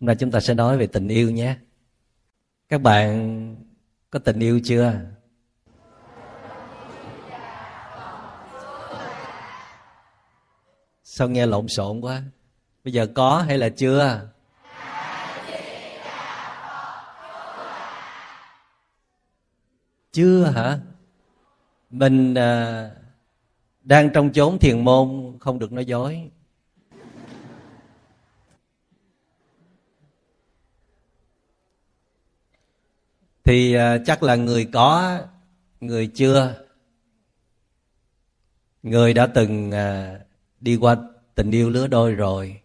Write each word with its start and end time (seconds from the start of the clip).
hôm 0.00 0.06
nay 0.06 0.16
chúng 0.16 0.30
ta 0.30 0.40
sẽ 0.40 0.54
nói 0.54 0.78
về 0.78 0.86
tình 0.86 1.08
yêu 1.08 1.30
nhé. 1.30 1.56
Các 2.68 2.80
bạn 2.82 3.56
có 4.10 4.18
tình 4.18 4.40
yêu 4.40 4.60
chưa? 4.64 4.92
Sao 11.02 11.28
nghe 11.28 11.46
lộn 11.46 11.68
xộn 11.68 12.00
quá? 12.00 12.22
Bây 12.84 12.92
giờ 12.92 13.06
có 13.14 13.44
hay 13.48 13.58
là 13.58 13.68
chưa? 13.68 14.28
Chưa 20.12 20.44
hả? 20.44 20.78
Mình 21.90 22.34
à, 22.34 22.90
đang 23.82 24.10
trong 24.14 24.32
chốn 24.32 24.58
thiền 24.58 24.84
môn 24.84 25.36
không 25.40 25.58
được 25.58 25.72
nói 25.72 25.84
dối. 25.84 26.30
Thì 33.46 33.74
à, 33.74 33.98
chắc 34.06 34.22
là 34.22 34.36
người 34.36 34.64
có, 34.64 35.18
người 35.80 36.06
chưa? 36.06 36.64
Người 38.82 39.14
đã 39.14 39.26
từng 39.26 39.70
à, 39.70 40.18
đi 40.60 40.76
qua 40.76 40.96
tình 41.34 41.50
yêu 41.50 41.70
lứa 41.70 41.86
đôi 41.86 42.12
rồi. 42.12 42.60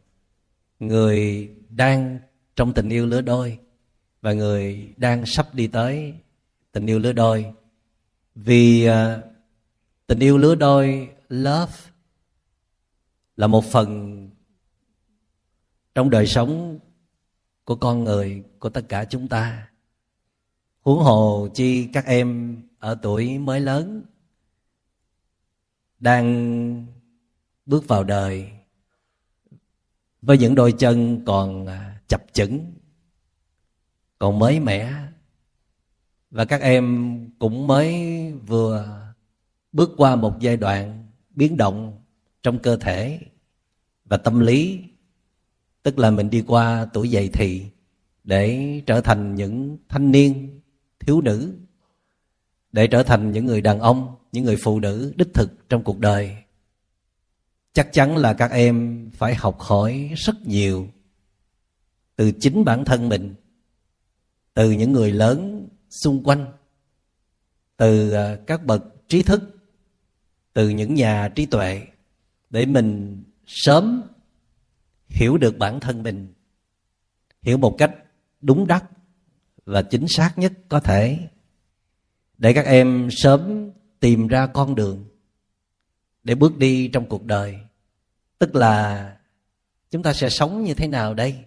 Người 0.79 1.49
đang 1.69 2.19
trong 2.55 2.73
tình 2.73 2.89
yêu 2.89 3.05
lứa 3.05 3.21
đôi 3.21 3.59
và 4.21 4.33
người 4.33 4.93
đang 4.97 5.25
sắp 5.25 5.53
đi 5.53 5.67
tới 5.67 6.13
tình 6.71 6.85
yêu 6.85 6.99
lứa 6.99 7.13
đôi. 7.13 7.53
Vì 8.35 8.85
à, 8.85 9.21
tình 10.07 10.19
yêu 10.19 10.37
lứa 10.37 10.55
đôi, 10.55 11.09
love, 11.29 11.73
là 13.37 13.47
một 13.47 13.65
phần 13.65 14.29
trong 15.95 16.09
đời 16.09 16.27
sống 16.27 16.79
của 17.65 17.75
con 17.75 18.03
người, 18.03 18.43
của 18.59 18.69
tất 18.69 18.85
cả 18.89 19.05
chúng 19.05 19.27
ta 19.27 19.70
huống 20.81 20.99
hồ 20.99 21.47
chi 21.53 21.89
các 21.93 22.05
em 22.05 22.57
ở 22.79 22.95
tuổi 23.01 23.39
mới 23.39 23.59
lớn 23.59 24.03
đang 25.99 26.85
bước 27.65 27.87
vào 27.87 28.03
đời 28.03 28.51
với 30.21 30.37
những 30.37 30.55
đôi 30.55 30.71
chân 30.71 31.25
còn 31.25 31.65
à, 31.65 32.01
chập 32.07 32.23
chững, 32.33 32.73
còn 34.19 34.39
mới 34.39 34.59
mẻ. 34.59 34.93
Và 36.31 36.45
các 36.45 36.61
em 36.61 37.17
cũng 37.39 37.67
mới 37.67 37.93
vừa 38.33 38.97
bước 39.71 39.91
qua 39.97 40.15
một 40.15 40.39
giai 40.39 40.57
đoạn 40.57 41.07
biến 41.29 41.57
động 41.57 42.01
trong 42.43 42.59
cơ 42.59 42.77
thể 42.77 43.19
và 44.05 44.17
tâm 44.17 44.39
lý, 44.39 44.79
tức 45.83 45.99
là 45.99 46.11
mình 46.11 46.29
đi 46.29 46.43
qua 46.47 46.85
tuổi 46.93 47.09
dậy 47.09 47.29
thì 47.33 47.65
để 48.23 48.81
trở 48.85 49.01
thành 49.01 49.35
những 49.35 49.77
thanh 49.89 50.11
niên 50.11 50.60
thiếu 51.05 51.21
nữ 51.21 51.53
để 52.71 52.87
trở 52.87 53.03
thành 53.03 53.31
những 53.31 53.45
người 53.45 53.61
đàn 53.61 53.79
ông, 53.79 54.15
những 54.31 54.43
người 54.43 54.57
phụ 54.63 54.79
nữ 54.79 55.13
đích 55.15 55.33
thực 55.33 55.69
trong 55.69 55.83
cuộc 55.83 55.99
đời. 55.99 56.37
Chắc 57.73 57.93
chắn 57.93 58.17
là 58.17 58.33
các 58.33 58.51
em 58.51 59.09
phải 59.13 59.35
học 59.35 59.59
hỏi 59.59 60.11
rất 60.15 60.35
nhiều 60.45 60.87
từ 62.15 62.31
chính 62.31 62.65
bản 62.65 62.85
thân 62.85 63.09
mình, 63.09 63.35
từ 64.53 64.71
những 64.71 64.91
người 64.91 65.11
lớn 65.11 65.67
xung 65.89 66.23
quanh, 66.23 66.51
từ 67.77 68.11
à, 68.11 68.37
các 68.47 68.65
bậc 68.65 68.83
trí 69.07 69.23
thức, 69.23 69.41
từ 70.53 70.69
những 70.69 70.93
nhà 70.93 71.29
trí 71.35 71.45
tuệ 71.45 71.81
để 72.49 72.65
mình 72.65 73.23
sớm 73.47 74.03
hiểu 75.09 75.37
được 75.37 75.57
bản 75.57 75.79
thân 75.79 76.03
mình, 76.03 76.33
hiểu 77.41 77.57
một 77.57 77.75
cách 77.77 77.91
đúng 78.41 78.67
đắn 78.67 78.81
và 79.65 79.81
chính 79.81 80.07
xác 80.07 80.33
nhất 80.37 80.53
có 80.69 80.79
thể. 80.79 81.27
Để 82.37 82.53
các 82.53 82.65
em 82.65 83.09
sớm 83.11 83.71
tìm 83.99 84.27
ra 84.27 84.47
con 84.47 84.75
đường 84.75 85.05
để 86.23 86.35
bước 86.35 86.57
đi 86.57 86.87
trong 86.87 87.05
cuộc 87.05 87.25
đời. 87.25 87.59
Tức 88.39 88.55
là 88.55 89.17
chúng 89.91 90.03
ta 90.03 90.13
sẽ 90.13 90.29
sống 90.29 90.63
như 90.63 90.73
thế 90.73 90.87
nào 90.87 91.13
đây? 91.13 91.45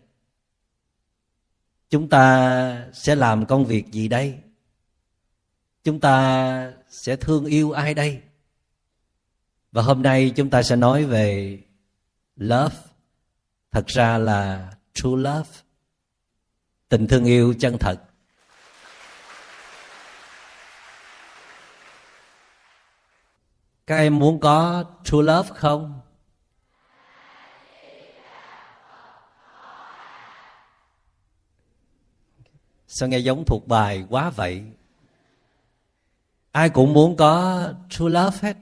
Chúng 1.91 2.09
ta 2.09 2.87
sẽ 2.93 3.15
làm 3.15 3.47
công 3.47 3.65
việc 3.65 3.93
gì 3.93 4.09
đây? 4.09 4.39
Chúng 5.85 6.01
ta 6.01 6.73
sẽ 6.89 7.17
thương 7.17 7.45
yêu 7.45 7.73
ai 7.73 7.95
đây? 7.95 8.23
Và 9.73 9.83
hôm 9.83 10.03
nay 10.03 10.33
chúng 10.37 10.51
ta 10.51 10.63
sẽ 10.63 10.77
nói 10.77 11.05
về 11.05 11.59
love. 12.37 12.77
Thật 13.71 13.87
ra 13.87 14.19
là 14.19 14.73
true 14.95 15.17
love 15.17 15.51
tình 16.94 17.06
thương 17.06 17.25
yêu 17.25 17.55
chân 17.59 17.78
thật. 17.78 18.00
Các 23.87 23.97
em 23.97 24.19
muốn 24.19 24.41
có 24.41 24.84
true 25.05 25.22
love 25.22 25.49
không? 25.55 26.00
Sao 32.87 33.09
nghe 33.09 33.19
giống 33.19 33.44
thuộc 33.44 33.69
bài 33.69 34.06
quá 34.09 34.31
vậy? 34.31 34.65
Ai 36.53 36.71
cũng 36.71 36.93
muốn 36.93 37.16
có 37.16 37.62
true 37.91 38.09
love 38.09 38.38
hết. 38.43 38.56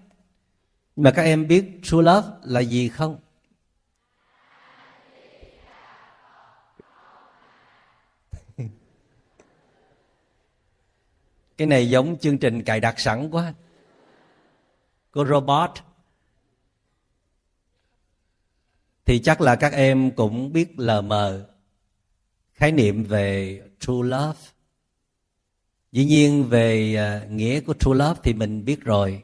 Nhưng 0.97 1.05
mà 1.05 1.11
các 1.11 1.23
em 1.23 1.49
biết 1.49 1.81
true 1.83 2.03
love 2.03 2.29
là 2.43 2.61
gì 2.61 2.89
không? 2.89 3.17
Cái 11.63 11.67
này 11.67 11.91
giống 11.91 12.19
chương 12.19 12.39
trình 12.39 12.63
cài 12.63 12.81
đặt 12.81 13.01
sẵn 13.01 13.31
quá. 13.31 13.55
Của 15.11 15.25
robot. 15.25 15.71
Thì 19.05 19.19
chắc 19.19 19.41
là 19.41 19.57
các 19.57 19.73
em 19.73 20.11
cũng 20.11 20.53
biết 20.53 20.79
lờ 20.79 21.03
mờ 21.03 21.49
khái 22.53 22.73
niệm 22.73 23.05
về 23.05 23.61
true 23.81 24.03
love. 24.05 24.39
Dĩ 25.93 26.05
nhiên 26.05 26.49
về 26.49 26.97
à, 26.97 27.27
nghĩa 27.31 27.61
của 27.61 27.75
true 27.75 27.95
love 27.95 28.21
thì 28.23 28.35
mình 28.35 28.65
biết 28.65 28.81
rồi. 28.81 29.23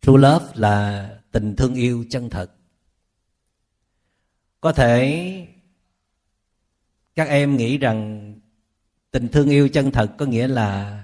True 0.00 0.18
love 0.18 0.46
là 0.54 1.08
tình 1.32 1.56
thương 1.56 1.74
yêu 1.74 2.04
chân 2.10 2.30
thật. 2.30 2.50
Có 4.60 4.72
thể 4.72 5.46
các 7.14 7.28
em 7.28 7.56
nghĩ 7.56 7.78
rằng 7.78 8.34
tình 9.10 9.28
thương 9.28 9.50
yêu 9.50 9.68
chân 9.68 9.90
thật 9.90 10.14
có 10.18 10.26
nghĩa 10.26 10.48
là 10.48 10.98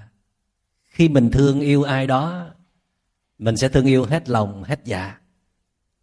khi 0.99 1.09
mình 1.09 1.31
thương 1.31 1.61
yêu 1.61 1.83
ai 1.83 2.07
đó, 2.07 2.55
mình 3.39 3.57
sẽ 3.57 3.69
thương 3.69 3.87
yêu 3.87 4.05
hết 4.05 4.29
lòng, 4.29 4.63
hết 4.65 4.81
dạ. 4.85 5.21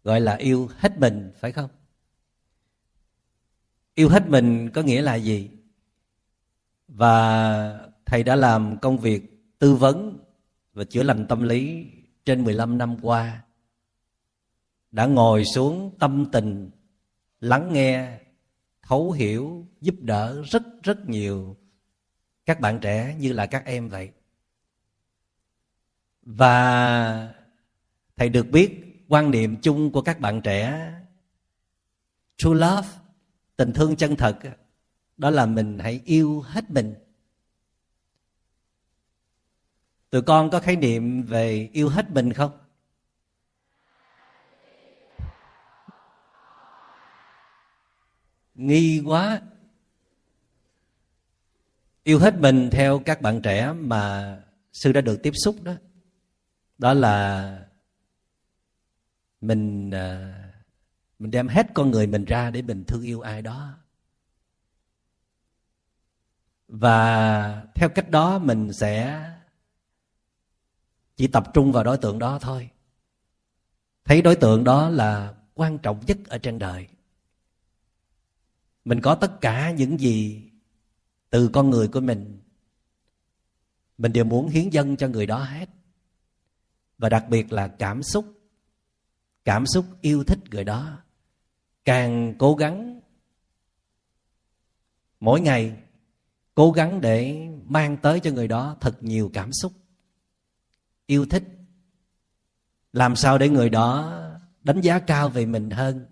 Gọi 0.04 0.20
là 0.20 0.36
yêu 0.36 0.70
hết 0.76 0.98
mình, 0.98 1.32
phải 1.36 1.52
không? 1.52 1.70
Yêu 3.94 4.08
hết 4.08 4.28
mình 4.28 4.70
có 4.74 4.82
nghĩa 4.82 5.02
là 5.02 5.14
gì? 5.14 5.50
Và 6.88 7.88
thầy 8.06 8.22
đã 8.22 8.36
làm 8.36 8.78
công 8.78 8.98
việc 8.98 9.22
tư 9.58 9.74
vấn 9.74 10.18
và 10.72 10.84
chữa 10.84 11.02
lành 11.02 11.26
tâm 11.28 11.42
lý 11.42 11.86
trên 12.24 12.44
15 12.44 12.78
năm 12.78 12.96
qua. 13.02 13.44
Đã 14.90 15.06
ngồi 15.06 15.44
xuống 15.44 15.96
tâm 15.98 16.26
tình, 16.32 16.70
lắng 17.40 17.72
nghe, 17.72 18.18
thấu 18.82 19.12
hiểu, 19.12 19.66
giúp 19.80 19.94
đỡ 20.00 20.42
rất 20.42 20.62
rất 20.82 21.08
nhiều 21.08 21.56
các 22.46 22.60
bạn 22.60 22.78
trẻ 22.80 23.16
như 23.18 23.32
là 23.32 23.46
các 23.46 23.64
em 23.64 23.88
vậy 23.88 24.10
và 26.26 27.34
thầy 28.16 28.28
được 28.28 28.46
biết 28.50 28.82
quan 29.08 29.30
niệm 29.30 29.56
chung 29.62 29.92
của 29.92 30.02
các 30.02 30.20
bạn 30.20 30.40
trẻ. 30.40 30.92
True 32.36 32.54
love, 32.54 32.88
tình 33.56 33.72
thương 33.72 33.96
chân 33.96 34.16
thật, 34.16 34.38
đó 35.16 35.30
là 35.30 35.46
mình 35.46 35.78
hãy 35.78 36.00
yêu 36.04 36.40
hết 36.40 36.70
mình. 36.70 36.94
Tụi 40.10 40.22
con 40.22 40.50
có 40.50 40.60
khái 40.60 40.76
niệm 40.76 41.22
về 41.22 41.70
yêu 41.72 41.88
hết 41.88 42.10
mình 42.10 42.32
không? 42.32 42.58
Nghi 48.54 49.02
quá. 49.04 49.40
Yêu 52.02 52.18
hết 52.18 52.34
mình 52.34 52.68
theo 52.72 52.98
các 52.98 53.22
bạn 53.22 53.42
trẻ 53.42 53.72
mà 53.72 54.36
sư 54.72 54.92
đã 54.92 55.00
được 55.00 55.22
tiếp 55.22 55.32
xúc 55.34 55.62
đó 55.62 55.72
đó 56.78 56.94
là 56.94 57.66
mình 59.40 59.90
à, 59.90 60.34
mình 61.18 61.30
đem 61.30 61.48
hết 61.48 61.66
con 61.74 61.90
người 61.90 62.06
mình 62.06 62.24
ra 62.24 62.50
để 62.50 62.62
mình 62.62 62.84
thương 62.84 63.02
yêu 63.02 63.20
ai 63.20 63.42
đó. 63.42 63.78
Và 66.68 67.66
theo 67.74 67.88
cách 67.88 68.10
đó 68.10 68.38
mình 68.38 68.72
sẽ 68.72 69.24
chỉ 71.16 71.26
tập 71.26 71.50
trung 71.54 71.72
vào 71.72 71.84
đối 71.84 71.98
tượng 71.98 72.18
đó 72.18 72.38
thôi. 72.38 72.70
Thấy 74.04 74.22
đối 74.22 74.36
tượng 74.36 74.64
đó 74.64 74.88
là 74.88 75.34
quan 75.54 75.78
trọng 75.78 76.00
nhất 76.06 76.18
ở 76.28 76.38
trên 76.38 76.58
đời. 76.58 76.88
Mình 78.84 79.00
có 79.00 79.14
tất 79.14 79.40
cả 79.40 79.70
những 79.70 80.00
gì 80.00 80.50
từ 81.30 81.48
con 81.48 81.70
người 81.70 81.88
của 81.88 82.00
mình. 82.00 82.40
Mình 83.98 84.12
đều 84.12 84.24
muốn 84.24 84.48
hiến 84.48 84.70
dâng 84.70 84.96
cho 84.96 85.08
người 85.08 85.26
đó 85.26 85.38
hết 85.38 85.68
và 86.98 87.08
đặc 87.08 87.24
biệt 87.28 87.52
là 87.52 87.68
cảm 87.68 88.02
xúc. 88.02 88.24
Cảm 89.44 89.66
xúc 89.66 89.86
yêu 90.00 90.24
thích 90.24 90.38
người 90.50 90.64
đó. 90.64 90.98
Càng 91.84 92.34
cố 92.38 92.54
gắng, 92.54 93.00
mỗi 95.20 95.40
ngày 95.40 95.76
cố 96.54 96.72
gắng 96.72 97.00
để 97.00 97.48
mang 97.64 97.96
tới 97.96 98.20
cho 98.20 98.30
người 98.30 98.48
đó 98.48 98.76
thật 98.80 99.02
nhiều 99.02 99.30
cảm 99.34 99.50
xúc. 99.52 99.72
Yêu 101.06 101.26
thích. 101.26 101.44
Làm 102.92 103.16
sao 103.16 103.38
để 103.38 103.48
người 103.48 103.70
đó 103.70 104.20
đánh 104.62 104.80
giá 104.80 104.98
cao 104.98 105.28
về 105.28 105.46
mình 105.46 105.70
hơn? 105.70 106.06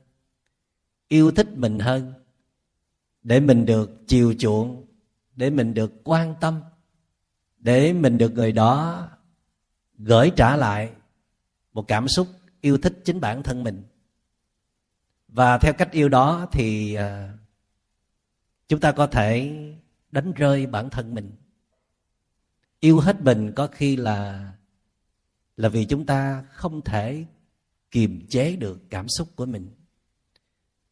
Yêu 1.08 1.30
thích 1.30 1.48
mình 1.56 1.78
hơn. 1.78 2.12
Để 3.22 3.40
mình 3.40 3.66
được 3.66 3.90
chiều 4.06 4.34
chuộng, 4.38 4.86
để 5.36 5.50
mình 5.50 5.74
được 5.74 5.92
quan 6.04 6.34
tâm, 6.40 6.60
để 7.58 7.92
mình 7.92 8.18
được 8.18 8.32
người 8.32 8.52
đó 8.52 9.08
gửi 9.98 10.32
trả 10.36 10.56
lại 10.56 10.92
một 11.72 11.88
cảm 11.88 12.08
xúc 12.08 12.28
yêu 12.60 12.78
thích 12.78 13.00
chính 13.04 13.20
bản 13.20 13.42
thân 13.42 13.64
mình. 13.64 13.82
Và 15.28 15.58
theo 15.58 15.72
cách 15.72 15.90
yêu 15.90 16.08
đó 16.08 16.46
thì 16.52 16.94
ờ, 16.94 17.28
chúng 18.68 18.80
ta 18.80 18.92
có 18.92 19.06
thể 19.06 19.56
đánh 20.10 20.32
rơi 20.32 20.66
bản 20.66 20.90
thân 20.90 21.14
mình. 21.14 21.32
Yêu 22.80 23.00
hết 23.00 23.20
mình 23.20 23.52
có 23.56 23.66
khi 23.66 23.96
là 23.96 24.52
là 25.56 25.68
vì 25.68 25.84
chúng 25.84 26.06
ta 26.06 26.44
không 26.50 26.80
thể 26.80 27.24
kiềm 27.90 28.26
chế 28.28 28.56
được 28.56 28.80
cảm 28.90 29.08
xúc 29.08 29.28
của 29.36 29.46
mình. 29.46 29.70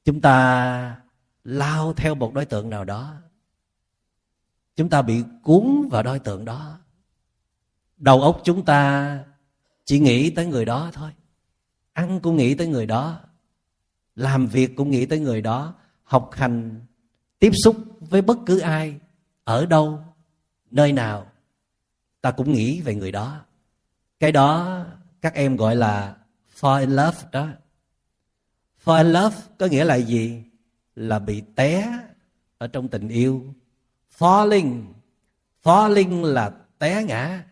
Chúng 0.04 0.20
ta 0.20 1.00
lao 1.44 1.92
theo 1.92 2.14
một 2.14 2.34
đối 2.34 2.44
tượng 2.44 2.70
nào 2.70 2.84
đó. 2.84 3.14
Chúng 4.76 4.88
ta 4.88 5.02
bị 5.02 5.24
cuốn 5.42 5.88
vào 5.90 6.02
đối 6.02 6.18
tượng 6.18 6.44
đó 6.44 6.78
đầu 7.96 8.22
óc 8.22 8.40
chúng 8.44 8.64
ta 8.64 9.18
chỉ 9.84 9.98
nghĩ 9.98 10.30
tới 10.30 10.46
người 10.46 10.64
đó 10.64 10.90
thôi. 10.92 11.10
Ăn 11.92 12.20
cũng 12.20 12.36
nghĩ 12.36 12.54
tới 12.54 12.66
người 12.66 12.86
đó. 12.86 13.20
Làm 14.16 14.46
việc 14.46 14.76
cũng 14.76 14.90
nghĩ 14.90 15.06
tới 15.06 15.18
người 15.18 15.40
đó. 15.40 15.74
Học 16.04 16.30
hành, 16.32 16.86
tiếp 17.38 17.50
xúc 17.64 17.76
với 18.00 18.22
bất 18.22 18.38
cứ 18.46 18.58
ai, 18.58 18.98
ở 19.44 19.66
đâu, 19.66 20.04
nơi 20.70 20.92
nào, 20.92 21.26
ta 22.20 22.30
cũng 22.30 22.52
nghĩ 22.52 22.80
về 22.80 22.94
người 22.94 23.12
đó. 23.12 23.40
Cái 24.20 24.32
đó 24.32 24.84
các 25.20 25.34
em 25.34 25.56
gọi 25.56 25.76
là 25.76 26.16
fall 26.60 26.80
in 26.80 26.90
love 26.90 27.18
đó. 27.32 27.48
Fall 28.84 29.04
in 29.04 29.12
love 29.12 29.36
có 29.58 29.66
nghĩa 29.66 29.84
là 29.84 29.94
gì? 29.94 30.44
Là 30.94 31.18
bị 31.18 31.42
té 31.54 31.98
ở 32.58 32.66
trong 32.66 32.88
tình 32.88 33.08
yêu. 33.08 33.54
Falling 34.18 34.84
falling 35.62 36.24
là 36.24 36.50
té 36.78 37.04
ngã 37.04 37.44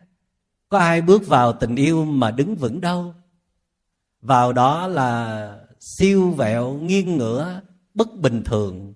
có 0.70 0.78
ai 0.78 1.02
bước 1.02 1.26
vào 1.26 1.52
tình 1.52 1.76
yêu 1.76 2.05
mà 2.05 2.31
đứng 2.31 2.56
vững 2.56 2.81
đâu? 2.81 3.14
Vào 4.22 4.52
đó 4.52 4.87
là 4.87 5.61
siêu 5.81 6.31
vẹo, 6.31 6.75
nghiêng 6.75 7.17
ngửa, 7.17 7.61
bất 7.94 8.14
bình 8.14 8.43
thường. 8.44 8.94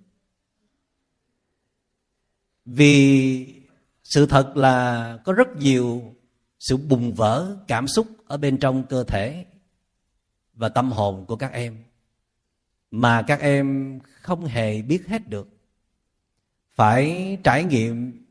Vì 2.65 3.63
sự 4.05 4.27
thật 4.27 4.57
là 4.57 5.19
có 5.25 5.33
rất 5.33 5.57
nhiều 5.57 6.15
sự 6.59 6.77
bùng 6.77 7.15
vỡ 7.15 7.57
cảm 7.69 7.89
xúc 7.89 8.07
ở 8.27 8.37
bên 8.37 8.59
trong 8.59 8.85
cơ 8.85 9.05
thể 9.05 9.47
và 10.55 10.69
tâm 10.69 10.93
hồn 10.93 11.27
của 11.27 11.37
các 11.37 11.53
em 11.53 11.85
mà 12.91 13.23
các 13.23 13.41
em 13.41 13.99
không 14.21 14.45
hề 14.45 14.83
biết 14.83 15.07
hết 15.07 15.29
được. 15.29 15.49
Phải 16.75 17.39
trải 17.45 17.65
nghiệm 17.65 18.27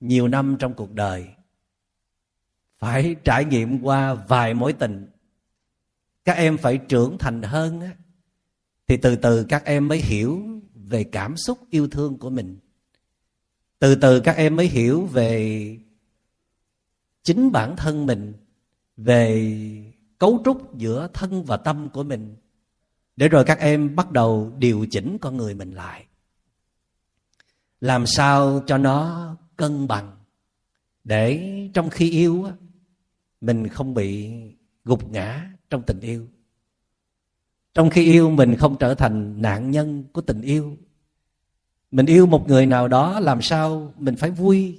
nhiều 0.00 0.28
năm 0.28 0.56
trong 0.58 0.74
cuộc 0.74 0.92
đời 0.92 1.28
phải 2.80 3.16
trải 3.24 3.44
nghiệm 3.44 3.80
qua 3.82 4.14
vài 4.14 4.54
mối 4.54 4.72
tình. 4.72 5.06
Các 6.24 6.32
em 6.32 6.58
phải 6.58 6.78
trưởng 6.78 7.18
thành 7.18 7.42
hơn 7.42 7.80
á, 7.80 7.90
thì 8.88 8.96
từ 8.96 9.16
từ 9.16 9.44
các 9.44 9.64
em 9.64 9.88
mới 9.88 9.98
hiểu 9.98 10.42
về 10.74 11.04
cảm 11.04 11.36
xúc 11.36 11.58
yêu 11.70 11.88
thương 11.88 12.18
của 12.18 12.30
mình. 12.30 12.58
Từ 13.78 13.94
từ 13.94 14.20
các 14.20 14.36
em 14.36 14.56
mới 14.56 14.66
hiểu 14.66 15.06
về 15.06 15.78
chính 17.22 17.52
bản 17.52 17.76
thân 17.76 18.06
mình 18.06 18.32
về 18.96 19.54
cấu 20.18 20.42
trúc 20.44 20.76
giữa 20.76 21.08
thân 21.14 21.44
và 21.44 21.56
tâm 21.56 21.88
của 21.88 22.02
mình 22.02 22.36
để 23.16 23.28
rồi 23.28 23.44
các 23.44 23.58
em 23.58 23.96
bắt 23.96 24.10
đầu 24.10 24.52
điều 24.58 24.86
chỉnh 24.90 25.18
con 25.20 25.36
người 25.36 25.54
mình 25.54 25.72
lại. 25.72 26.06
Làm 27.80 28.06
sao 28.06 28.62
cho 28.66 28.78
nó 28.78 29.36
cân 29.56 29.88
bằng 29.88 30.16
để 31.04 31.50
trong 31.74 31.90
khi 31.90 32.10
yêu 32.10 32.46
mình 33.40 33.68
không 33.68 33.94
bị 33.94 34.30
gục 34.84 35.10
ngã 35.10 35.50
trong 35.70 35.82
tình 35.82 36.00
yêu. 36.00 36.26
Trong 37.74 37.90
khi 37.90 38.04
yêu, 38.12 38.30
mình 38.30 38.56
không 38.56 38.76
trở 38.78 38.94
thành 38.94 39.42
nạn 39.42 39.70
nhân 39.70 40.04
của 40.12 40.20
tình 40.20 40.42
yêu. 40.42 40.76
Mình 41.90 42.06
yêu 42.06 42.26
một 42.26 42.48
người 42.48 42.66
nào 42.66 42.88
đó, 42.88 43.20
làm 43.20 43.42
sao 43.42 43.94
mình 43.98 44.16
phải 44.16 44.30
vui? 44.30 44.78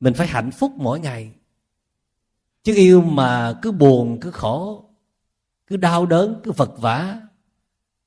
Mình 0.00 0.14
phải 0.14 0.26
hạnh 0.26 0.50
phúc 0.50 0.72
mỗi 0.76 1.00
ngày. 1.00 1.32
Chứ 2.62 2.74
yêu 2.74 3.02
mà 3.02 3.58
cứ 3.62 3.72
buồn, 3.72 4.18
cứ 4.20 4.30
khổ, 4.30 4.84
cứ 5.66 5.76
đau 5.76 6.06
đớn, 6.06 6.40
cứ 6.44 6.52
vật 6.52 6.74
vã, 6.78 7.20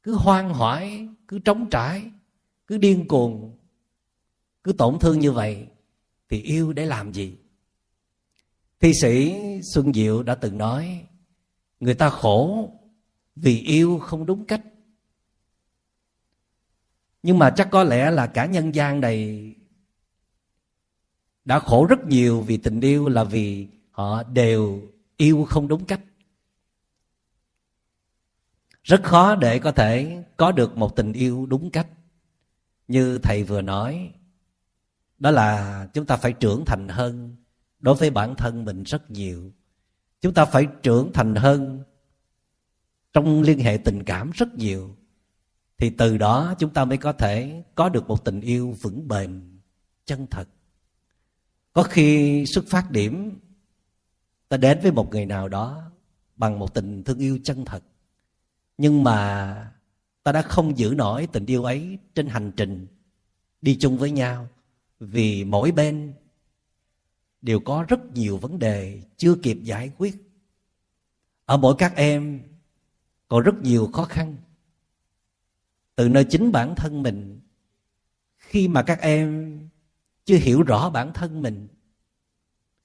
cứ 0.04 0.16
hoang 0.16 0.54
hoải, 0.54 1.08
cứ 1.28 1.40
trống 1.40 1.70
trải, 1.70 2.12
cứ 2.68 2.78
điên 2.78 3.08
cuồng, 3.08 3.58
cứ 4.64 4.74
tổn 4.74 5.00
thương 5.00 5.20
như 5.20 5.31
vậy, 5.31 5.68
thì 6.30 6.42
yêu 6.42 6.74
để 6.74 6.86
làm 6.86 7.14
gì? 7.14 7.36
Thi 8.84 8.94
sĩ 8.94 9.36
xuân 9.62 9.94
diệu 9.94 10.24
đã 10.24 10.36
từng 10.36 10.58
nói, 10.58 11.06
người 11.80 11.94
ta 11.94 12.10
khổ 12.10 12.70
vì 13.36 13.60
yêu 13.60 14.00
không 14.00 14.26
đúng 14.26 14.46
cách. 14.46 14.62
Nhưng 17.24 17.40
mà 17.40 17.50
chắc 17.50 17.68
có 17.72 17.84
lẽ 17.84 18.12
là 18.12 18.28
cả 18.28 18.46
nhân 18.46 18.76
gian 18.76 19.02
này 19.02 19.50
đã 21.46 21.60
khổ 21.60 21.86
rất 21.86 22.06
nhiều 22.08 22.42
vì 22.42 22.58
tình 22.58 22.82
yêu 22.82 23.08
là 23.08 23.24
vì 23.24 23.68
họ 23.92 24.24
đều 24.24 24.82
yêu 25.18 25.46
không 25.50 25.68
đúng 25.68 25.86
cách. 25.86 26.02
Rất 28.84 29.04
khó 29.04 29.36
để 29.36 29.60
có 29.60 29.72
thể 29.72 30.24
có 30.38 30.52
được 30.52 30.78
một 30.78 30.96
tình 30.96 31.14
yêu 31.14 31.46
đúng 31.46 31.72
cách. 31.72 31.88
Như 32.88 33.18
thầy 33.24 33.44
vừa 33.44 33.62
nói, 33.62 34.12
đó 35.20 35.32
là 35.32 35.88
chúng 35.94 36.06
ta 36.06 36.18
phải 36.18 36.34
trưởng 36.34 36.66
thành 36.66 36.88
hơn 36.88 37.36
đối 37.84 37.96
với 37.96 38.10
bản 38.10 38.36
thân 38.36 38.66
mình 38.66 38.84
rất 38.84 39.12
nhiều. 39.12 39.52
Chúng 40.22 40.34
ta 40.34 40.46
phải 40.46 40.68
trưởng 40.84 41.12
thành 41.13 41.36
hơn 41.36 41.84
trong 43.13 43.42
liên 43.42 43.60
hệ 43.60 43.78
tình 43.78 44.04
cảm 44.04 44.32
rất 44.32 44.56
nhiều. 44.56 44.96
Thì 45.78 45.90
từ 45.90 46.18
đó 46.18 46.54
chúng 46.60 46.74
ta 46.74 46.86
mới 46.86 46.98
có 46.98 47.13
thể 47.13 47.63
có 47.75 47.90
được 47.90 48.08
một 48.08 48.25
tình 48.25 48.42
yêu 48.42 48.75
vững 48.82 49.08
bền, 49.08 49.60
chân 50.06 50.28
thật. 50.28 50.48
Có 51.74 51.84
khi 51.84 52.46
xuất 52.46 52.66
phát 52.68 52.92
điểm, 52.92 53.40
ta 54.50 54.58
đến 54.58 54.80
với 54.84 54.92
một 54.92 55.10
người 55.12 55.25
nào 55.25 55.48
đó 55.48 55.92
bằng 56.36 56.60
một 56.60 56.74
tình 56.74 57.04
thương 57.04 57.20
yêu 57.20 57.40
chân 57.44 57.66
thật. 57.66 57.84
Nhưng 58.78 59.04
mà 59.04 59.72
ta 60.24 60.32
đã 60.32 60.42
không 60.42 60.78
giữ 60.78 60.94
nổi 60.98 61.28
tình 61.32 61.46
yêu 61.46 61.63
ấy 61.63 61.98
trên 62.16 62.28
hành 62.28 62.52
trình 62.58 62.88
đi 63.62 63.78
chung 63.80 63.98
với 63.98 64.12
nhau. 64.12 64.48
Vì 65.00 65.44
mỗi 65.44 65.72
bên 65.72 66.13
đều 67.44 67.60
có 67.60 67.86
rất 67.88 68.14
nhiều 68.14 68.38
vấn 68.38 68.60
đề 68.60 69.02
chưa 69.18 69.36
kịp 69.36 69.58
giải 69.64 69.92
quyết. 69.98 70.16
Ở 71.46 71.58
mỗi 71.58 71.76
các 71.78 71.96
em 71.96 72.42
còn 73.28 73.44
rất 73.44 73.56
nhiều 73.62 73.90
khó 73.94 74.04
khăn. 74.04 74.36
Từ 75.96 76.10
nơi 76.10 76.26
chính 76.30 76.52
bản 76.52 76.76
thân 76.76 77.04
mình, 77.04 77.40
khi 78.38 78.68
mà 78.68 78.84
các 78.84 79.02
em 79.02 79.60
chưa 80.26 80.38
hiểu 80.38 80.64
rõ 80.64 80.90
bản 80.90 81.14
thân 81.14 81.42
mình, 81.42 81.68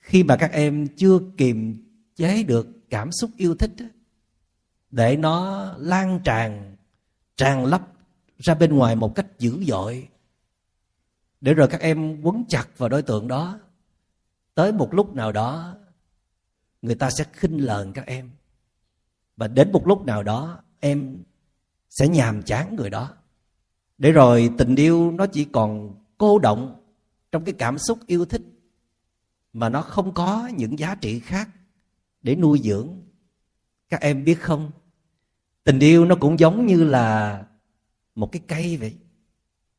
khi 0.00 0.22
mà 0.22 0.36
các 0.36 0.52
em 0.52 0.88
chưa 0.96 1.18
kiềm 1.36 1.84
chế 2.16 2.42
được 2.42 2.68
cảm 2.90 3.12
xúc 3.12 3.30
yêu 3.36 3.54
thích 3.54 3.72
để 4.90 5.16
nó 5.16 5.66
lan 5.78 6.20
tràn 6.24 6.76
tràn 7.36 7.64
lấp 7.64 7.82
ra 8.38 8.54
bên 8.54 8.76
ngoài 8.76 8.96
một 8.96 9.14
cách 9.14 9.26
dữ 9.38 9.64
dội, 9.64 10.08
để 11.40 11.54
rồi 11.54 11.68
các 11.68 11.80
em 11.80 12.20
quấn 12.22 12.44
chặt 12.48 12.66
vào 12.76 12.88
đối 12.88 13.02
tượng 13.02 13.28
đó 13.28 13.60
tới 14.58 14.72
một 14.72 14.94
lúc 14.94 15.14
nào 15.14 15.32
đó, 15.32 15.76
người 16.82 16.94
ta 16.94 17.10
sẽ 17.10 17.24
khinh 17.32 17.64
lờn 17.64 17.92
các 17.92 18.06
em. 18.06 18.30
Và 19.36 19.48
đến 19.48 19.72
một 19.72 19.86
lúc 19.86 20.06
nào 20.06 20.22
đó, 20.22 20.60
em 20.80 21.16
sẽ 21.90 22.08
nhàm 22.08 22.42
chán 22.42 22.76
người 22.76 22.90
đó. 22.90 23.14
Để 23.98 24.12
rồi 24.12 24.50
tình 24.58 24.76
yêu 24.76 25.10
nó 25.10 25.26
chỉ 25.26 25.44
còn 25.44 25.94
cô 26.18 26.38
động 26.38 26.82
trong 27.32 27.44
cái 27.44 27.54
cảm 27.58 27.78
xúc 27.78 27.98
yêu 28.06 28.24
thích, 28.24 28.42
mà 29.52 29.68
nó 29.68 29.82
không 29.82 30.14
có 30.14 30.50
những 30.56 30.78
giá 30.78 30.94
trị 30.94 31.20
khác 31.20 31.48
để 32.22 32.36
nuôi 32.36 32.60
dưỡng. 32.64 32.88
Các 33.88 34.00
em 34.00 34.24
biết 34.24 34.40
không? 34.40 34.70
Tình 35.64 35.78
yêu 35.78 36.04
nó 36.04 36.14
cũng 36.20 36.38
giống 36.38 36.66
như 36.66 36.84
là 36.84 37.44
một 38.14 38.32
cái 38.32 38.42
cây 38.46 38.76
vậy. 38.76 38.96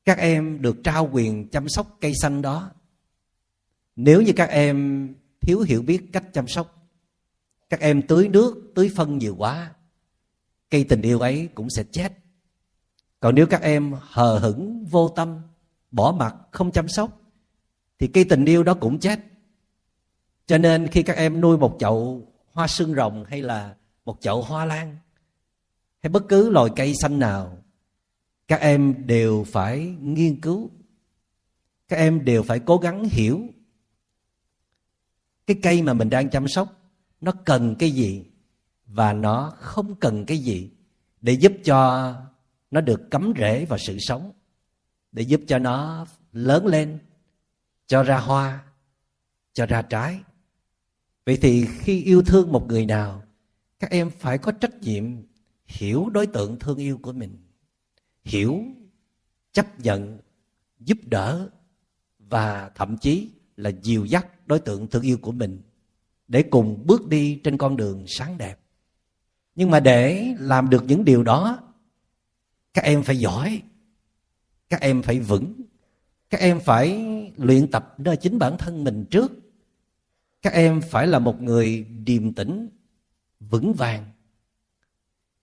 Các 0.06 0.18
em 0.18 0.62
được 0.62 0.78
trao 0.84 1.10
quyền 1.12 1.50
chăm 1.50 1.70
sóc 1.70 1.98
cây 2.02 2.14
xanh 2.22 2.42
đó 2.42 2.72
nếu 4.02 4.22
như 4.22 4.34
các 4.36 4.50
em 4.50 5.08
thiếu 5.42 5.60
hiểu 5.60 5.82
biết 5.82 6.02
cách 6.14 6.24
chăm 6.34 6.48
sóc, 6.48 6.90
các 7.70 7.80
em 7.80 8.02
tưới 8.02 8.28
nước, 8.28 8.72
tưới 8.76 8.92
phân 8.96 9.18
nhiều 9.18 9.36
quá, 9.38 9.74
cây 10.70 10.84
tình 10.84 11.02
yêu 11.02 11.20
ấy 11.20 11.50
cũng 11.56 11.70
sẽ 11.70 11.84
chết. 11.92 12.14
Còn 13.20 13.36
nếu 13.36 13.48
các 13.48 13.62
em 13.62 13.94
hờ 14.02 14.40
hững, 14.40 14.86
vô 14.86 15.10
tâm, 15.10 15.42
bỏ 15.92 16.16
mặc, 16.20 16.36
không 16.52 16.72
chăm 16.72 16.88
sóc, 16.88 17.22
thì 18.00 18.08
cây 18.08 18.24
tình 18.24 18.46
yêu 18.46 18.64
đó 18.64 18.74
cũng 18.74 19.00
chết. 19.00 19.20
Cho 20.46 20.58
nên 20.58 20.88
khi 20.88 21.04
các 21.04 21.16
em 21.16 21.42
nuôi 21.42 21.58
một 21.58 21.76
chậu 21.80 22.28
hoa 22.52 22.68
sương 22.68 22.96
rồng 22.96 23.26
hay 23.28 23.42
là 23.42 23.76
một 24.06 24.18
chậu 24.22 24.42
hoa 24.42 24.66
lan, 24.66 24.98
hay 26.04 26.10
bất 26.10 26.24
cứ 26.30 26.50
loài 26.50 26.70
cây 26.76 26.94
xanh 27.02 27.20
nào, 27.20 27.58
các 28.48 28.60
em 28.60 29.08
đều 29.08 29.46
phải 29.48 29.96
nghiên 30.02 30.42
cứu. 30.42 30.70
Các 31.88 31.98
em 31.98 32.26
đều 32.26 32.44
phải 32.44 32.60
cố 32.60 32.78
gắng 32.78 33.04
hiểu 33.04 33.48
cái 35.50 35.60
cây 35.62 35.82
mà 35.82 35.94
mình 35.94 36.10
đang 36.10 36.30
chăm 36.30 36.48
sóc, 36.48 36.94
nó 37.22 37.32
cần 37.46 37.76
cái 37.80 37.92
gì 37.92 38.26
và 38.86 39.14
nó 39.14 39.54
không 39.58 39.96
cần 39.96 40.26
cái 40.26 40.38
gì 40.38 40.72
để 41.22 41.34
giúp 41.34 41.54
cho 41.64 42.14
nó 42.72 42.82
được 42.82 43.12
cắm 43.12 43.34
rễ 43.38 43.66
vào 43.66 43.80
sự 43.80 43.98
sống, 44.00 44.32
để 45.12 45.22
giúp 45.22 45.42
cho 45.48 45.60
nó 45.60 46.06
lớn 46.32 46.66
lên, 46.66 47.00
cho 47.88 48.04
ra 48.04 48.20
hoa, 48.20 48.64
cho 49.54 49.66
ra 49.66 49.82
trái. 49.82 50.20
Vậy 51.26 51.38
thì 51.42 51.66
khi 51.80 52.04
yêu 52.04 52.22
thương 52.22 52.52
một 52.52 52.68
người 52.68 52.86
nào, 52.86 53.24
các 53.80 53.92
em 53.92 54.10
phải 54.10 54.38
có 54.38 54.52
trách 54.52 54.82
nhiệm 54.82 55.04
hiểu 55.66 56.10
đối 56.10 56.28
tượng 56.28 56.60
thương 56.60 56.78
yêu 56.78 57.00
của 57.02 57.14
mình, 57.14 57.38
hiểu, 58.24 58.64
chấp 59.54 59.80
nhận, 59.80 60.18
giúp 60.80 60.98
đỡ 61.06 61.50
và 62.20 62.72
thậm 62.76 62.98
chí 62.98 63.30
là 63.58 63.72
dìu 63.82 64.06
dắt 64.06 64.28
đối 64.50 64.60
tượng 64.60 64.88
thương 64.88 65.04
yêu 65.04 65.18
của 65.18 65.32
mình 65.32 65.62
để 66.28 66.44
cùng 66.44 66.84
bước 66.86 67.08
đi 67.08 67.42
trên 67.44 67.58
con 67.58 67.78
đường 67.78 68.04
sáng 68.08 68.38
đẹp. 68.38 68.60
Nhưng 69.56 69.72
mà 69.72 69.80
để 69.80 70.36
làm 70.40 70.70
được 70.70 70.84
những 70.84 71.06
điều 71.06 71.24
đó, 71.24 71.60
các 72.74 72.84
em 72.84 73.04
phải 73.04 73.20
giỏi, 73.20 73.62
các 74.70 74.82
em 74.82 75.02
phải 75.02 75.20
vững, 75.20 75.54
các 76.30 76.40
em 76.40 76.60
phải 76.60 77.06
luyện 77.38 77.72
tập 77.72 77.96
nơi 77.98 78.18
chính 78.18 78.40
bản 78.40 78.58
thân 78.58 78.84
mình 78.84 79.06
trước. 79.12 79.32
Các 80.42 80.54
em 80.54 80.82
phải 80.82 81.08
là 81.08 81.20
một 81.20 81.42
người 81.42 81.84
điềm 81.84 82.34
tĩnh, 82.34 82.70
vững 83.40 83.74
vàng, 83.74 84.06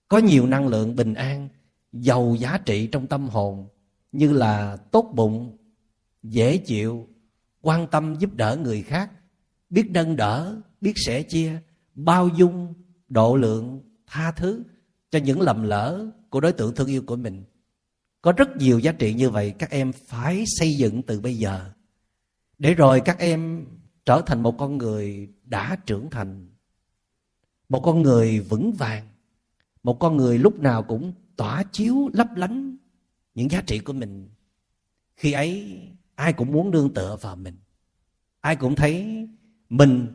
có 0.08 0.18
nhiều 0.18 0.46
năng 0.46 0.68
lượng 0.68 0.96
bình 0.96 1.14
an, 1.14 1.48
giàu 1.92 2.36
giá 2.38 2.58
trị 2.58 2.86
trong 2.86 3.06
tâm 3.06 3.28
hồn, 3.28 3.68
như 4.12 4.32
là 4.32 4.76
tốt 4.76 5.12
bụng, 5.14 5.56
dễ 6.22 6.58
chịu 6.58 7.08
quan 7.66 7.86
tâm 7.86 8.14
giúp 8.18 8.34
đỡ 8.34 8.56
người 8.56 8.82
khác, 8.82 9.10
biết 9.70 9.90
nâng 9.90 10.16
đỡ, 10.16 10.60
biết 10.80 10.92
sẻ 10.96 11.22
chia, 11.22 11.60
bao 11.94 12.28
dung, 12.28 12.74
độ 13.08 13.36
lượng, 13.36 13.80
tha 14.06 14.32
thứ 14.32 14.62
cho 15.10 15.18
những 15.18 15.40
lầm 15.40 15.62
lỡ 15.62 16.10
của 16.30 16.40
đối 16.40 16.52
tượng 16.52 16.74
thương 16.74 16.88
yêu 16.88 17.02
của 17.06 17.16
mình. 17.16 17.44
Có 18.22 18.32
rất 18.32 18.56
nhiều 18.56 18.78
giá 18.78 18.92
trị 18.92 19.14
như 19.14 19.30
vậy, 19.30 19.54
các 19.58 19.70
em 19.70 19.92
phải 19.92 20.44
xây 20.46 20.74
dựng 20.74 21.02
từ 21.02 21.20
bây 21.20 21.38
giờ. 21.38 21.70
Để 22.58 22.74
rồi 22.74 23.00
các 23.04 23.18
em 23.18 23.66
trở 24.04 24.22
thành 24.26 24.42
một 24.42 24.58
con 24.58 24.78
người 24.78 25.28
đã 25.44 25.76
trưởng 25.86 26.10
thành, 26.10 26.48
một 27.68 27.80
con 27.80 28.02
người 28.02 28.40
vững 28.40 28.72
vàng, 28.72 29.08
một 29.82 29.98
con 30.00 30.16
người 30.16 30.38
lúc 30.38 30.58
nào 30.60 30.82
cũng 30.82 31.12
tỏa 31.36 31.62
chiếu 31.72 32.10
lấp 32.12 32.28
lánh 32.36 32.76
những 33.34 33.50
giá 33.50 33.62
trị 33.66 33.78
của 33.78 33.92
mình. 33.92 34.28
Khi 35.16 35.32
ấy 35.32 35.80
ai 36.16 36.32
cũng 36.32 36.52
muốn 36.52 36.70
nương 36.70 36.94
tựa 36.94 37.16
vào 37.20 37.36
mình. 37.36 37.56
Ai 38.40 38.56
cũng 38.56 38.74
thấy 38.74 39.28
mình 39.68 40.06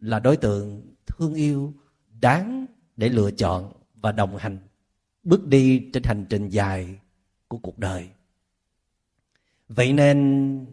là 0.00 0.20
đối 0.20 0.36
tượng 0.36 0.94
thương 1.06 1.34
yêu, 1.34 1.74
đáng 2.20 2.66
để 2.96 3.08
lựa 3.08 3.30
chọn 3.30 3.72
và 3.94 4.12
đồng 4.12 4.36
hành, 4.36 4.58
bước 5.22 5.46
đi 5.46 5.90
trên 5.92 6.02
hành 6.02 6.26
trình 6.30 6.48
dài 6.48 7.00
của 7.48 7.58
cuộc 7.58 7.78
đời. 7.78 8.08
Vậy 9.68 9.92
nên, 9.92 10.66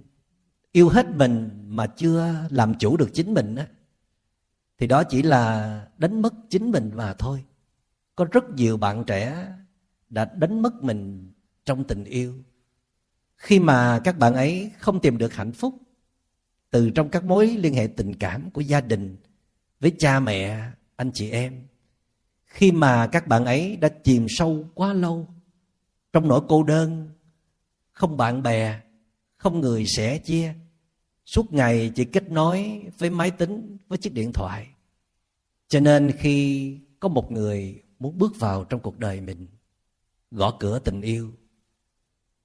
yêu 0.72 0.90
hết 0.90 1.06
mình 1.16 1.50
mà 1.68 1.88
chưa 1.88 2.48
làm 2.50 2.78
chủ 2.78 2.98
được 2.98 3.10
chính 3.13 3.34
mình 3.34 3.56
á, 3.56 3.68
thì 4.78 4.88
đó 4.88 5.04
chỉ 5.04 5.22
là 5.22 5.88
đánh 5.98 6.22
mất 6.22 6.34
chính 6.50 6.72
mình 6.72 6.92
mà 6.96 7.13
thôi. 7.13 7.44
Có 8.16 8.25
rất 8.32 8.50
nhiều 8.50 8.78
bạn 8.78 9.04
trẻ 9.08 9.54
đã 10.10 10.25
đánh 10.25 10.62
mất 10.62 10.84
mình 10.84 11.32
trong 11.66 11.84
tình 11.84 12.04
yêu 12.04 12.34
khi 13.44 13.60
mà 13.60 14.00
các 14.04 14.18
bạn 14.18 14.34
ấy 14.34 14.72
không 14.80 15.00
tìm 15.00 15.18
được 15.18 15.34
hạnh 15.34 15.52
phúc 15.52 15.76
từ 16.72 16.90
trong 16.90 17.10
các 17.10 17.24
mối 17.24 17.48
liên 17.48 17.74
hệ 17.74 17.88
tình 17.88 18.14
cảm 18.14 18.52
của 18.52 18.62
gia 18.62 18.82
đình 18.82 19.18
với 19.80 19.92
cha 20.00 20.20
mẹ, 20.20 20.70
anh 20.96 21.12
chị 21.14 21.30
em, 21.30 21.68
khi 22.46 22.72
mà 22.72 23.08
các 23.08 23.28
bạn 23.28 23.46
ấy 23.46 23.78
đã 23.78 23.90
chìm 24.04 24.26
sâu 24.30 24.70
quá 24.74 24.94
lâu 24.94 25.28
trong 26.14 26.28
nỗi 26.28 26.42
cô 26.48 26.64
đơn, 26.64 27.10
không 27.92 28.18
bạn 28.18 28.44
bè, 28.44 28.80
không 29.38 29.62
người 29.62 29.86
sẻ 29.86 30.18
chia, 30.18 30.54
suốt 31.26 31.54
ngày 31.54 31.92
chỉ 31.96 32.06
kết 32.06 32.32
nối 32.32 32.82
với 32.98 33.10
máy 33.10 33.32
tính, 33.32 33.78
với 33.88 33.98
chiếc 33.98 34.14
điện 34.14 34.34
thoại. 34.34 34.68
Cho 35.68 35.80
nên 35.80 36.12
khi 36.12 36.78
có 37.00 37.10
một 37.10 37.32
người 37.32 37.84
muốn 38.00 38.18
bước 38.18 38.40
vào 38.40 38.64
trong 38.64 38.80
cuộc 38.80 39.00
đời 39.00 39.22
mình, 39.22 39.48
gõ 40.32 40.58
cửa 40.60 40.80
tình 40.80 41.02
yêu 41.02 41.32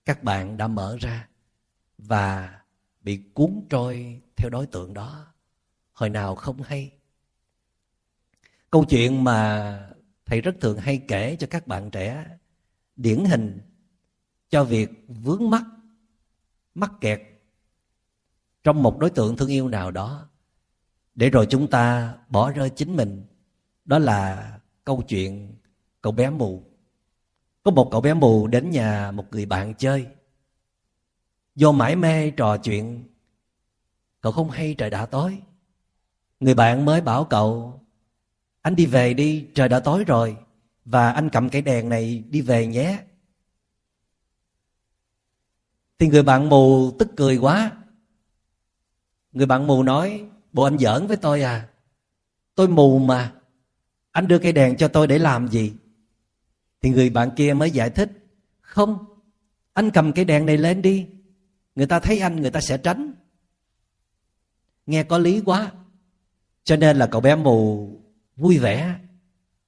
các 0.08 0.24
bạn 0.24 0.56
đã 0.56 0.68
mở 0.68 0.96
ra 1.00 1.28
và 1.98 2.58
bị 3.00 3.22
cuốn 3.34 3.66
trôi 3.70 4.22
theo 4.36 4.50
đối 4.50 4.66
tượng 4.66 4.94
đó. 4.94 5.26
Hồi 5.92 6.10
nào 6.10 6.34
không 6.34 6.62
hay. 6.62 6.92
Câu 8.70 8.84
chuyện 8.84 9.24
mà 9.24 9.90
thầy 10.26 10.40
rất 10.40 10.56
thường 10.60 10.78
hay 10.78 11.04
kể 11.08 11.36
cho 11.36 11.46
các 11.50 11.66
bạn 11.66 11.90
trẻ, 11.90 12.26
điển 12.96 13.24
hình 13.24 13.60
cho 14.50 14.64
việc 14.64 14.90
vướng 15.08 15.50
mắc 15.50 15.64
mắc 16.74 16.92
kẹt 17.00 17.20
trong 18.64 18.82
một 18.82 18.98
đối 18.98 19.10
tượng 19.10 19.36
thương 19.36 19.48
yêu 19.48 19.68
nào 19.68 19.90
đó. 19.90 20.28
Để 21.14 21.30
rồi 21.30 21.46
chúng 21.50 21.70
ta 21.70 22.14
bỏ 22.28 22.50
rơi 22.50 22.70
chính 22.70 22.96
mình, 22.96 23.24
đó 23.84 23.98
là 23.98 24.52
câu 24.84 25.02
chuyện 25.08 25.54
cậu 26.00 26.12
bé 26.12 26.30
mù 26.30 26.67
có 27.68 27.72
một 27.72 27.88
cậu 27.90 28.00
bé 28.00 28.14
mù 28.14 28.46
đến 28.46 28.70
nhà 28.70 29.10
một 29.10 29.24
người 29.30 29.46
bạn 29.46 29.74
chơi. 29.74 30.06
Do 31.54 31.72
mãi 31.72 31.96
mê 31.96 32.30
trò 32.30 32.56
chuyện. 32.56 33.04
Cậu 34.20 34.32
không 34.32 34.50
hay 34.50 34.74
trời 34.78 34.90
đã 34.90 35.06
tối. 35.06 35.38
Người 36.40 36.54
bạn 36.54 36.84
mới 36.84 37.00
bảo 37.00 37.24
cậu, 37.24 37.80
anh 38.62 38.76
đi 38.76 38.86
về 38.86 39.14
đi, 39.14 39.46
trời 39.54 39.68
đã 39.68 39.80
tối 39.80 40.04
rồi, 40.04 40.36
và 40.84 41.12
anh 41.12 41.30
cầm 41.30 41.48
cái 41.48 41.62
đèn 41.62 41.88
này 41.88 42.24
đi 42.30 42.40
về 42.40 42.66
nhé. 42.66 42.98
Thì 45.98 46.08
người 46.08 46.22
bạn 46.22 46.48
mù 46.48 46.90
tức 46.98 47.08
cười 47.16 47.36
quá. 47.36 47.72
Người 49.32 49.46
bạn 49.46 49.66
mù 49.66 49.82
nói, 49.82 50.24
bộ 50.52 50.62
anh 50.62 50.78
giỡn 50.78 51.06
với 51.06 51.16
tôi 51.16 51.42
à. 51.42 51.68
Tôi 52.54 52.68
mù 52.68 52.98
mà. 52.98 53.32
Anh 54.12 54.28
đưa 54.28 54.38
cây 54.38 54.52
đèn 54.52 54.76
cho 54.76 54.88
tôi 54.88 55.06
để 55.06 55.18
làm 55.18 55.48
gì? 55.48 55.72
Thì 56.80 56.90
người 56.90 57.10
bạn 57.10 57.30
kia 57.36 57.54
mới 57.54 57.70
giải 57.70 57.90
thích, 57.90 58.10
không, 58.60 59.04
anh 59.72 59.90
cầm 59.90 60.12
cây 60.12 60.24
đèn 60.24 60.46
này 60.46 60.56
lên 60.56 60.82
đi. 60.82 61.06
Người 61.74 61.86
ta 61.86 62.00
thấy 62.00 62.18
anh, 62.18 62.40
người 62.40 62.50
ta 62.50 62.60
sẽ 62.60 62.78
tránh. 62.78 63.14
Nghe 64.86 65.02
có 65.02 65.18
lý 65.18 65.40
quá. 65.44 65.72
Cho 66.64 66.76
nên 66.76 66.96
là 66.96 67.06
cậu 67.06 67.20
bé 67.20 67.36
mù 67.36 67.90
vui 68.36 68.58
vẻ. 68.58 68.98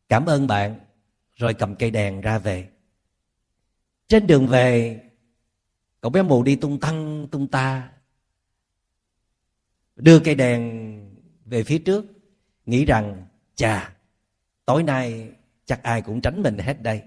Cảm 0.08 0.26
ơn 0.26 0.46
bạn. 0.46 0.80
Rồi 1.36 1.54
cầm 1.54 1.74
cây 1.76 1.90
đèn 1.90 2.20
ra 2.20 2.38
về. 2.38 2.68
Trên 4.08 4.26
đường 4.26 4.46
về, 4.46 5.00
cậu 6.00 6.10
bé 6.10 6.22
mù 6.22 6.42
đi 6.42 6.56
tung 6.56 6.80
tăng, 6.80 7.28
tung 7.30 7.48
ta. 7.48 7.92
Đưa 9.96 10.20
cây 10.20 10.34
đèn 10.34 10.62
về 11.44 11.62
phía 11.62 11.78
trước, 11.78 12.04
nghĩ 12.66 12.84
rằng, 12.84 13.26
chà, 13.54 13.96
tối 14.64 14.82
nay 14.82 15.32
chắc 15.70 15.82
ai 15.82 16.02
cũng 16.02 16.20
tránh 16.20 16.42
mình 16.42 16.58
hết 16.58 16.82
đây. 16.82 17.02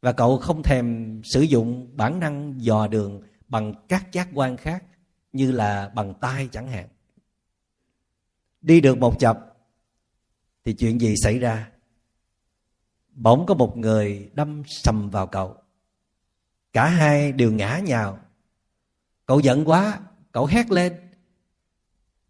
Và 0.00 0.12
cậu 0.12 0.38
không 0.38 0.62
thèm 0.62 1.20
sử 1.24 1.40
dụng 1.40 1.96
bản 1.96 2.20
năng 2.20 2.54
dò 2.58 2.86
đường 2.86 3.22
bằng 3.48 3.74
các 3.88 4.12
giác 4.12 4.28
quan 4.34 4.56
khác 4.56 4.84
như 5.32 5.52
là 5.52 5.88
bằng 5.88 6.14
tay 6.20 6.48
chẳng 6.52 6.68
hạn. 6.68 6.88
Đi 8.60 8.80
được 8.80 8.98
một 8.98 9.18
chập 9.18 9.56
thì 10.64 10.72
chuyện 10.72 11.00
gì 11.00 11.14
xảy 11.22 11.38
ra? 11.38 11.70
Bỗng 13.12 13.46
có 13.46 13.54
một 13.54 13.76
người 13.76 14.30
đâm 14.34 14.62
sầm 14.66 15.10
vào 15.10 15.26
cậu. 15.26 15.56
Cả 16.72 16.88
hai 16.88 17.32
đều 17.32 17.52
ngã 17.52 17.80
nhào. 17.84 18.18
Cậu 19.26 19.40
giận 19.40 19.64
quá, 19.64 20.00
cậu 20.32 20.46
hét 20.46 20.70
lên. 20.70 20.96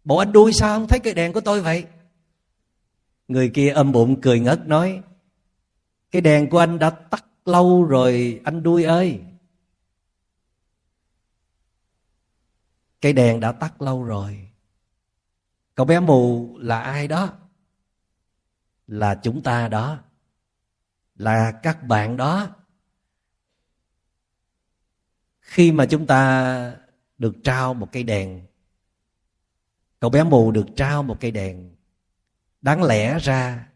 Bộ 0.03 0.17
anh 0.17 0.31
đuôi 0.31 0.53
sao 0.53 0.79
không 0.79 0.87
thấy 0.87 0.99
cây 0.99 1.13
đèn 1.13 1.33
của 1.33 1.41
tôi 1.41 1.61
vậy? 1.61 1.85
Người 3.27 3.49
kia 3.53 3.69
âm 3.69 3.91
bụng 3.91 4.21
cười 4.21 4.39
ngất 4.39 4.67
nói, 4.67 5.03
cái 6.11 6.21
đèn 6.21 6.49
của 6.49 6.57
anh 6.57 6.79
đã 6.79 6.89
tắt 6.89 7.25
lâu 7.45 7.83
rồi, 7.83 8.41
anh 8.43 8.63
đuôi 8.63 8.83
ơi. 8.83 9.21
Cây 13.01 13.13
đèn 13.13 13.39
đã 13.39 13.51
tắt 13.51 13.81
lâu 13.81 14.03
rồi. 14.03 14.49
Cậu 15.75 15.85
bé 15.85 15.99
mù 15.99 16.57
là 16.57 16.81
ai 16.81 17.07
đó? 17.07 17.33
Là 18.87 19.19
chúng 19.23 19.43
ta 19.43 19.67
đó. 19.67 19.99
Là 21.15 21.59
các 21.63 21.83
bạn 21.83 22.17
đó. 22.17 22.55
Khi 25.39 25.71
mà 25.71 25.85
chúng 25.85 26.07
ta 26.07 26.77
được 27.17 27.35
trao 27.43 27.73
một 27.73 27.91
cây 27.91 28.03
đèn, 28.03 28.45
cậu 29.99 30.09
bé 30.09 30.23
mù 30.23 30.51
được 30.51 30.65
trao 30.75 31.03
một 31.03 31.17
cây 31.19 31.31
đèn 31.31 31.76
đáng 32.67 32.83
lẽ 32.83 33.19
ra, 33.19 33.67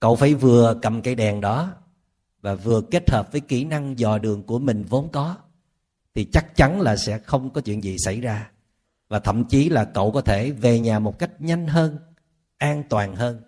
cậu 0.00 0.16
phải 0.16 0.34
vừa 0.34 0.78
cầm 0.82 1.02
cây 1.02 1.14
đèn 1.14 1.40
đó 1.40 1.72
và 2.40 2.54
vừa 2.54 2.80
kết 2.80 3.10
hợp 3.10 3.32
với 3.32 3.40
kỹ 3.40 3.64
năng 3.64 3.98
dò 3.98 4.18
đường 4.18 4.42
của 4.42 4.58
mình 4.58 4.84
vốn 4.88 5.08
có, 5.12 5.36
thì 6.14 6.28
chắc 6.32 6.56
chắn 6.56 6.80
là 6.80 6.96
sẽ 6.96 7.18
không 7.18 7.50
có 7.50 7.60
chuyện 7.60 7.84
gì 7.84 7.96
xảy 7.98 8.20
ra. 8.20 8.50
Và 9.08 9.18
thậm 9.18 9.44
chí 9.44 9.68
là 9.68 9.84
cậu 9.84 10.12
có 10.12 10.20
thể 10.20 10.50
về 10.50 10.80
nhà 10.80 10.98
một 10.98 11.18
cách 11.18 11.30
nhanh 11.40 11.66
hơn, 11.66 11.98
an 12.56 12.82
toàn 12.88 13.16
hơn. 13.16 13.42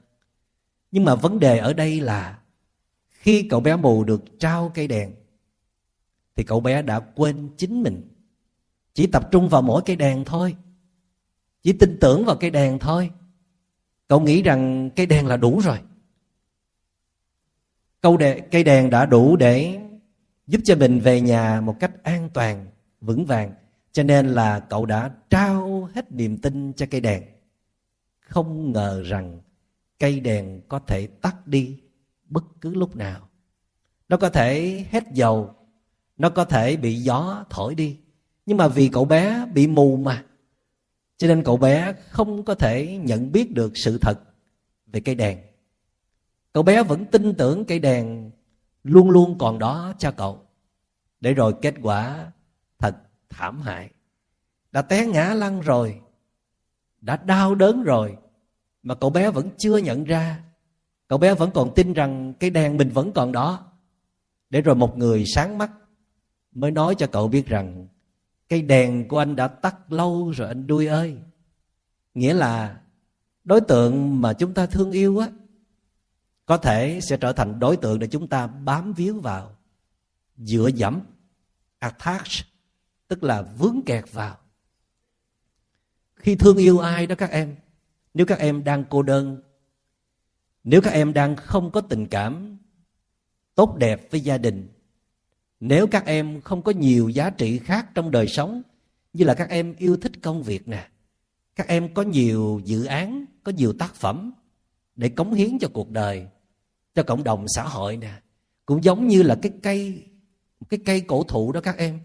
Nhưng 0.91 1.05
mà 1.05 1.15
vấn 1.15 1.39
đề 1.39 1.59
ở 1.59 1.73
đây 1.73 2.01
là, 2.01 2.39
khi 3.09 3.49
cậu 3.51 3.61
bé 3.61 3.77
mù 3.77 4.05
được 4.05 4.25
trao 4.39 4.73
cây 4.75 4.89
đèn, 4.89 5.15
thì 6.37 6.45
cậu 6.45 6.61
bé 6.61 6.83
đã 6.83 7.01
quên 7.01 7.49
chính 7.57 7.83
mình. 7.83 8.09
Chỉ 8.95 9.07
tập 9.07 9.29
trung 9.31 9.49
vào 9.49 9.63
mỗi 9.63 9.83
cây 9.87 9.97
đèn 9.97 10.25
thôi. 10.25 10.57
Chỉ 11.63 11.73
tin 11.73 11.99
tưởng 12.01 12.25
vào 12.25 12.37
cây 12.37 12.51
đèn 12.51 12.79
thôi 12.79 13.11
cậu 14.09 14.21
nghĩ 14.21 14.43
rằng 14.43 14.91
cây 14.97 15.07
đèn 15.07 15.27
là 15.27 15.37
đủ 15.37 15.61
rồi. 15.61 15.79
Câu 18.01 18.17
đề, 18.17 18.41
cây 18.41 18.65
đèn 18.65 18.91
đã 18.91 19.07
đủ 19.07 19.37
để 19.37 19.81
giúp 20.47 20.61
cho 20.65 20.77
mình 20.77 21.01
về 21.01 21.21
nhà 21.21 21.61
một 21.61 21.77
cách 21.81 22.03
an 22.03 22.31
toàn 22.35 22.67
vững 23.01 23.25
vàng. 23.27 23.55
Cho 23.93 24.03
nên 24.03 24.29
là 24.29 24.61
cậu 24.61 24.87
đã 24.87 25.11
trao 25.31 25.89
hết 25.95 26.13
niềm 26.13 26.39
tin 26.39 26.73
cho 26.73 26.87
cây 26.91 27.01
đèn. 27.01 27.23
Không 28.21 28.73
ngờ 28.73 29.03
rằng 29.07 29.41
cây 29.99 30.21
đèn 30.21 30.61
có 30.69 30.79
thể 30.79 31.07
tắt 31.07 31.47
đi 31.47 31.79
bất 32.25 32.45
cứ 32.61 32.75
lúc 32.75 32.97
nào. 32.97 33.29
Nó 34.09 34.17
có 34.17 34.29
thể 34.29 34.85
hết 34.91 35.05
dầu 35.13 35.55
nó 36.19 36.31
có 36.31 36.45
thể 36.45 36.77
bị 36.77 36.95
gió 36.95 37.45
thổi 37.51 37.75
đi. 37.75 37.97
Nhưng 38.47 38.57
mà 38.57 38.69
vì 38.69 38.89
cậu 38.89 39.05
bé 39.05 39.47
bị 39.55 39.67
mù 39.67 39.97
mà 39.97 40.25
cho 41.17 41.29
nên 41.29 41.43
cậu 41.43 41.57
bé 41.57 41.95
không 42.11 42.43
có 42.45 42.55
thể 42.55 42.97
nhận 42.97 43.33
biết 43.33 43.55
được 43.55 43.73
sự 43.75 43.99
thật 43.99 44.21
về 44.87 45.01
cây 45.01 45.15
đèn. 45.15 45.39
Cậu 46.53 46.63
bé 46.63 46.83
vẫn 46.83 47.05
tin 47.05 47.35
tưởng 47.35 47.65
cây 47.65 47.79
đèn 47.79 48.31
luôn 48.85 49.11
luôn 49.11 49.39
còn 49.39 49.59
đó 49.59 49.93
cho 49.99 50.11
cậu. 50.11 50.41
Để 51.21 51.35
rồi 51.35 51.55
kết 51.63 51.75
quả 51.83 52.33
thật 52.79 52.97
thảm 53.29 53.61
hại. 53.61 53.91
Đã 54.73 54.83
té 54.83 55.07
ngã 55.07 55.35
lăn 55.35 55.61
rồi, 55.61 56.01
đã 57.01 57.17
đau 57.17 57.55
đớn 57.55 57.83
rồi, 57.83 58.17
mà 58.83 58.95
cậu 58.95 59.11
bé 59.11 59.31
vẫn 59.31 59.51
chưa 59.59 59.77
nhận 59.77 60.05
ra. 60.05 60.43
Cậu 61.09 61.19
bé 61.19 61.35
vẫn 61.35 61.51
còn 61.55 61.75
tin 61.75 61.93
rằng 61.93 62.35
cái 62.41 62.51
đèn 62.51 62.77
mình 62.77 62.91
vẫn 62.91 63.13
còn 63.13 63.33
đó. 63.33 63.73
Để 64.51 64.61
rồi 64.61 64.75
một 64.75 64.99
người 64.99 65.25
sáng 65.27 65.59
mắt 65.59 65.71
mới 66.53 66.71
nói 66.71 66.95
cho 66.95 67.07
cậu 67.07 67.29
biết 67.29 67.47
rằng 67.47 67.89
cây 68.49 68.63
đèn 68.63 69.09
của 69.09 69.19
anh 69.19 69.37
đã 69.37 69.49
tắt 69.49 69.93
lâu 69.93 70.31
rồi 70.31 70.49
anh 70.49 70.67
đuôi 70.67 70.87
ơi. 70.87 71.17
Nghĩa 72.15 72.35
là 72.35 72.81
đối 73.45 73.61
tượng 73.61 74.21
mà 74.21 74.33
chúng 74.33 74.55
ta 74.55 74.67
thương 74.67 74.93
yêu 74.93 75.19
á, 75.19 75.31
có 76.47 76.57
thể 76.57 77.01
sẽ 77.03 77.17
trở 77.17 77.33
thành 77.33 77.61
đối 77.61 77.77
tượng 77.77 77.99
để 77.99 78.07
chúng 78.07 78.29
ta 78.29 78.47
bám 78.47 78.93
víu 78.93 79.21
vào, 79.21 79.57
dựa 80.37 80.71
dẫm, 80.75 81.01
attach, 81.79 82.29
tức 83.09 83.25
là 83.25 83.43
vướng 83.43 83.81
kẹt 83.87 84.13
vào. 84.13 84.37
Khi 86.17 86.37
thương 86.37 86.57
yêu 86.57 86.79
ai 86.79 87.07
đó 87.07 87.15
các 87.15 87.31
em, 87.31 87.57
nếu 88.15 88.27
các 88.27 88.39
em 88.39 88.65
đang 88.65 88.85
cô 88.91 89.03
đơn, 89.03 89.43
nếu 90.65 90.81
các 90.81 90.93
em 90.93 91.13
đang 91.13 91.37
không 91.37 91.71
có 91.71 91.81
tình 91.81 92.07
cảm 92.07 92.59
tốt 93.55 93.77
đẹp 93.77 94.11
với 94.11 94.21
gia 94.21 94.39
đình 94.39 94.69
nếu 95.61 95.87
các 95.87 96.07
em 96.07 96.41
không 96.41 96.63
có 96.63 96.73
nhiều 96.73 97.09
giá 97.09 97.31
trị 97.31 97.59
khác 97.59 97.87
trong 97.95 98.11
đời 98.11 98.29
sống 98.29 98.63
như 99.13 99.25
là 99.25 99.35
các 99.35 99.49
em 99.49 99.75
yêu 99.79 99.97
thích 99.97 100.13
công 100.23 100.43
việc 100.43 100.69
nè 100.69 100.89
các 101.57 101.69
em 101.69 101.95
có 101.95 102.03
nhiều 102.03 102.61
dự 102.65 102.85
án 102.85 103.25
có 103.43 103.53
nhiều 103.53 103.73
tác 103.73 103.95
phẩm 103.95 104.33
để 104.97 105.09
cống 105.09 105.35
hiến 105.35 105.59
cho 105.59 105.69
cuộc 105.73 105.91
đời 105.91 106.27
cho 106.95 107.03
cộng 107.03 107.25
đồng 107.25 107.45
xã 107.49 107.63
hội 107.63 107.97
nè 107.97 108.13
cũng 108.67 108.85
giống 108.85 109.09
như 109.09 109.23
là 109.23 109.39
cái 109.43 109.53
cây 109.63 110.05
cái 110.69 110.81
cây 110.85 111.01
cổ 111.01 111.23
thụ 111.23 111.53
đó 111.53 111.61
các 111.61 111.77
em 111.77 112.01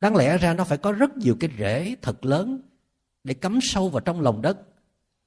đáng 0.00 0.16
lẽ 0.16 0.38
ra 0.38 0.54
nó 0.54 0.64
phải 0.64 0.78
có 0.78 0.92
rất 0.92 1.16
nhiều 1.16 1.36
cái 1.40 1.50
rễ 1.58 1.94
thật 2.02 2.24
lớn 2.24 2.60
để 3.24 3.34
cắm 3.34 3.58
sâu 3.62 3.88
vào 3.88 4.00
trong 4.00 4.20
lòng 4.20 4.42
đất. 4.42 4.58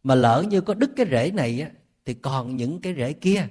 Mà 0.04 0.16
lỡ 0.16 0.44
như 0.50 0.62
có 0.62 0.74
đứt 0.74 0.92
cái 0.96 1.06
rễ 1.12 1.32
này 1.32 1.62
á, 1.62 1.70
thì 2.06 2.14
còn 2.14 2.56
những 2.56 2.82
cái 2.82 2.94
rễ 2.98 3.14
kia 3.14 3.48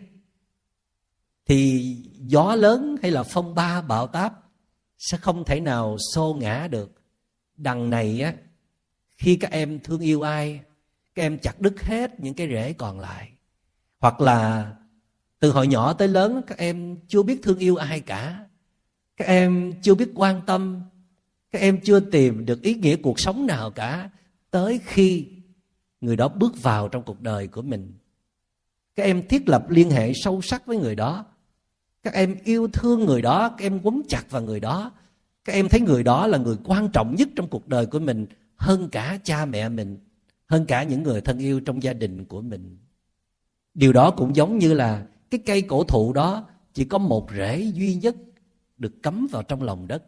thì 1.47 1.97
gió 2.21 2.55
lớn 2.55 2.97
hay 3.03 3.11
là 3.11 3.23
phong 3.23 3.55
ba, 3.55 3.83
bão 3.83 4.07
táp 4.07 4.33
sẽ 4.99 5.19
không 5.19 5.45
thể 5.45 5.61
nào 5.61 5.97
xô 6.15 6.37
ngã 6.41 6.69
được. 6.71 6.93
Đằng 7.57 7.91
này 7.91 8.21
á, 8.21 8.35
khi 9.19 9.37
các 9.37 9.51
em 9.51 9.81
thương 9.81 10.01
yêu 10.01 10.23
ai, 10.23 10.61
các 11.15 11.23
em 11.23 11.39
chặt 11.39 11.61
đứt 11.61 11.83
hết 11.83 12.21
những 12.21 12.35
cái 12.35 12.49
rễ 12.49 12.73
còn 12.73 13.01
lại. 13.01 13.31
Hoặc 13.99 14.21
là 14.21 14.73
từ 15.39 15.51
hồi 15.51 15.67
nhỏ 15.67 15.93
tới 15.93 16.09
lớn, 16.09 16.43
các 16.47 16.59
em 16.59 16.97
chưa 17.09 17.23
biết 17.23 17.41
thương 17.43 17.59
yêu 17.59 17.77
ai 17.77 18.01
cả. 18.01 18.47
Các 19.17 19.25
em 19.25 19.73
chưa 19.83 19.95
biết 19.95 20.11
quan 20.15 20.41
tâm. 20.47 20.83
Các 21.51 21.59
em 21.59 21.81
chưa 21.81 22.01
tìm 22.01 22.47
được 22.47 22.63
ý 22.63 22.75
nghĩa 22.75 22.97
cuộc 22.97 23.21
sống 23.21 23.47
nào 23.47 23.71
cả. 23.71 24.11
Tới 24.51 24.81
khi 24.85 25.29
người 26.01 26.17
đó 26.17 26.29
bước 26.29 26.63
vào 26.63 26.89
trong 26.89 27.03
cuộc 27.03 27.21
đời 27.21 27.47
của 27.49 27.63
mình, 27.63 27.93
các 28.95 29.03
em 29.03 29.29
thiết 29.29 29.49
lập 29.49 29.71
liên 29.71 29.91
hệ 29.91 30.13
sâu 30.15 30.43
sắc 30.43 30.67
với 30.67 30.77
người 30.77 30.95
đó 30.95 31.27
các 32.05 32.15
em 32.15 32.37
yêu 32.45 32.69
thương 32.73 33.05
người 33.05 33.23
đó, 33.23 33.49
các 33.49 33.65
em 33.65 33.81
quấn 33.83 34.03
chặt 34.09 34.31
vào 34.31 34.43
người 34.43 34.61
đó. 34.61 34.93
Các 35.45 35.53
em 35.53 35.69
thấy 35.69 35.81
người 35.81 36.03
đó 36.03 36.27
là 36.27 36.39
người 36.39 36.57
quan 36.65 36.89
trọng 36.89 37.15
nhất 37.15 37.29
trong 37.37 37.49
cuộc 37.49 37.69
đời 37.69 37.87
của 37.87 37.99
mình 37.99 38.27
hơn 38.57 38.89
cả 38.93 39.19
cha 39.25 39.45
mẹ 39.45 39.69
mình, 39.69 39.99
hơn 40.47 40.67
cả 40.67 40.83
những 40.83 41.03
người 41.03 41.21
thân 41.21 41.39
yêu 41.39 41.61
trong 41.61 41.83
gia 41.83 41.93
đình 41.93 42.25
của 42.25 42.41
mình. 42.41 42.79
Điều 43.75 43.93
đó 43.93 44.11
cũng 44.11 44.37
giống 44.37 44.59
như 44.59 44.75
là 44.75 45.07
cái 45.31 45.41
cây 45.47 45.63
cổ 45.63 45.85
thụ 45.85 46.13
đó, 46.13 46.47
chỉ 46.75 46.85
có 46.85 46.99
một 46.99 47.31
rễ 47.37 47.61
duy 47.61 47.95
nhất 47.95 48.17
được 48.79 49.03
cắm 49.03 49.27
vào 49.31 49.43
trong 49.43 49.63
lòng 49.63 49.87
đất. 49.87 50.03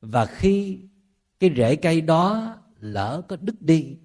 Và 0.00 0.26
khi 0.26 0.78
cái 1.40 1.50
rễ 1.56 1.76
cây 1.76 2.00
đó 2.00 2.56
lỡ 2.80 3.22
có 3.28 3.36
đứt 3.40 3.62
đi, 3.62 3.96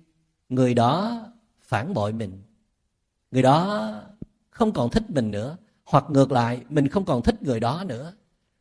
người 0.49 0.73
đó 0.73 1.21
phản 1.62 1.93
bội 1.93 2.13
mình. 2.13 2.41
Người 3.31 3.41
đó 3.41 3.93
không 4.49 4.71
còn 4.71 4.89
thích 4.89 5.09
mình 5.09 5.31
nữa 5.31 5.57
hoặc 5.89 6.06
ngược 6.10 6.32
lại, 6.32 6.62
mình 6.69 6.88
không 6.88 7.06
còn 7.06 7.21
thích 7.21 7.43
người 7.43 7.60
đó 7.60 7.84
nữa. 7.88 8.13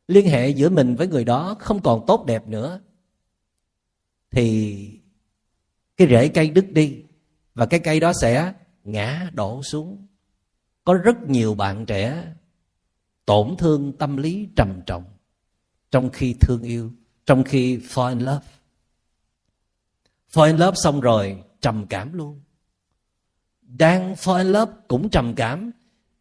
Liên 0.09 0.29
hệ 0.29 0.49
giữa 0.49 0.69
mình 0.69 0.97
với 0.97 1.07
người 1.07 1.25
đó 1.25 1.57
không 1.59 1.83
còn 1.83 2.05
tốt 2.07 2.25
đẹp 2.27 2.49
nữa. 2.49 2.81
Thì 4.31 5.01
cái 5.97 6.09
rễ 6.09 6.29
cây 6.29 6.51
đứt 6.51 6.73
đi 6.73 7.03
và 7.55 7.67
cái 7.67 7.81
cây 7.81 8.01
đó 8.01 8.13
sẽ 8.21 8.53
ngã 8.85 9.31
đổ 9.33 9.63
xuống. 9.63 10.07
Có 10.85 10.95
rất 10.95 11.23
nhiều 11.23 11.55
bạn 11.55 11.87
trẻ 11.87 12.25
tổn 13.27 13.57
thương 13.59 13.93
tâm 13.93 14.17
lý 14.17 14.49
trầm 14.57 14.81
trọng 14.87 15.05
trong 15.91 16.11
khi 16.11 16.35
thương 16.41 16.63
yêu, 16.63 16.93
trong 17.27 17.45
khi 17.45 17.77
fall 17.77 18.09
in 18.09 18.19
love. 18.19 18.47
Fall 20.33 20.47
in 20.47 20.57
love 20.57 20.77
xong 20.83 21.01
rồi 21.01 21.43
trầm 21.61 21.87
cảm 21.87 22.13
luôn. 22.13 22.41
Đang 23.63 24.15
fall 24.15 24.39
in 24.39 24.47
love 24.47 24.73
cũng 24.89 25.11
trầm 25.11 25.35
cảm 25.35 25.71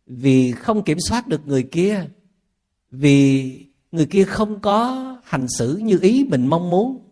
vì 0.07 0.51
không 0.51 0.83
kiểm 0.83 0.97
soát 0.99 1.27
được 1.27 1.47
người 1.47 1.63
kia. 1.63 2.05
Vì 2.91 3.53
người 3.91 4.05
kia 4.05 4.23
không 4.23 4.59
có 4.59 5.17
hành 5.23 5.45
xử 5.57 5.77
như 5.77 5.99
ý 6.01 6.25
mình 6.29 6.47
mong 6.47 6.69
muốn. 6.69 7.09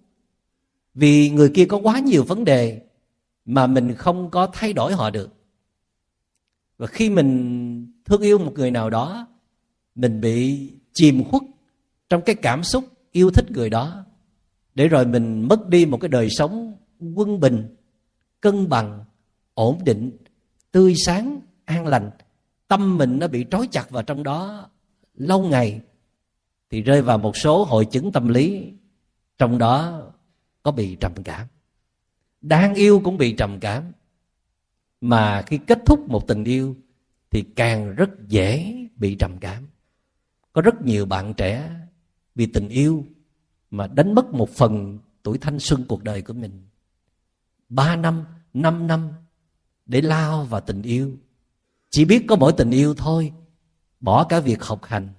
Vì 0.93 1.29
người 1.29 1.49
kia 1.49 1.65
có 1.65 1.77
quá 1.77 1.99
nhiều 1.99 2.23
vấn 2.23 2.45
đề 2.45 2.81
mà 3.45 3.67
mình 3.67 3.93
không 3.93 4.31
có 4.31 4.47
thay 4.53 4.73
đổi 4.73 4.93
họ 4.93 5.09
được. 5.09 5.29
Và 6.77 6.87
khi 6.87 7.09
mình 7.09 7.93
thương 8.05 8.21
yêu 8.21 8.37
một 8.37 8.53
người 8.55 8.71
nào 8.71 8.89
đó, 8.89 9.27
mình 9.95 10.21
bị 10.21 10.69
chìm 10.93 11.23
khuất 11.23 11.41
trong 12.09 12.21
cái 12.21 12.35
cảm 12.35 12.63
xúc 12.63 12.83
yêu 13.11 13.31
thích 13.31 13.51
người 13.51 13.69
đó, 13.69 14.05
để 14.75 14.87
rồi 14.87 15.05
mình 15.05 15.47
mất 15.47 15.67
đi 15.67 15.85
một 15.85 15.97
cái 16.01 16.09
đời 16.09 16.27
sống 16.29 16.75
quân 17.15 17.39
bình, 17.39 17.75
cân 18.41 18.69
bằng, 18.69 19.05
ổn 19.53 19.79
định, 19.83 20.11
tươi 20.71 20.93
sáng, 21.05 21.39
an 21.65 21.87
lành 21.87 22.11
tâm 22.67 22.97
mình 22.97 23.19
nó 23.19 23.27
bị 23.27 23.45
trói 23.51 23.67
chặt 23.71 23.89
vào 23.89 24.03
trong 24.03 24.23
đó, 24.23 24.69
lâu 25.13 25.47
ngày 25.47 25.81
thì 26.69 26.81
rơi 26.81 27.01
vào 27.01 27.17
một 27.17 27.37
số 27.37 27.63
hội 27.63 27.85
chứng 27.85 28.11
tâm 28.11 28.27
lý, 28.27 28.73
trong 29.37 29.57
đó 29.57 30.03
có 30.63 30.71
bị 30.71 30.95
trầm 30.95 31.11
cảm. 31.23 31.47
Đang 32.41 32.75
yêu 32.75 33.01
cũng 33.03 33.17
bị 33.17 33.33
trầm 33.33 33.59
cảm. 33.59 33.83
Mà 35.01 35.43
khi 35.47 35.59
kết 35.67 35.79
thúc 35.85 36.09
một 36.09 36.27
tình 36.27 36.43
yêu 36.43 36.75
thì 37.31 37.41
càng 37.55 37.95
rất 37.95 38.09
dễ 38.27 38.75
bị 38.95 39.15
trầm 39.15 39.37
cảm. 39.39 39.67
Có 40.53 40.61
rất 40.61 40.81
nhiều 40.81 41.05
bạn 41.05 41.33
trẻ 41.33 41.71
vì 42.35 42.45
tình 42.45 42.69
yêu 42.69 43.05
mà 43.71 43.87
đánh 43.87 44.15
mất 44.15 44.33
một 44.33 44.49
phần 44.49 44.99
tuổi 45.23 45.37
thanh 45.37 45.59
xuân 45.59 45.85
cuộc 45.87 46.03
đời 46.03 46.21
của 46.21 46.33
mình. 46.33 46.67
Ba 47.69 47.95
năm 47.95 48.25
năm 48.53 48.87
năm 48.87 49.09
để 49.85 50.01
lao 50.01 50.43
vào 50.43 50.61
tình 50.61 50.81
yêu 50.81 51.17
chỉ 51.95 52.05
biết 52.05 52.25
có 52.27 52.35
mỗi 52.35 52.53
tình 52.53 52.71
yêu 52.71 52.93
thôi. 52.93 53.33
Bỏ 53.99 54.23
cả 54.23 54.39
việc 54.39 54.63
học 54.63 54.83
hành. 54.83 55.09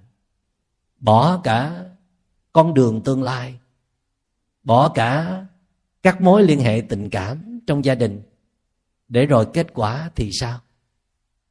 Bỏ 0.99 1.41
cả 1.43 1.85
con 2.53 2.73
đường 2.73 3.01
tương 3.03 3.23
lai. 3.23 3.59
Bỏ 4.63 4.89
cả 4.89 5.45
các 6.03 6.21
mối 6.21 6.43
liên 6.43 6.59
hệ 6.59 6.81
tình 6.89 7.09
cảm 7.09 7.59
trong 7.67 7.85
gia 7.85 7.95
đình. 7.95 8.21
Để 9.07 9.25
rồi 9.25 9.47
kết 9.53 9.67
quả 9.73 10.11
thì 10.15 10.29
sao? 10.33 10.59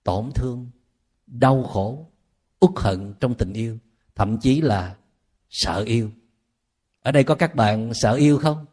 Tổn 0.04 0.30
thương, 0.34 0.70
đau 1.26 1.62
khổ, 1.62 2.10
uất 2.60 2.70
hận 2.76 3.14
trong 3.20 3.34
tình 3.34 3.52
yêu. 3.52 3.78
Thậm 4.14 4.38
chí 4.38 4.60
là 4.60 4.96
sợ 5.50 5.82
yêu. 5.86 6.10
Ở 7.02 7.12
đây 7.12 7.24
có 7.24 7.34
các 7.34 7.54
bạn 7.54 7.94
sợ 7.94 8.14
yêu 8.14 8.38
không? 8.38 8.66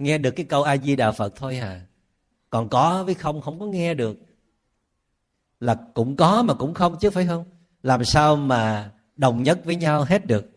Nghe 0.00 0.18
được 0.18 0.30
cái 0.30 0.46
câu 0.46 0.62
a 0.62 0.76
di 0.76 0.96
đà 0.96 1.12
phật 1.12 1.36
thôi 1.36 1.58
à. 1.58 1.86
Còn 2.50 2.68
có 2.68 3.04
với 3.04 3.14
không? 3.14 3.40
Không 3.40 3.58
có 3.58 3.66
nghe 3.66 3.94
được. 3.94 4.18
Là 5.60 5.76
cũng 5.94 6.16
có 6.16 6.42
mà 6.42 6.54
cũng 6.54 6.74
không 6.74 6.96
chứ, 7.00 7.10
phải 7.10 7.26
không? 7.26 7.44
Làm 7.82 8.04
sao 8.04 8.36
mà 8.36 8.92
đồng 9.16 9.42
nhất 9.42 9.60
với 9.64 9.76
nhau 9.76 10.04
hết 10.04 10.26
được? 10.26 10.50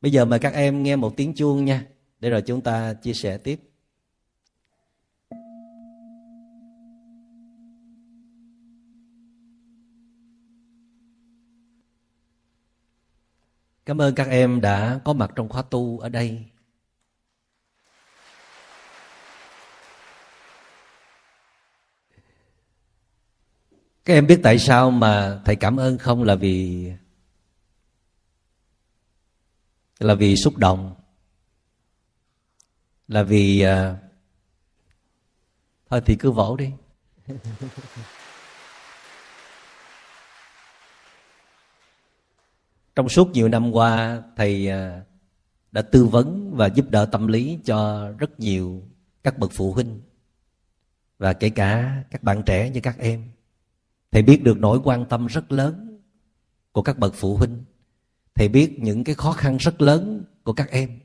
Bây 0.00 0.12
giờ 0.12 0.24
mời 0.24 0.38
các 0.38 0.54
em 0.54 0.82
nghe 0.82 0.96
một 0.96 1.16
tiếng 1.16 1.34
chuông 1.34 1.64
nha. 1.64 1.86
Để 2.20 2.30
rồi 2.30 2.42
chúng 2.42 2.60
ta 2.60 2.94
chia 2.94 3.12
sẻ 3.12 3.38
tiếp. 3.38 3.60
Cảm 13.86 14.00
ơn 14.00 14.14
các 14.14 14.28
em 14.28 14.60
đã 14.60 15.00
có 15.04 15.12
mặt 15.12 15.30
trong 15.36 15.48
khóa 15.48 15.62
tu 15.62 15.98
ở 15.98 16.08
đây. 16.08 16.44
Các 24.08 24.14
em 24.14 24.26
biết 24.26 24.40
tại 24.42 24.58
sao 24.58 24.90
mà 24.90 25.40
thầy 25.44 25.56
cảm 25.56 25.76
ơn 25.76 25.98
không? 25.98 26.22
Là 26.22 26.34
vì 26.34 26.90
là 29.98 30.14
vì 30.14 30.36
xúc 30.36 30.56
động. 30.56 30.94
Là 33.08 33.22
vì 33.22 33.64
uh, 33.66 33.70
thôi 35.90 36.02
thì 36.06 36.16
cứ 36.16 36.30
vỗ 36.30 36.56
đi. 36.56 36.70
Trong 42.96 43.08
suốt 43.08 43.30
nhiều 43.30 43.48
năm 43.48 43.72
qua 43.72 44.22
thầy 44.36 44.68
uh, 44.68 44.72
đã 45.72 45.82
tư 45.82 46.04
vấn 46.04 46.56
và 46.56 46.66
giúp 46.66 46.90
đỡ 46.90 47.08
tâm 47.12 47.26
lý 47.26 47.58
cho 47.64 48.10
rất 48.18 48.40
nhiều 48.40 48.82
các 49.22 49.38
bậc 49.38 49.50
phụ 49.52 49.72
huynh 49.72 50.00
và 51.18 51.32
kể 51.32 51.50
cả 51.50 52.02
các 52.10 52.22
bạn 52.22 52.42
trẻ 52.46 52.70
như 52.70 52.80
các 52.80 52.98
em 52.98 53.37
thầy 54.10 54.22
biết 54.22 54.42
được 54.42 54.58
nỗi 54.58 54.80
quan 54.84 55.04
tâm 55.08 55.26
rất 55.26 55.52
lớn 55.52 56.00
của 56.72 56.82
các 56.82 56.98
bậc 56.98 57.14
phụ 57.14 57.36
huynh. 57.36 57.64
Thầy 58.34 58.48
biết 58.48 58.78
những 58.78 59.04
cái 59.04 59.14
khó 59.14 59.32
khăn 59.32 59.56
rất 59.56 59.82
lớn 59.82 60.24
của 60.42 60.52
các 60.52 60.70
em. 60.70 61.00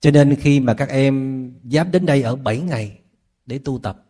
Cho 0.00 0.10
nên 0.10 0.36
khi 0.36 0.60
mà 0.60 0.74
các 0.74 0.88
em 0.88 1.44
dám 1.64 1.90
đến 1.90 2.06
đây 2.06 2.22
ở 2.22 2.36
7 2.36 2.60
ngày 2.60 3.00
để 3.46 3.58
tu 3.58 3.78
tập, 3.78 4.04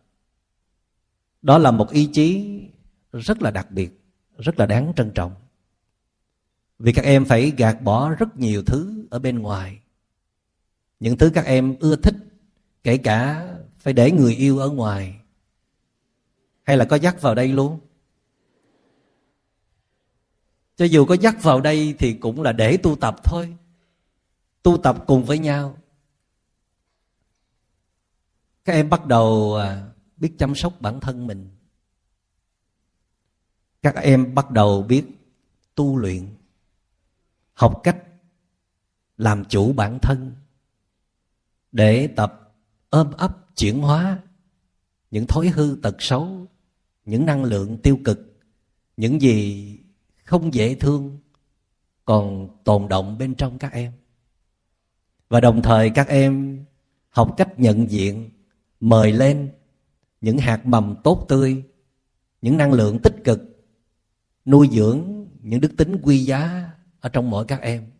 đó 1.41 1.57
là 1.57 1.71
một 1.71 1.89
ý 1.91 2.09
chí 2.13 2.59
rất 3.13 3.41
là 3.41 3.51
đặc 3.51 3.71
biệt, 3.71 4.01
rất 4.37 4.59
là 4.59 4.65
đáng 4.65 4.93
trân 4.95 5.11
trọng. 5.11 5.35
Vì 6.79 6.93
các 6.93 7.05
em 7.05 7.25
phải 7.25 7.51
gạt 7.57 7.81
bỏ 7.81 8.09
rất 8.09 8.37
nhiều 8.37 8.63
thứ 8.65 9.07
ở 9.09 9.19
bên 9.19 9.39
ngoài. 9.39 9.79
Những 10.99 11.17
thứ 11.17 11.31
các 11.33 11.45
em 11.45 11.75
ưa 11.79 11.95
thích, 11.95 12.15
kể 12.83 12.97
cả 12.97 13.47
phải 13.77 13.93
để 13.93 14.11
người 14.11 14.35
yêu 14.35 14.57
ở 14.57 14.69
ngoài 14.69 15.18
hay 16.69 16.77
là 16.77 16.85
có 16.85 16.95
dắt 16.95 17.21
vào 17.21 17.35
đây 17.35 17.47
luôn? 17.47 17.79
Cho 20.75 20.85
dù 20.85 21.05
có 21.05 21.13
dắt 21.13 21.35
vào 21.41 21.61
đây 21.61 21.95
thì 21.99 22.13
cũng 22.13 22.41
là 22.41 22.51
để 22.51 22.77
tu 22.77 22.95
tập 22.95 23.15
thôi. 23.23 23.57
Tu 24.63 24.77
tập 24.77 25.03
cùng 25.07 25.23
với 25.23 25.39
nhau. 25.39 25.77
Các 28.65 28.73
em 28.73 28.89
bắt 28.89 29.05
đầu 29.05 29.55
à, 29.55 29.89
biết 30.17 30.31
chăm 30.37 30.55
sóc 30.55 30.81
bản 30.81 30.99
thân 30.99 31.27
mình. 31.27 31.49
Các 33.81 33.95
em 33.95 34.35
bắt 34.35 34.51
đầu 34.51 34.83
biết 34.83 35.05
tu 35.75 35.97
luyện, 35.97 36.35
học 37.53 37.81
cách 37.83 37.97
làm 39.17 39.45
chủ 39.45 39.73
bản 39.73 39.99
thân 40.01 40.35
để 41.71 42.07
tập 42.15 42.53
ôm 42.89 43.11
ấp 43.11 43.37
chuyển 43.55 43.81
hóa 43.81 44.19
những 45.11 45.27
thói 45.27 45.47
hư 45.47 45.77
tật 45.81 45.95
xấu 45.99 46.47
những 47.09 47.25
năng 47.25 47.43
lượng 47.43 47.77
tiêu 47.77 47.99
cực, 48.05 48.39
những 48.97 49.21
gì 49.21 49.79
không 50.23 50.53
dễ 50.53 50.75
thương 50.75 51.19
còn 52.05 52.57
tồn 52.63 52.87
động 52.87 53.17
bên 53.17 53.35
trong 53.35 53.59
các 53.59 53.71
em. 53.71 53.91
Và 55.29 55.41
đồng 55.41 55.61
thời 55.61 55.89
các 55.89 56.07
em 56.07 56.65
học 57.09 57.33
cách 57.37 57.59
nhận 57.59 57.91
diện, 57.91 58.29
mời 58.79 59.11
lên 59.11 59.51
những 60.21 60.37
hạt 60.37 60.65
mầm 60.65 60.95
tốt 61.03 61.25
tươi, 61.29 61.63
những 62.41 62.57
năng 62.57 62.73
lượng 62.73 62.99
tích 62.99 63.15
cực, 63.23 63.41
nuôi 64.45 64.69
dưỡng 64.71 65.27
những 65.41 65.61
đức 65.61 65.71
tính 65.77 65.99
quý 66.03 66.17
giá 66.17 66.71
ở 66.99 67.09
trong 67.09 67.29
mỗi 67.29 67.45
các 67.45 67.61
em. 67.61 67.91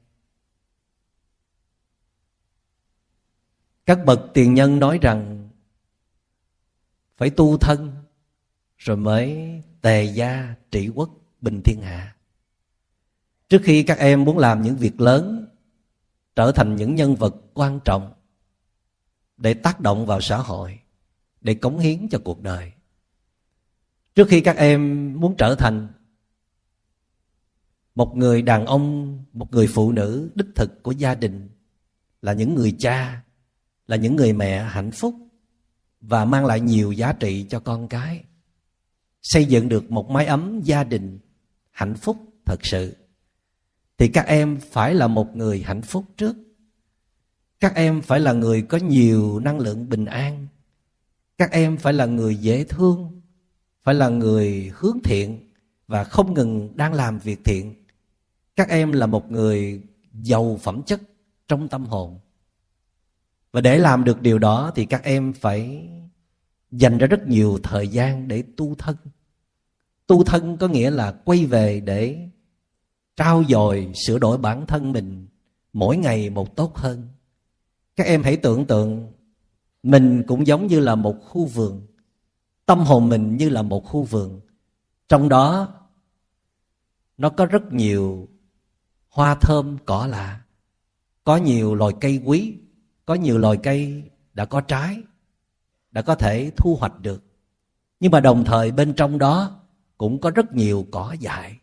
Các 3.86 4.06
bậc 4.06 4.20
tiền 4.34 4.54
nhân 4.54 4.80
nói 4.80 5.00
rằng, 5.02 5.50
phải 7.18 7.30
tu 7.30 7.58
thân 7.58 7.99
rồi 8.80 8.98
mới 8.98 9.62
tề 9.82 10.04
gia 10.04 10.56
trị 10.72 10.90
quốc 10.96 11.10
bình 11.42 11.62
thiên 11.62 11.82
hạ. 11.82 12.16
Trước 13.50 13.62
khi 13.64 13.84
các 13.84 13.98
em 13.98 14.26
muốn 14.26 14.38
làm 14.38 14.62
những 14.62 14.76
việc 14.76 15.02
lớn, 15.02 15.48
trở 16.36 16.52
thành 16.52 16.76
những 16.76 16.96
nhân 16.96 17.16
vật 17.16 17.36
quan 17.54 17.80
trọng 17.86 18.14
để 19.38 19.54
tác 19.54 19.80
động 19.80 20.06
vào 20.06 20.22
xã 20.22 20.38
hội, 20.38 20.80
để 21.42 21.54
cống 21.54 21.80
hiến 21.80 22.08
cho 22.10 22.20
cuộc 22.24 22.42
đời. 22.42 22.72
Trước 24.16 24.28
khi 24.30 24.42
các 24.42 24.58
em 24.58 25.14
muốn 25.20 25.36
trở 25.38 25.56
thành 25.56 25.88
một 27.96 28.16
người 28.16 28.42
đàn 28.42 28.66
ông, 28.66 29.18
một 29.34 29.52
người 29.54 29.68
phụ 29.68 29.92
nữ 29.92 30.32
đích 30.36 30.48
thực 30.56 30.84
của 30.84 30.92
gia 30.92 31.16
đình, 31.16 31.50
là 32.22 32.34
những 32.34 32.56
người 32.56 32.76
cha, 32.80 33.22
là 33.88 33.96
những 33.96 34.16
người 34.16 34.34
mẹ 34.34 34.64
hạnh 34.64 34.92
phúc 34.92 35.16
và 36.02 36.26
mang 36.26 36.46
lại 36.46 36.60
nhiều 36.60 36.92
giá 36.92 37.14
trị 37.14 37.46
cho 37.50 37.60
con 37.60 37.88
cái 37.88 38.24
xây 39.22 39.46
dựng 39.46 39.70
được 39.70 39.92
một 39.92 40.10
mái 40.10 40.26
ấm 40.26 40.62
gia 40.64 40.84
đình 40.84 41.20
hạnh 41.72 41.96
phúc 41.96 42.18
thật 42.46 42.66
sự. 42.66 42.96
Thì 43.98 44.08
các 44.08 44.26
em 44.26 44.60
phải 44.72 44.94
là 44.94 45.08
một 45.08 45.36
người 45.36 45.62
hạnh 45.62 45.82
phúc 45.82 46.06
trước. 46.18 46.36
Các 47.60 47.76
em 47.76 48.02
phải 48.02 48.20
là 48.20 48.34
người 48.34 48.62
có 48.62 48.78
nhiều 48.78 49.40
năng 49.40 49.60
lượng 49.60 49.90
bình 49.90 50.06
an. 50.06 50.48
Các 51.38 51.52
em 51.52 51.78
phải 51.78 51.94
là 51.94 52.06
người 52.06 52.36
dễ 52.36 52.64
thương, 52.64 53.22
phải 53.84 53.96
là 53.96 54.10
người 54.10 54.72
hướng 54.76 54.98
thiện 55.04 55.50
và 55.88 56.04
không 56.04 56.34
ngừng 56.34 56.78
đang 56.78 56.94
làm 56.94 57.20
việc 57.20 57.40
thiện. 57.44 57.76
Các 58.56 58.70
em 58.70 58.92
là 58.92 59.06
một 59.06 59.32
người 59.32 59.82
giàu 60.14 60.60
phẩm 60.62 60.84
chất 60.84 61.02
trong 61.48 61.68
tâm 61.68 61.86
hồn. 61.86 62.20
Và 63.52 63.62
để 63.62 63.78
làm 63.78 64.04
được 64.04 64.22
điều 64.22 64.40
đó 64.40 64.72
thì 64.76 64.86
các 64.86 65.04
em 65.04 65.34
phải 65.34 65.90
dành 66.72 66.98
ra 66.98 67.08
rất 67.08 67.28
nhiều 67.28 67.60
thời 67.64 67.88
gian 67.88 68.28
để 68.28 68.44
tu 68.58 68.76
thân. 68.76 68.96
Tu 70.08 70.24
thân 70.24 70.58
có 70.58 70.68
nghĩa 70.68 70.90
là 70.90 71.12
quay 71.12 71.46
về 71.46 71.80
để 71.80 72.30
trao 73.16 73.44
dồi, 73.50 73.92
sửa 74.06 74.20
đổi 74.20 74.38
bản 74.38 74.66
thân 74.66 74.92
mình 74.92 75.28
mỗi 75.74 75.98
ngày 75.98 76.30
một 76.30 76.56
tốt 76.56 76.78
hơn. 76.78 77.08
Các 77.96 78.08
em 78.08 78.24
hãy 78.24 78.38
tưởng 78.38 78.66
tượng, 78.66 79.12
mình 79.84 80.24
cũng 80.28 80.48
giống 80.48 80.68
như 80.68 80.80
là 80.80 80.96
một 80.96 81.16
khu 81.22 81.46
vườn, 81.46 81.88
tâm 82.66 82.80
hồn 82.80 83.10
mình 83.10 83.38
như 83.38 83.50
là 83.50 83.62
một 83.62 83.86
khu 83.86 84.04
vườn. 84.04 84.42
Trong 85.10 85.30
đó, 85.30 85.74
nó 87.18 87.30
có 87.30 87.46
rất 87.46 87.74
nhiều 87.74 88.28
hoa 89.10 89.36
thơm, 89.36 89.78
cỏ 89.86 90.08
lạ, 90.08 90.42
có 91.24 91.38
nhiều 91.38 91.76
loài 91.76 91.94
cây 92.02 92.22
quý, 92.26 92.58
có 93.06 93.14
nhiều 93.14 93.38
loài 93.38 93.58
cây 93.64 94.04
đã 94.34 94.46
có 94.46 94.62
trái 94.62 94.98
đã 95.92 96.02
có 96.02 96.16
thể 96.16 96.52
thu 96.58 96.76
hoạch 96.76 97.00
được. 97.00 97.24
Nhưng 98.00 98.12
mà 98.12 98.20
đồng 98.20 98.46
thời 98.46 98.72
bên 98.72 98.94
trong 98.94 99.18
đó 99.18 99.62
cũng 99.98 100.22
có 100.22 100.30
rất 100.30 100.54
nhiều 100.54 100.88
cỏ 100.92 101.16
dại, 101.20 101.60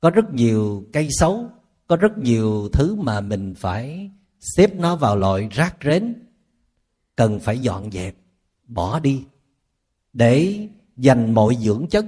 có 0.00 0.10
rất 0.10 0.32
nhiều 0.32 0.84
cây 0.92 1.08
xấu, 1.10 1.50
có 1.86 1.96
rất 1.96 2.18
nhiều 2.18 2.68
thứ 2.72 2.94
mà 2.94 3.20
mình 3.20 3.54
phải 3.54 4.10
xếp 4.40 4.74
nó 4.74 4.96
vào 4.96 5.16
loại 5.16 5.48
rác 5.50 5.76
rến, 5.84 6.14
cần 7.16 7.40
phải 7.40 7.58
dọn 7.58 7.90
dẹp, 7.90 8.14
bỏ 8.66 9.00
đi 9.00 9.24
để 10.12 10.68
dành 10.96 11.34
mọi 11.34 11.54
dưỡng 11.54 11.86
chất 11.90 12.06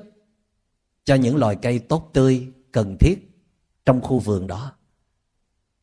cho 1.04 1.14
những 1.14 1.36
loài 1.36 1.56
cây 1.62 1.78
tốt 1.78 2.10
tươi, 2.12 2.52
cần 2.72 2.96
thiết 3.00 3.30
trong 3.86 4.00
khu 4.00 4.18
vườn 4.18 4.46
đó. 4.46 4.72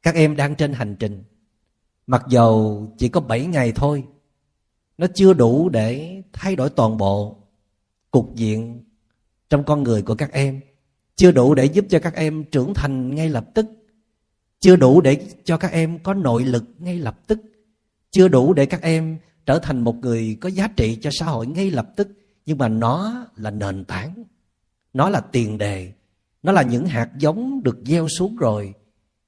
Các 0.03 0.15
em 0.15 0.35
đang 0.35 0.55
trên 0.55 0.73
hành 0.73 0.95
trình, 0.99 1.23
mặc 2.07 2.25
dầu 2.29 2.87
chỉ 2.97 3.09
có 3.09 3.21
7 3.21 3.45
ngày 3.45 3.71
thôi 3.75 4.03
nó 4.97 5.07
chưa 5.15 5.33
đủ 5.33 5.69
để 5.69 6.21
thay 6.33 6.55
đổi 6.55 6.69
toàn 6.69 6.97
bộ 6.97 7.37
cục 8.11 8.35
diện 8.35 8.83
trong 9.49 9.63
con 9.63 9.83
người 9.83 10.01
của 10.01 10.15
các 10.15 10.31
em. 10.31 10.61
Chưa 11.15 11.31
đủ 11.31 11.55
để 11.55 11.65
giúp 11.65 11.85
cho 11.89 11.99
các 11.99 12.15
em 12.15 12.43
trưởng 12.43 12.73
thành 12.73 13.15
ngay 13.15 13.29
lập 13.29 13.45
tức. 13.53 13.65
Chưa 14.59 14.75
đủ 14.75 15.01
để 15.01 15.27
cho 15.43 15.57
các 15.57 15.71
em 15.71 15.99
có 15.99 16.13
nội 16.13 16.43
lực 16.43 16.63
ngay 16.79 16.99
lập 16.99 17.19
tức. 17.27 17.39
Chưa 18.11 18.27
đủ 18.27 18.53
để 18.53 18.65
các 18.65 18.81
em 18.81 19.17
trở 19.45 19.59
thành 19.59 19.81
một 19.81 19.95
người 19.95 20.37
có 20.41 20.49
giá 20.49 20.67
trị 20.67 20.97
cho 21.01 21.09
xã 21.13 21.25
hội 21.25 21.47
ngay 21.47 21.71
lập 21.71 21.89
tức. 21.95 22.09
Nhưng 22.45 22.57
mà 22.57 22.67
nó 22.67 23.25
là 23.35 23.51
nền 23.51 23.85
tảng. 23.85 24.23
Nó 24.93 25.09
là 25.09 25.19
tiền 25.19 25.57
đề. 25.57 25.91
Nó 26.43 26.51
là 26.51 26.61
những 26.61 26.85
hạt 26.85 27.09
giống 27.17 27.63
được 27.63 27.77
gieo 27.85 28.07
xuống 28.07 28.35
rồi. 28.35 28.73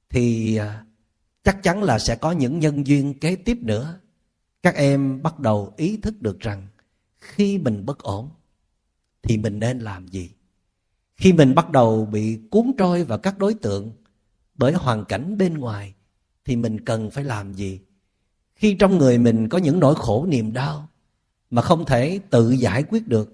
Thì 0.09 0.55
à, 0.55 0.85
chắc 1.43 1.63
chắn 1.63 1.83
là 1.83 1.99
sẽ 1.99 2.15
có 2.15 2.31
những 2.31 2.59
nhân 2.59 2.87
duyên 2.87 3.19
kế 3.19 3.35
tiếp 3.35 3.57
nữa 3.61 3.99
các 4.63 4.75
em 4.75 5.21
bắt 5.21 5.39
đầu 5.39 5.73
ý 5.77 5.97
thức 5.97 6.21
được 6.21 6.39
rằng 6.39 6.67
khi 7.17 7.57
mình 7.57 7.85
bất 7.85 7.99
ổn 7.99 8.29
thì 9.21 9.37
mình 9.37 9.59
nên 9.59 9.79
làm 9.79 10.07
gì? 10.07 10.31
Khi 11.15 11.33
mình 11.33 11.55
bắt 11.55 11.69
đầu 11.69 12.05
bị 12.05 12.39
cuốn 12.51 12.71
trôi 12.77 13.03
vào 13.03 13.17
các 13.17 13.37
đối 13.37 13.53
tượng 13.53 13.91
bởi 14.55 14.73
hoàn 14.73 15.05
cảnh 15.05 15.37
bên 15.37 15.57
ngoài 15.57 15.93
thì 16.45 16.55
mình 16.55 16.85
cần 16.85 17.11
phải 17.11 17.23
làm 17.23 17.53
gì? 17.53 17.79
Khi 18.55 18.75
trong 18.79 18.97
người 18.97 19.17
mình 19.17 19.49
có 19.49 19.57
những 19.57 19.79
nỗi 19.79 19.95
khổ 19.95 20.25
niềm 20.25 20.53
đau 20.53 20.89
mà 21.49 21.61
không 21.61 21.85
thể 21.85 22.19
tự 22.29 22.51
giải 22.51 22.83
quyết 22.83 23.07
được 23.07 23.33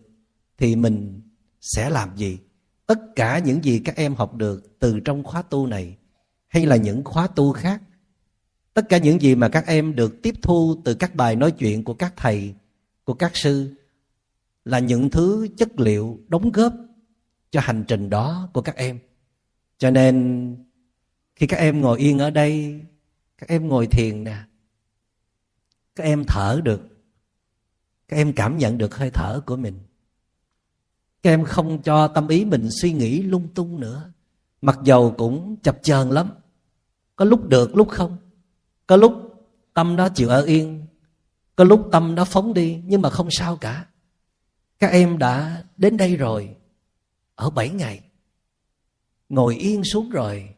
thì 0.57 0.75
mình 0.75 1.21
sẽ 1.61 1.89
làm 1.89 2.17
gì? 2.17 2.37
Tất 2.85 2.99
cả 3.15 3.39
những 3.39 3.63
gì 3.63 3.79
các 3.79 3.95
em 3.95 4.15
học 4.15 4.35
được 4.35 4.79
từ 4.79 4.99
trong 4.99 5.23
khóa 5.23 5.41
tu 5.41 5.67
này 5.67 5.97
hay 6.47 6.65
là 6.65 6.75
những 6.75 7.03
khóa 7.03 7.27
tu 7.27 7.53
khác 7.53 7.81
tất 8.75 8.89
cả 8.89 8.97
những 8.97 9.21
gì 9.21 9.35
mà 9.35 9.49
các 9.49 9.67
em 9.67 9.95
được 9.95 10.21
tiếp 10.21 10.35
thu 10.41 10.81
từ 10.83 10.93
các 10.93 11.15
bài 11.15 11.35
nói 11.35 11.51
chuyện 11.51 11.83
của 11.83 11.93
các 11.93 12.13
thầy, 12.17 12.53
của 13.03 13.13
các 13.13 13.31
sư 13.35 13.73
là 14.65 14.79
những 14.79 15.09
thứ 15.09 15.47
chất 15.57 15.79
liệu 15.79 16.19
đóng 16.27 16.51
góp 16.51 16.73
cho 17.51 17.59
hành 17.61 17.83
trình 17.87 18.09
đó 18.09 18.49
của 18.53 18.61
các 18.61 18.75
em. 18.75 18.99
Cho 19.77 19.91
nên, 19.91 20.55
khi 21.35 21.47
các 21.47 21.57
em 21.57 21.81
ngồi 21.81 21.99
yên 21.99 22.19
ở 22.19 22.29
đây, 22.29 22.81
các 23.37 23.49
em 23.49 23.67
ngồi 23.67 23.87
thiền 23.87 24.23
nè, 24.23 24.37
các 25.95 26.03
em 26.03 26.23
thở 26.27 26.61
được, 26.63 26.81
các 28.07 28.17
em 28.17 28.33
cảm 28.33 28.57
nhận 28.57 28.77
được 28.77 28.95
hơi 28.95 29.09
thở 29.09 29.41
của 29.45 29.55
mình. 29.55 29.79
Các 31.23 31.29
em 31.29 31.43
không 31.43 31.81
cho 31.81 32.07
tâm 32.07 32.27
ý 32.27 32.45
mình 32.45 32.67
suy 32.81 32.93
nghĩ 32.93 33.21
lung 33.21 33.47
tung 33.55 33.79
nữa, 33.79 34.11
mặc 34.61 34.79
dầu 34.83 35.15
cũng 35.17 35.55
chập 35.63 35.79
chờn 35.83 36.09
lắm. 36.09 36.29
Có 37.15 37.25
lúc 37.25 37.49
được, 37.49 37.75
lúc 37.75 37.89
không 37.89 38.17
có 38.87 38.95
lúc 38.95 39.13
tâm 39.73 39.95
đó 39.95 40.09
chịu 40.09 40.29
ở 40.29 40.41
yên, 40.41 40.85
có 41.55 41.63
lúc 41.63 41.89
tâm 41.91 42.15
đó 42.15 42.25
phóng 42.25 42.53
đi, 42.53 42.81
nhưng 42.85 43.01
mà 43.01 43.09
không 43.09 43.27
sao 43.31 43.57
cả. 43.57 43.85
Các 44.79 44.91
em 44.91 45.17
đã 45.17 45.63
đến 45.77 45.97
đây 45.97 46.17
rồi, 46.17 46.55
ở 47.35 47.49
bảy 47.49 47.69
ngày, 47.69 48.01
ngồi 49.29 49.55
yên 49.55 49.83
xuống 49.83 50.09
rồi, 50.09 50.49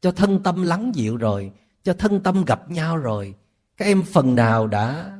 cho 0.00 0.12
thân 0.12 0.42
tâm 0.42 0.62
lắng 0.62 0.92
dịu 0.94 1.16
rồi, 1.16 1.52
cho 1.82 1.94
thân 1.94 2.20
tâm 2.22 2.44
gặp 2.44 2.70
nhau 2.70 2.96
rồi, 2.96 3.34
các 3.76 3.84
em 3.84 4.02
phần 4.02 4.34
nào 4.34 4.66
đã 4.66 5.16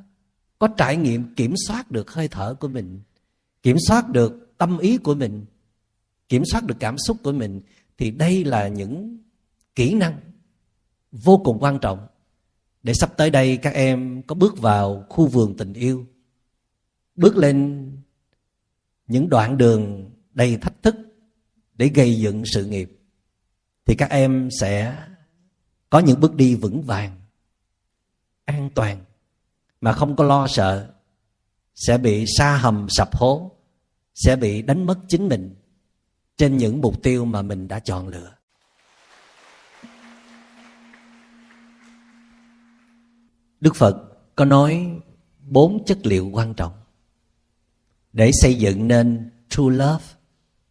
có 0.58 0.68
trải 0.68 0.96
nghiệm 0.96 1.34
kiểm 1.34 1.54
soát 1.66 1.90
được 1.90 2.10
hơi 2.10 2.28
thở 2.28 2.54
của 2.54 2.68
mình, 2.68 3.00
kiểm 3.62 3.76
soát 3.88 4.08
được 4.08 4.54
tâm 4.58 4.78
ý 4.78 4.96
của 4.96 5.14
mình, 5.14 5.44
kiểm 6.28 6.42
soát 6.52 6.64
được 6.64 6.76
cảm 6.80 6.98
xúc 6.98 7.16
của 7.22 7.32
mình, 7.32 7.60
thì 7.98 8.10
đây 8.10 8.44
là 8.44 8.68
những 8.68 9.18
kỹ 9.74 9.94
năng 9.94 10.20
vô 11.12 11.38
cùng 11.44 11.58
quan 11.60 11.78
trọng 11.78 12.06
để 12.82 12.94
sắp 12.94 13.16
tới 13.16 13.30
đây 13.30 13.56
các 13.56 13.74
em 13.74 14.22
có 14.22 14.34
bước 14.34 14.58
vào 14.58 15.06
khu 15.08 15.26
vườn 15.26 15.56
tình 15.56 15.72
yêu. 15.72 16.06
Bước 17.14 17.36
lên 17.36 17.86
những 19.06 19.28
đoạn 19.28 19.58
đường 19.58 20.10
đầy 20.32 20.56
thách 20.56 20.82
thức 20.82 20.96
để 21.74 21.88
gây 21.88 22.16
dựng 22.16 22.42
sự 22.46 22.64
nghiệp, 22.64 22.98
thì 23.86 23.94
các 23.94 24.10
em 24.10 24.48
sẽ 24.60 24.96
có 25.90 25.98
những 25.98 26.20
bước 26.20 26.34
đi 26.34 26.54
vững 26.54 26.82
vàng, 26.82 27.20
an 28.44 28.70
toàn, 28.74 29.04
mà 29.80 29.92
không 29.92 30.16
có 30.16 30.24
lo 30.24 30.46
sợ, 30.46 30.94
sẽ 31.74 31.98
bị 31.98 32.24
xa 32.38 32.56
hầm, 32.56 32.86
sập 32.88 33.16
hố, 33.16 33.50
sẽ 34.14 34.36
bị 34.36 34.62
đánh 34.62 34.86
mất 34.86 34.98
chính 35.08 35.28
mình 35.28 35.54
trên 36.36 36.56
những 36.56 36.80
mục 36.80 37.02
tiêu 37.02 37.24
mà 37.24 37.42
mình 37.42 37.68
đã 37.68 37.78
chọn 37.78 38.08
lựa. 38.08 38.39
Đức 43.60 43.76
phật 43.76 44.10
có 44.36 44.44
nói 44.44 45.00
bốn 45.40 45.84
chất 45.84 45.98
liệu 46.02 46.30
quan 46.32 46.54
trọng. 46.54 46.72
Để 48.12 48.30
xây 48.32 48.54
dựng 48.54 48.88
nên 48.88 49.30
true 49.48 49.70
love, 49.70 50.04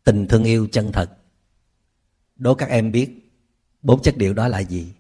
tình 0.03 0.27
thương 0.27 0.43
yêu 0.43 0.67
chân 0.71 0.91
thật. 0.91 1.17
Đố 2.35 2.55
các 2.55 2.69
em 2.69 2.91
biết 2.91 3.31
bốn 3.81 4.01
chất 4.01 4.15
liệu 4.17 4.33
đó 4.33 4.47
là 4.47 4.59
gì? 4.59 4.93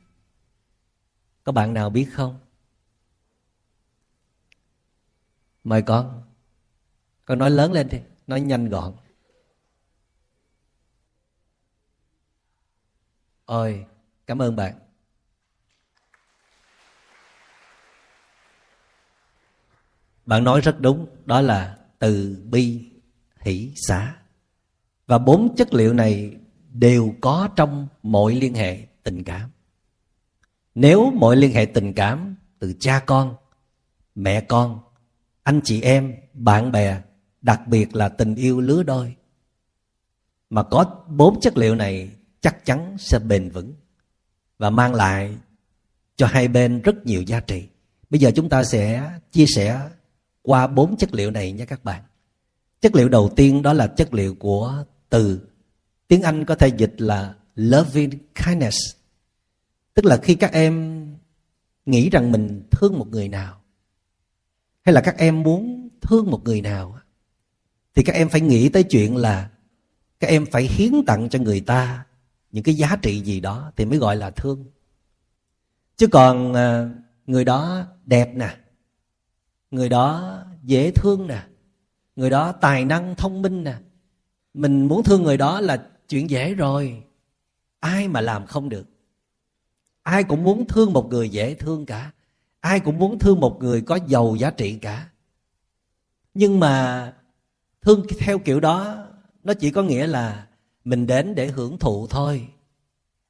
Có 1.43 1.51
bạn 1.51 1.73
nào 1.73 1.89
biết 1.89 2.07
không? 2.13 2.39
Mời 5.63 5.81
con. 5.81 6.23
Con 7.25 7.39
nói 7.39 7.51
lớn 7.51 7.71
lên 7.71 7.89
đi, 7.89 7.99
nói 8.27 8.41
nhanh 8.41 8.69
gọn. 8.69 8.95
Ôi, 13.45 13.85
cảm 14.25 14.41
ơn 14.41 14.55
bạn. 14.55 14.88
Bạn 20.29 20.43
nói 20.43 20.61
rất 20.61 20.81
đúng, 20.81 21.05
đó 21.25 21.41
là 21.41 21.77
từ 21.99 22.37
bi, 22.49 22.91
hỷ 23.39 23.71
xả 23.75 24.15
và 25.07 25.17
bốn 25.17 25.55
chất 25.55 25.73
liệu 25.73 25.93
này 25.93 26.35
đều 26.73 27.15
có 27.21 27.49
trong 27.55 27.87
mọi 28.03 28.35
liên 28.35 28.53
hệ 28.53 28.85
tình 29.03 29.23
cảm. 29.23 29.49
Nếu 30.75 31.11
mọi 31.11 31.35
liên 31.35 31.53
hệ 31.53 31.65
tình 31.65 31.93
cảm 31.93 32.35
từ 32.59 32.73
cha 32.79 33.03
con, 33.05 33.35
mẹ 34.15 34.41
con, 34.41 34.79
anh 35.43 35.61
chị 35.63 35.81
em, 35.81 36.15
bạn 36.33 36.71
bè, 36.71 37.01
đặc 37.41 37.67
biệt 37.67 37.95
là 37.95 38.09
tình 38.09 38.35
yêu 38.35 38.61
lứa 38.61 38.83
đôi, 38.83 39.15
mà 40.49 40.63
có 40.63 41.03
bốn 41.07 41.39
chất 41.39 41.57
liệu 41.57 41.75
này 41.75 42.09
chắc 42.41 42.65
chắn 42.65 42.95
sẽ 42.99 43.19
bền 43.19 43.49
vững 43.49 43.73
và 44.57 44.69
mang 44.69 44.93
lại 44.93 45.37
cho 46.15 46.27
hai 46.27 46.47
bên 46.47 46.81
rất 46.81 47.05
nhiều 47.05 47.21
giá 47.21 47.39
trị. 47.39 47.67
Bây 48.09 48.19
giờ 48.19 48.31
chúng 48.35 48.49
ta 48.49 48.63
sẽ 48.63 49.11
chia 49.31 49.45
sẻ 49.55 49.89
qua 50.49 50.67
bốn 50.67 50.97
chất 50.97 51.13
liệu 51.13 51.31
này 51.31 51.51
nha 51.51 51.65
các 51.65 51.83
bạn. 51.83 52.03
Chất 52.81 52.95
liệu 52.95 53.09
đầu 53.09 53.29
tiên 53.35 53.61
đó 53.61 53.73
là 53.73 53.87
chất 53.87 54.13
liệu 54.13 54.35
của 54.35 54.83
từ. 55.09 55.41
Tiếng 56.07 56.21
anh 56.21 56.45
có 56.45 56.55
thể 56.55 56.67
dịch 56.67 56.95
là 56.97 57.35
loving 57.55 58.11
kindness. 58.45 58.77
Tức 59.93 60.05
là 60.05 60.17
khi 60.17 60.35
các 60.35 60.51
em 60.51 61.05
nghĩ 61.85 62.09
rằng 62.09 62.31
mình 62.31 62.63
thương 62.71 62.99
một 62.99 63.07
người 63.07 63.27
nào, 63.27 63.61
hay 64.81 64.93
là 64.93 65.01
các 65.01 65.17
em 65.17 65.43
muốn 65.43 65.89
thương 66.01 66.31
một 66.31 66.43
người 66.43 66.61
nào 66.61 66.99
thì 67.95 68.03
các 68.03 68.13
em 68.13 68.29
phải 68.29 68.41
nghĩ 68.41 68.69
tới 68.69 68.83
chuyện 68.83 69.17
là 69.17 69.49
các 70.19 70.27
em 70.27 70.45
phải 70.45 70.63
hiến 70.63 70.93
tặng 71.07 71.29
cho 71.29 71.39
người 71.39 71.61
ta 71.61 72.05
những 72.51 72.63
cái 72.63 72.75
giá 72.75 72.95
trị 73.01 73.21
gì 73.21 73.39
đó 73.39 73.71
thì 73.75 73.85
mới 73.85 73.99
gọi 73.99 74.15
là 74.15 74.31
thương. 74.31 74.65
Chứ 75.97 76.07
còn 76.07 76.53
à, 76.53 76.89
người 77.27 77.45
đó 77.45 77.85
đẹp 78.05 78.31
nè 78.35 78.57
người 79.71 79.89
đó 79.89 80.37
dễ 80.63 80.91
thương 80.91 81.27
nè. 81.27 81.43
Người 82.15 82.29
đó 82.29 82.51
tài 82.51 82.85
năng, 82.85 83.15
thông 83.15 83.41
minh 83.41 83.63
nè. 83.63 83.75
Mình 84.53 84.87
muốn 84.87 85.03
thương 85.03 85.23
người 85.23 85.37
đó 85.37 85.61
là 85.61 85.83
chuyện 86.09 86.29
dễ 86.29 86.53
rồi. 86.53 87.03
Ai 87.79 88.07
mà 88.07 88.21
làm 88.21 88.45
không 88.45 88.69
được? 88.69 88.85
Ai 90.03 90.23
cũng 90.23 90.43
muốn 90.43 90.67
thương 90.67 90.93
một 90.93 91.09
người 91.09 91.29
dễ 91.29 91.53
thương 91.53 91.85
cả. 91.85 92.11
Ai 92.59 92.79
cũng 92.79 92.99
muốn 92.99 93.19
thương 93.19 93.39
một 93.39 93.57
người 93.59 93.81
có 93.81 93.99
giàu 94.07 94.35
giá 94.35 94.49
trị 94.51 94.77
cả. 94.81 95.09
Nhưng 96.33 96.59
mà 96.59 97.13
thương 97.81 98.05
theo 98.19 98.39
kiểu 98.39 98.59
đó, 98.59 99.05
nó 99.43 99.53
chỉ 99.53 99.71
có 99.71 99.83
nghĩa 99.83 100.07
là 100.07 100.47
mình 100.83 101.07
đến 101.07 101.35
để 101.35 101.47
hưởng 101.47 101.79
thụ 101.79 102.07
thôi. 102.07 102.47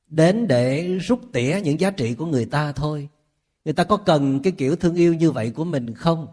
Đến 0.08 0.48
để 0.48 0.98
rút 0.98 1.22
tỉa 1.34 1.60
những 1.64 1.80
giá 1.80 1.92
trị 1.92 2.16
của 2.16 2.26
người 2.26 2.46
ta 2.46 2.72
thôi 2.72 3.10
người 3.70 3.74
ta 3.74 3.84
có 3.84 3.98
cần 3.98 4.40
cái 4.40 4.54
kiểu 4.54 4.76
thương 4.76 4.96
yêu 4.96 5.14
như 5.14 5.32
vậy 5.32 5.52
của 5.52 5.64
mình 5.64 5.94
không? 5.94 6.28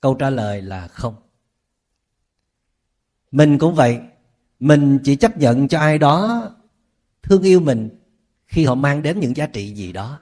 Câu 0.00 0.14
trả 0.14 0.30
lời 0.30 0.62
là 0.62 0.88
không. 0.88 1.14
Mình 3.30 3.58
cũng 3.58 3.74
vậy. 3.74 4.00
Mình 4.60 4.98
chỉ 5.04 5.16
chấp 5.16 5.38
nhận 5.38 5.68
cho 5.68 5.78
ai 5.78 5.98
đó 5.98 6.50
thương 7.22 7.42
yêu 7.42 7.60
mình 7.60 7.88
khi 8.46 8.64
họ 8.64 8.74
mang 8.74 9.02
đến 9.02 9.20
những 9.20 9.36
giá 9.36 9.46
trị 9.46 9.74
gì 9.74 9.92
đó. 9.92 10.20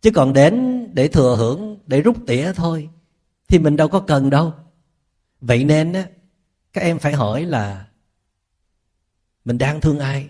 Chứ 0.00 0.10
còn 0.14 0.32
đến 0.32 0.86
để 0.94 1.08
thừa 1.08 1.36
hưởng, 1.36 1.78
để 1.86 2.00
rút 2.00 2.16
tỉa 2.26 2.52
thôi, 2.52 2.88
thì 3.48 3.58
mình 3.58 3.76
đâu 3.76 3.88
có 3.88 4.00
cần 4.00 4.30
đâu. 4.30 4.54
Vậy 5.40 5.64
nên 5.64 5.92
á, 5.92 6.06
các 6.72 6.80
em 6.80 6.98
phải 6.98 7.12
hỏi 7.12 7.44
là 7.44 7.88
mình 9.44 9.58
đang 9.58 9.80
thương 9.80 9.98
ai? 9.98 10.28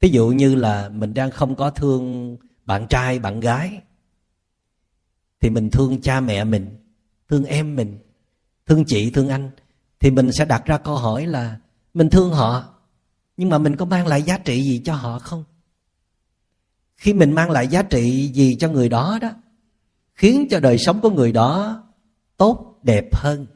Thí 0.00 0.08
dụ 0.08 0.28
như 0.28 0.54
là 0.54 0.88
mình 0.88 1.14
đang 1.14 1.30
không 1.30 1.54
có 1.54 1.70
thương 1.70 2.36
bạn 2.64 2.86
trai, 2.90 3.18
bạn 3.18 3.40
gái 3.40 3.80
thì 5.44 5.50
mình 5.50 5.70
thương 5.70 6.00
cha 6.00 6.20
mẹ 6.20 6.44
mình, 6.44 6.76
thương 7.28 7.44
em 7.44 7.76
mình, 7.76 7.98
thương 8.66 8.84
chị, 8.86 9.10
thương 9.10 9.28
anh, 9.28 9.50
thì 10.00 10.10
mình 10.10 10.32
sẽ 10.32 10.44
đặt 10.44 10.64
ra 10.64 10.78
câu 10.78 10.96
hỏi 10.96 11.26
là 11.26 11.56
mình 11.94 12.10
thương 12.10 12.32
họ, 12.32 12.74
nhưng 13.36 13.48
mà 13.48 13.58
mình 13.58 13.76
có 13.76 13.84
mang 13.84 14.06
lại 14.06 14.22
giá 14.22 14.38
trị 14.38 14.62
gì 14.62 14.82
cho 14.84 14.94
họ 14.94 15.18
không? 15.18 15.44
Khi 16.96 17.12
mình 17.12 17.32
mang 17.32 17.50
lại 17.50 17.68
giá 17.68 17.82
trị 17.82 18.30
gì 18.34 18.56
cho 18.60 18.68
người 18.68 18.88
đó 18.88 19.18
đó, 19.22 19.30
khiến 20.14 20.46
cho 20.50 20.60
đời 20.60 20.78
sống 20.78 21.00
của 21.00 21.10
người 21.10 21.32
đó 21.32 21.82
tốt, 22.36 22.80
đẹp 22.82 23.14
hơn. 23.14 23.46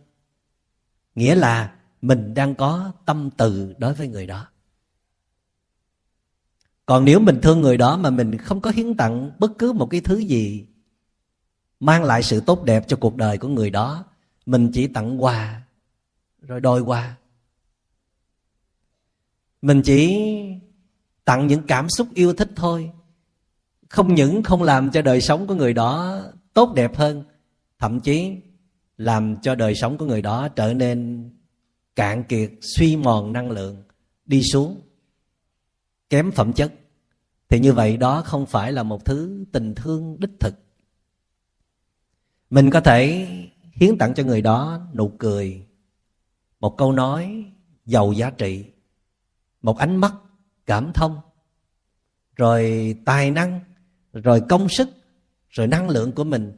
Nghĩa 1.15 1.35
là 1.35 1.75
mình 2.03 2.35
đang 2.35 2.55
có 2.55 2.93
tâm 3.05 3.31
từ 3.37 3.75
đối 3.79 3.95
với 3.95 4.09
người 4.09 4.27
đó. 4.27 4.47
Còn 6.87 7.05
nếu 7.05 7.21
mình 7.21 7.39
thương 7.43 7.61
người 7.61 7.77
đó 7.77 7.97
mà 7.97 8.11
mình 8.11 8.39
không 8.39 8.61
có 8.61 8.71
hiến 8.71 8.95
tặng 8.95 9.31
bất 9.39 9.51
cứ 9.59 9.73
một 9.73 9.87
cái 9.87 10.01
thứ 10.01 10.19
gì 10.19 10.67
mang 11.81 12.05
lại 12.05 12.23
sự 12.23 12.41
tốt 12.41 12.65
đẹp 12.65 12.89
cho 12.89 12.97
cuộc 12.97 13.17
đời 13.17 13.39
của 13.39 13.49
người 13.49 13.71
đó. 13.71 14.05
Mình 14.47 14.71
chỉ 14.73 14.87
tặng 14.87 15.23
quà, 15.23 15.63
rồi 16.43 16.61
đòi 16.61 16.81
quà. 16.81 17.17
Mình 19.63 19.83
chỉ 19.83 20.25
tặng 21.25 21.47
những 21.47 21.63
cảm 21.67 21.89
xúc 21.89 22.09
yêu 22.15 22.35
thích 22.35 22.51
thôi. 22.57 22.91
Không 23.89 24.15
những 24.15 24.43
không 24.43 24.63
làm 24.63 24.91
cho 24.91 25.03
đời 25.03 25.21
sống 25.21 25.47
của 25.47 25.55
người 25.55 25.75
đó 25.75 26.21
tốt 26.55 26.73
đẹp 26.75 26.97
hơn, 26.97 27.25
thậm 27.79 28.01
chí 28.01 28.37
làm 28.97 29.37
cho 29.43 29.55
đời 29.55 29.75
sống 29.75 29.99
của 29.99 30.07
người 30.07 30.23
đó 30.23 30.49
trở 30.49 30.75
nên 30.75 31.31
cạn 31.97 32.25
kiệt, 32.25 32.51
suy 32.61 32.97
mòn 32.97 33.33
năng 33.33 33.51
lượng, 33.51 33.83
đi 34.25 34.43
xuống, 34.43 34.81
kém 36.11 36.31
phẩm 36.31 36.53
chất. 36.53 36.73
Thì 37.49 37.61
như 37.61 37.73
vậy 37.73 37.97
đó 37.97 38.23
không 38.23 38.47
phải 38.47 38.73
là 38.73 38.83
một 38.83 39.05
thứ 39.05 39.45
tình 39.53 39.75
thương 39.75 40.21
đích 40.21 40.41
thực 40.41 40.55
mình 42.51 42.71
có 42.71 42.81
thể 42.81 43.27
hiến 43.73 43.99
tặng 43.99 44.15
cho 44.15 44.23
người 44.23 44.43
đó 44.43 44.81
nụ 44.95 45.09
cười, 45.09 45.67
một 46.61 46.75
câu 46.79 46.93
nói 46.93 47.45
giàu 47.87 48.13
giá 48.13 48.31
trị, 48.31 48.65
một 49.63 49.79
ánh 49.79 49.97
mắt 49.97 50.15
cảm 50.67 50.93
thông, 50.95 51.21
rồi 52.37 52.95
tài 53.05 53.31
năng, 53.31 53.61
rồi 54.13 54.43
công 54.49 54.69
sức, 54.69 54.89
rồi 55.49 55.67
năng 55.67 55.89
lượng 55.91 56.13
của 56.13 56.25
mình. 56.25 56.57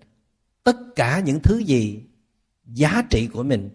Tất 0.64 0.76
cả 0.96 1.20
những 1.20 1.40
thứ 1.40 1.58
gì 1.58 2.02
giá 2.66 3.02
trị 3.10 3.26
của 3.26 3.42
mình 3.42 3.70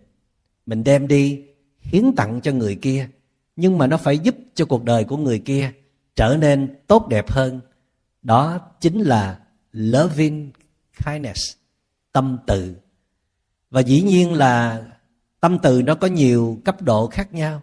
mình 0.65 0.83
đem 0.83 1.07
đi 1.07 1.45
hiến 1.79 2.15
tặng 2.15 2.41
cho 2.41 2.51
người 2.51 2.75
kia, 2.75 3.09
nhưng 3.55 3.77
mà 3.77 3.87
nó 3.87 3.97
phải 3.97 4.19
giúp 4.19 4.35
cho 4.55 4.65
cuộc 4.65 4.83
đời 4.83 5.03
của 5.03 5.17
người 5.17 5.39
kia 5.39 5.71
trở 6.15 6.37
nên 6.39 6.75
tốt 6.87 7.07
đẹp 7.09 7.31
hơn. 7.31 7.59
Đó 8.21 8.59
chính 8.79 9.01
là 9.01 9.39
loving 9.71 10.51
kindness 11.05 11.39
tâm 12.15 12.37
từ. 12.47 12.75
Và 13.69 13.81
dĩ 13.81 14.01
nhiên 14.01 14.33
là 14.33 14.85
tâm 15.39 15.57
từ 15.63 15.81
nó 15.81 15.95
có 15.95 16.07
nhiều 16.07 16.61
cấp 16.65 16.81
độ 16.81 17.07
khác 17.07 17.33
nhau. 17.33 17.61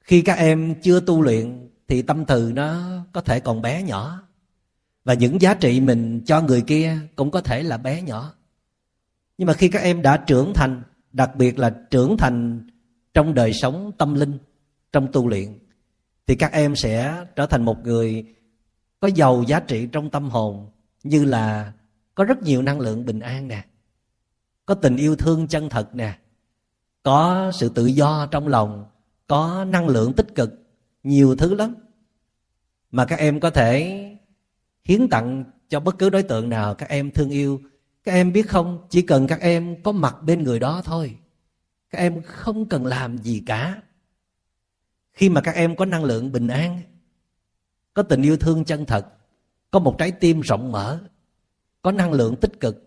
Khi 0.00 0.22
các 0.22 0.34
em 0.34 0.74
chưa 0.82 1.00
tu 1.00 1.22
luyện 1.22 1.68
thì 1.88 2.02
tâm 2.02 2.24
từ 2.24 2.52
nó 2.54 2.90
có 3.12 3.20
thể 3.20 3.40
còn 3.40 3.62
bé 3.62 3.82
nhỏ. 3.82 4.22
Và 5.04 5.14
những 5.14 5.40
giá 5.40 5.54
trị 5.54 5.80
mình 5.80 6.22
cho 6.26 6.40
người 6.40 6.62
kia 6.62 6.98
cũng 7.16 7.30
có 7.30 7.40
thể 7.40 7.62
là 7.62 7.78
bé 7.78 8.02
nhỏ. 8.02 8.34
Nhưng 9.38 9.46
mà 9.46 9.52
khi 9.52 9.68
các 9.68 9.82
em 9.82 10.02
đã 10.02 10.16
trưởng 10.16 10.52
thành, 10.54 10.82
đặc 11.12 11.30
biệt 11.36 11.58
là 11.58 11.70
trưởng 11.90 12.16
thành 12.16 12.66
trong 13.14 13.34
đời 13.34 13.52
sống 13.52 13.92
tâm 13.98 14.14
linh, 14.14 14.38
trong 14.92 15.12
tu 15.12 15.28
luyện, 15.28 15.58
thì 16.26 16.34
các 16.34 16.52
em 16.52 16.76
sẽ 16.76 17.24
trở 17.36 17.46
thành 17.46 17.64
một 17.64 17.78
người 17.84 18.35
có 19.00 19.08
giàu 19.08 19.44
giá 19.46 19.60
trị 19.60 19.88
trong 19.92 20.10
tâm 20.10 20.30
hồn, 20.30 20.70
như 21.02 21.24
là 21.24 21.72
có 22.14 22.24
rất 22.24 22.42
nhiều 22.42 22.62
năng 22.62 22.80
lượng 22.80 23.04
bình 23.04 23.20
an 23.20 23.48
nè, 23.48 23.64
có 24.66 24.74
tình 24.74 24.96
yêu 24.96 25.16
thương 25.16 25.48
chân 25.48 25.68
thật 25.68 25.94
nè, 25.94 26.18
có 27.02 27.50
sự 27.54 27.68
tự 27.68 27.86
do 27.86 28.26
trong 28.26 28.48
lòng, 28.48 28.86
có 29.26 29.64
năng 29.64 29.88
lượng 29.88 30.12
tích 30.12 30.34
cực, 30.34 30.50
nhiều 31.02 31.36
thứ 31.36 31.54
lắm. 31.54 31.74
Mà 32.90 33.04
các 33.04 33.18
em 33.18 33.40
có 33.40 33.50
thể 33.50 34.02
hiến 34.84 35.08
tặng 35.08 35.44
cho 35.68 35.80
bất 35.80 35.98
cứ 35.98 36.10
đối 36.10 36.22
tượng 36.22 36.48
nào 36.48 36.74
các 36.74 36.88
em 36.88 37.10
thương 37.10 37.30
yêu. 37.30 37.60
Các 38.04 38.12
em 38.12 38.32
biết 38.32 38.48
không, 38.48 38.86
chỉ 38.90 39.02
cần 39.02 39.26
các 39.26 39.40
em 39.40 39.82
có 39.82 39.92
mặt 39.92 40.16
bên 40.22 40.42
người 40.42 40.58
đó 40.58 40.82
thôi. 40.84 41.18
Các 41.90 41.98
em 41.98 42.22
không 42.22 42.68
cần 42.68 42.86
làm 42.86 43.18
gì 43.18 43.42
cả. 43.46 43.82
Khi 45.12 45.28
mà 45.28 45.40
các 45.40 45.54
em 45.54 45.76
có 45.76 45.84
năng 45.84 46.04
lượng 46.04 46.32
bình 46.32 46.48
an 46.48 46.80
có 47.96 48.02
tình 48.02 48.22
yêu 48.22 48.36
thương 48.36 48.64
chân 48.64 48.84
thật, 48.84 49.06
có 49.70 49.78
một 49.78 49.96
trái 49.98 50.12
tim 50.12 50.40
rộng 50.40 50.72
mở, 50.72 51.00
có 51.82 51.92
năng 51.92 52.12
lượng 52.12 52.36
tích 52.36 52.60
cực, 52.60 52.86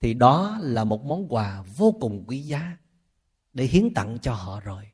thì 0.00 0.14
đó 0.14 0.58
là 0.60 0.84
một 0.84 1.04
món 1.04 1.32
quà 1.32 1.62
vô 1.76 1.96
cùng 2.00 2.24
quý 2.26 2.38
giá 2.38 2.76
để 3.52 3.64
hiến 3.64 3.94
tặng 3.94 4.18
cho 4.22 4.34
họ 4.34 4.60
rồi. 4.60 4.84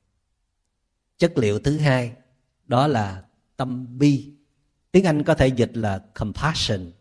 Chất 1.18 1.38
liệu 1.38 1.58
thứ 1.58 1.78
hai, 1.78 2.12
đó 2.66 2.86
là 2.86 3.24
tâm 3.56 3.98
bi. 3.98 4.32
Tiếng 4.92 5.04
anh 5.04 5.22
có 5.22 5.34
thể 5.34 5.48
dịch 5.48 5.76
là 5.76 5.98
compassion. 5.98 6.92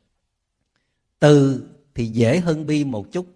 Từ 1.20 1.66
thì 1.96 2.06
dễ 2.06 2.40
hơn 2.40 2.66
bi 2.66 2.84
một 2.84 3.12
chút. 3.12 3.28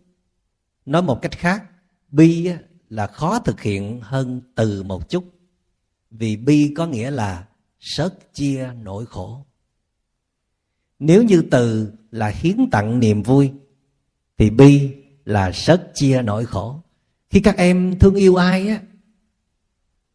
Nói 0.86 1.02
một 1.02 1.22
cách 1.22 1.38
khác, 1.38 1.64
bi 2.12 2.52
là 2.90 3.08
khó 3.08 3.40
thực 3.40 3.62
hiện 3.62 4.00
hơn 4.02 4.42
từ 4.56 4.84
một 4.84 5.10
chút. 5.10 5.26
Vì 6.12 6.38
bi 6.38 6.74
có 6.78 6.88
nghĩa 6.88 7.12
là 7.12 7.48
sớt 7.82 8.34
chia 8.34 8.74
nỗi 8.82 9.06
khổ. 9.06 9.46
Nếu 11.00 11.24
như 11.24 11.44
từ 11.52 11.94
là 12.12 12.28
hiến 12.28 12.70
tặng 12.72 13.00
niềm 13.00 13.24
vui, 13.24 13.52
thì 14.38 14.50
bi 14.50 14.96
là 15.26 15.52
sớt 15.52 15.92
chia 15.94 16.22
nỗi 16.22 16.46
khổ. 16.46 16.82
Khi 17.30 17.40
các 17.40 17.58
em 17.58 18.00
thương 18.00 18.16
yêu 18.16 18.36
ai 18.36 18.68
á, 18.68 18.82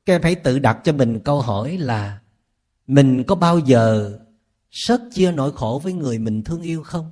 các 0.06 0.14
em 0.14 0.22
hãy 0.22 0.34
tự 0.34 0.58
đặt 0.58 0.78
cho 0.84 0.92
mình 0.92 1.20
câu 1.24 1.40
hỏi 1.40 1.76
là 1.76 2.20
mình 2.86 3.24
có 3.24 3.34
bao 3.34 3.58
giờ 3.58 4.18
sớt 4.70 5.00
chia 5.12 5.32
nỗi 5.32 5.52
khổ 5.52 5.80
với 5.84 5.92
người 5.92 6.18
mình 6.18 6.42
thương 6.42 6.62
yêu 6.62 6.82
không? 6.82 7.10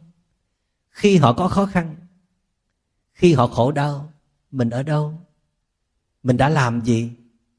Khi 0.90 1.16
họ 1.16 1.32
có 1.32 1.48
khó 1.48 1.66
khăn, 1.66 1.96
khi 3.12 3.32
họ 3.32 3.46
khổ 3.46 3.72
đau, 3.72 4.12
mình 4.50 4.70
ở 4.70 4.82
đâu? 4.82 5.20
Mình 6.22 6.36
đã 6.36 6.48
làm 6.48 6.80
gì 6.80 7.10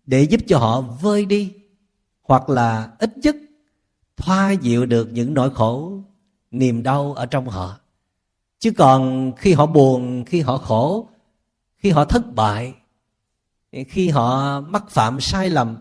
để 0.05 0.23
giúp 0.23 0.41
cho 0.47 0.57
họ 0.57 0.81
vơi 0.81 1.25
đi 1.25 1.53
hoặc 2.25 2.49
là 2.49 2.91
ít 2.99 3.17
nhất 3.17 3.35
thoa 4.17 4.51
dịu 4.51 4.85
được 4.85 5.09
những 5.11 5.33
nỗi 5.33 5.49
khổ, 5.49 6.01
niềm 6.51 6.83
đau 6.83 7.13
ở 7.13 7.25
trong 7.25 7.47
họ. 7.47 7.79
Chứ 8.59 8.71
còn 8.77 9.31
khi 9.37 9.53
họ 9.53 9.65
buồn, 9.65 10.25
khi 10.25 10.41
họ 10.41 10.57
khổ, 10.57 11.09
khi 11.77 11.89
họ 11.89 12.05
thất 12.05 12.35
bại, 12.35 12.73
khi 13.87 14.09
họ 14.09 14.59
mắc 14.61 14.89
phạm 14.89 15.21
sai 15.21 15.49
lầm, 15.49 15.77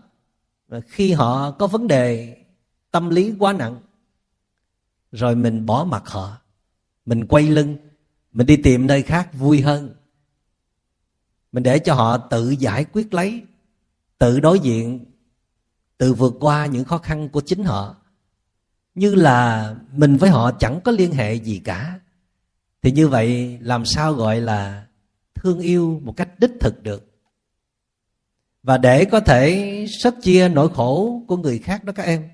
khi 0.85 1.11
họ 1.13 1.51
có 1.51 1.67
vấn 1.67 1.87
đề 1.87 2.37
tâm 2.91 3.09
lý 3.09 3.33
quá 3.39 3.53
nặng, 3.53 3.77
rồi 5.11 5.35
mình 5.35 5.65
bỏ 5.65 5.83
mặt 5.83 6.07
họ, 6.07 6.37
mình 7.05 7.25
quay 7.27 7.43
lưng, 7.43 7.77
mình 8.31 8.47
đi 8.47 8.57
tìm 8.57 8.87
nơi 8.87 9.01
khác 9.01 9.33
vui 9.33 9.61
hơn. 9.61 9.95
Mình 11.51 11.63
để 11.63 11.79
cho 11.79 11.93
họ 11.93 12.17
tự 12.17 12.49
giải 12.49 12.85
quyết 12.85 13.13
lấy, 13.13 13.43
tự 14.17 14.39
đối 14.39 14.59
diện 14.59 15.05
tự 15.97 16.13
vượt 16.13 16.33
qua 16.39 16.65
những 16.65 16.85
khó 16.85 16.97
khăn 16.97 17.29
của 17.29 17.41
chính 17.41 17.63
họ. 17.63 17.95
Như 18.95 19.15
là 19.15 19.75
mình 19.91 20.17
với 20.17 20.29
họ 20.29 20.51
chẳng 20.51 20.79
có 20.83 20.91
liên 20.91 21.11
hệ 21.11 21.33
gì 21.33 21.61
cả. 21.63 21.99
Thì 22.81 22.91
như 22.91 23.07
vậy 23.07 23.57
làm 23.61 23.85
sao 23.85 24.13
gọi 24.13 24.41
là 24.41 24.87
thương 25.35 25.59
yêu 25.59 26.01
một 26.03 26.13
cách 26.17 26.39
đích 26.39 26.51
thực 26.59 26.83
được? 26.83 27.11
Và 28.63 28.77
để 28.77 29.05
có 29.05 29.19
thể 29.19 29.85
sớt 29.99 30.15
chia 30.21 30.49
nỗi 30.49 30.69
khổ 30.73 31.23
của 31.27 31.37
người 31.37 31.59
khác 31.59 31.83
đó 31.83 31.93
các 31.93 32.03
em, 32.03 32.29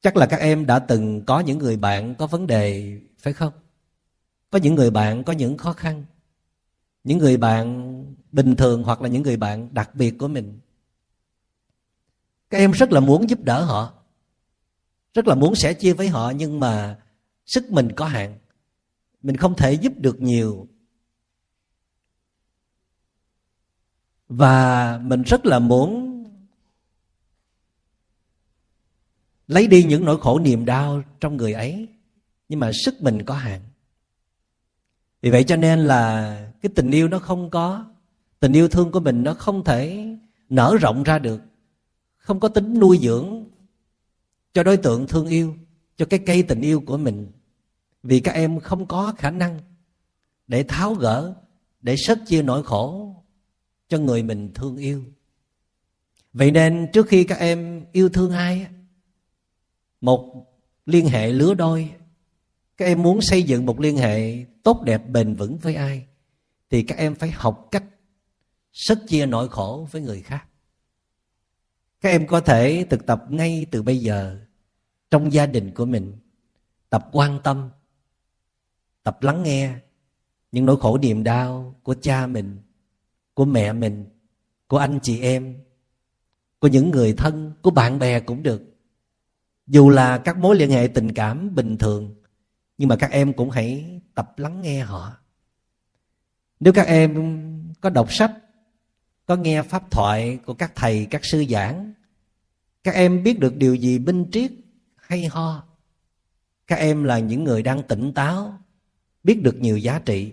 chắc 0.00 0.16
là 0.16 0.26
các 0.26 0.40
em 0.40 0.66
đã 0.66 0.78
từng 0.78 1.24
có 1.24 1.40
những 1.40 1.58
người 1.58 1.76
bạn 1.76 2.14
có 2.14 2.26
vấn 2.26 2.46
đề, 2.46 2.98
phải 3.18 3.32
không? 3.32 3.52
Có 4.50 4.58
những 4.58 4.74
người 4.74 4.90
bạn 4.90 5.24
có 5.24 5.32
những 5.32 5.56
khó 5.56 5.72
khăn, 5.72 6.04
những 7.04 7.18
người 7.18 7.36
bạn 7.36 7.94
bình 8.32 8.56
thường 8.56 8.82
hoặc 8.82 9.02
là 9.02 9.08
những 9.08 9.22
người 9.22 9.36
bạn 9.36 9.68
đặc 9.74 9.94
biệt 9.94 10.18
của 10.18 10.28
mình 10.28 10.58
các 12.50 12.58
em 12.58 12.70
rất 12.70 12.92
là 12.92 13.00
muốn 13.00 13.30
giúp 13.30 13.40
đỡ 13.42 13.64
họ. 13.64 13.94
Rất 15.14 15.26
là 15.26 15.34
muốn 15.34 15.54
sẻ 15.54 15.74
chia 15.74 15.92
với 15.92 16.08
họ, 16.08 16.30
nhưng 16.30 16.60
mà 16.60 16.98
sức 17.46 17.70
mình 17.70 17.92
có 17.96 18.04
hạn. 18.04 18.38
Mình 19.22 19.36
không 19.36 19.56
thể 19.56 19.72
giúp 19.72 19.92
được 19.96 20.20
nhiều. 20.20 20.68
Và 24.28 24.98
mình 25.02 25.22
rất 25.22 25.46
là 25.46 25.58
muốn 25.58 26.14
lấy 29.46 29.66
đi 29.66 29.84
những 29.84 30.04
nỗi 30.04 30.20
khổ 30.20 30.38
niềm 30.38 30.64
đau 30.64 31.02
trong 31.20 31.36
người 31.36 31.52
ấy, 31.52 31.88
nhưng 32.48 32.60
mà 32.60 32.70
sức 32.84 33.02
mình 33.02 33.24
có 33.24 33.34
hạn. 33.34 33.60
Vì 35.22 35.30
vậy 35.30 35.44
cho 35.44 35.56
nên 35.56 35.78
là 35.78 36.34
cái 36.62 36.72
tình 36.74 36.90
yêu 36.90 37.08
nó 37.08 37.18
không 37.18 37.50
có, 37.50 37.86
tình 38.40 38.52
yêu 38.52 38.68
thương 38.68 38.92
của 38.92 39.00
mình 39.00 39.22
nó 39.22 39.34
không 39.34 39.64
thể 39.64 40.06
nở 40.48 40.76
rộng 40.80 41.02
ra 41.02 41.18
được 41.18 41.40
không 42.28 42.40
có 42.40 42.48
tính 42.48 42.80
nuôi 42.80 42.98
dưỡng 43.02 43.44
cho 44.52 44.62
đối 44.62 44.76
tượng 44.76 45.06
thương 45.06 45.26
yêu, 45.26 45.56
cho 45.96 46.06
cái 46.06 46.20
cây 46.26 46.42
tình 46.42 46.60
yêu 46.60 46.80
của 46.80 46.96
mình. 46.96 47.26
Vì 48.02 48.20
các 48.20 48.32
em 48.32 48.60
không 48.60 48.86
có 48.86 49.14
khả 49.18 49.30
năng 49.30 49.60
để 50.46 50.62
tháo 50.62 50.94
gỡ, 50.94 51.34
để 51.80 51.96
sớt 51.98 52.18
chia 52.26 52.42
nỗi 52.42 52.62
khổ 52.62 53.14
cho 53.88 53.98
người 53.98 54.22
mình 54.22 54.50
thương 54.54 54.76
yêu. 54.76 55.04
Vậy 56.32 56.50
nên 56.50 56.88
trước 56.92 57.06
khi 57.08 57.24
các 57.24 57.38
em 57.38 57.84
yêu 57.92 58.08
thương 58.08 58.32
ai 58.32 58.66
một 60.00 60.46
liên 60.86 61.08
hệ 61.08 61.32
lứa 61.32 61.54
đôi, 61.54 61.90
các 62.76 62.84
em 62.84 63.02
muốn 63.02 63.20
xây 63.22 63.42
dựng 63.42 63.66
một 63.66 63.80
liên 63.80 63.96
hệ 63.96 64.44
tốt 64.62 64.82
đẹp, 64.84 65.08
bền 65.08 65.34
vững 65.34 65.56
với 65.58 65.74
ai, 65.74 66.06
thì 66.70 66.82
các 66.82 66.98
em 66.98 67.14
phải 67.14 67.30
học 67.30 67.68
cách 67.70 67.84
sớt 68.72 68.98
chia 69.08 69.26
nỗi 69.26 69.48
khổ 69.48 69.88
với 69.90 70.02
người 70.02 70.22
khác 70.22 70.44
các 72.00 72.08
em 72.08 72.26
có 72.26 72.40
thể 72.40 72.86
thực 72.90 73.06
tập 73.06 73.24
ngay 73.28 73.66
từ 73.70 73.82
bây 73.82 73.98
giờ 73.98 74.38
trong 75.10 75.32
gia 75.32 75.46
đình 75.46 75.74
của 75.74 75.84
mình. 75.84 76.12
Tập 76.90 77.08
quan 77.12 77.40
tâm, 77.44 77.70
tập 79.02 79.22
lắng 79.22 79.42
nghe 79.42 79.74
những 80.52 80.66
nỗi 80.66 80.76
khổ 80.80 80.98
niềm 80.98 81.24
đau 81.24 81.74
của 81.82 81.94
cha 81.94 82.26
mình, 82.26 82.56
của 83.34 83.44
mẹ 83.44 83.72
mình, 83.72 84.04
của 84.68 84.78
anh 84.78 84.98
chị 85.02 85.20
em, 85.20 85.58
của 86.58 86.68
những 86.68 86.90
người 86.90 87.12
thân, 87.12 87.52
của 87.62 87.70
bạn 87.70 87.98
bè 87.98 88.20
cũng 88.20 88.42
được. 88.42 88.62
Dù 89.66 89.88
là 89.90 90.18
các 90.18 90.38
mối 90.38 90.56
liên 90.56 90.70
hệ 90.70 90.88
tình 90.94 91.14
cảm 91.14 91.54
bình 91.54 91.76
thường, 91.76 92.14
nhưng 92.78 92.88
mà 92.88 92.96
các 92.96 93.10
em 93.10 93.32
cũng 93.32 93.50
hãy 93.50 94.00
tập 94.14 94.38
lắng 94.38 94.60
nghe 94.60 94.80
họ. 94.80 95.12
Nếu 96.60 96.72
các 96.72 96.86
em 96.86 97.14
có 97.80 97.90
đọc 97.90 98.12
sách 98.12 98.32
có 99.28 99.36
nghe 99.36 99.62
pháp 99.62 99.90
thoại 99.90 100.38
của 100.46 100.54
các 100.54 100.72
thầy, 100.74 101.06
các 101.10 101.20
sư 101.24 101.44
giảng. 101.48 101.92
Các 102.84 102.94
em 102.94 103.22
biết 103.22 103.38
được 103.38 103.56
điều 103.56 103.74
gì 103.74 103.98
binh 103.98 104.26
triết 104.32 104.52
hay 104.96 105.26
ho? 105.26 105.62
Các 106.66 106.76
em 106.76 107.04
là 107.04 107.18
những 107.18 107.44
người 107.44 107.62
đang 107.62 107.82
tỉnh 107.82 108.12
táo, 108.12 108.58
biết 109.24 109.42
được 109.42 109.56
nhiều 109.60 109.78
giá 109.78 109.98
trị. 109.98 110.32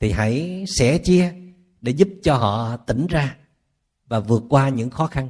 Thì 0.00 0.10
hãy 0.10 0.64
sẻ 0.78 0.98
chia 0.98 1.32
để 1.80 1.92
giúp 1.92 2.08
cho 2.22 2.36
họ 2.36 2.76
tỉnh 2.76 3.06
ra 3.06 3.36
và 4.06 4.20
vượt 4.20 4.42
qua 4.48 4.68
những 4.68 4.90
khó 4.90 5.06
khăn. 5.06 5.28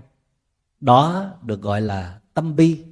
Đó 0.81 1.31
được 1.43 1.63
gọi 1.63 1.81
là 1.81 2.21
tâm 2.35 2.57
bi. 2.57 2.85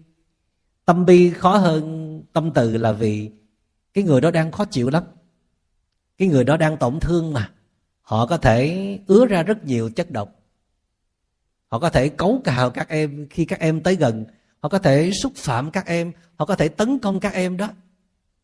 Tâm 0.85 1.07
bi 1.07 1.31
khó 1.31 1.57
hơn 1.57 2.23
tâm 2.33 2.51
từ 2.55 2.77
là 2.77 2.93
vì 2.93 3.31
cái 3.95 4.05
người 4.05 4.21
đó 4.21 4.31
đang 4.31 4.53
khó 4.53 4.65
chịu 4.65 4.91
lắm. 4.91 5.05
Cái 6.19 6.29
người 6.29 6.45
đó 6.45 6.57
đang 6.57 6.77
tổn 6.77 7.01
thương 7.01 7.33
mà 7.33 7.53
họ 8.09 8.27
có 8.27 8.37
thể 8.37 8.99
ứa 9.07 9.27
ra 9.27 9.43
rất 9.43 9.65
nhiều 9.65 9.91
chất 9.91 10.11
độc. 10.11 10.35
Họ 11.67 11.79
có 11.79 11.91
thể 11.91 12.09
cấu 12.09 12.41
cào 12.45 12.71
các 12.71 12.89
em 12.89 13.27
khi 13.31 13.45
các 13.45 13.61
em 13.61 13.83
tới 13.83 13.97
gần. 13.97 14.25
Họ 14.61 14.69
có 14.69 14.79
thể 14.79 15.11
xúc 15.23 15.33
phạm 15.37 15.71
các 15.71 15.87
em. 15.87 16.13
Họ 16.37 16.45
có 16.45 16.57
thể 16.57 16.69
tấn 16.69 16.99
công 16.99 17.21
các 17.21 17.33
em 17.33 17.57
đó. 17.57 17.69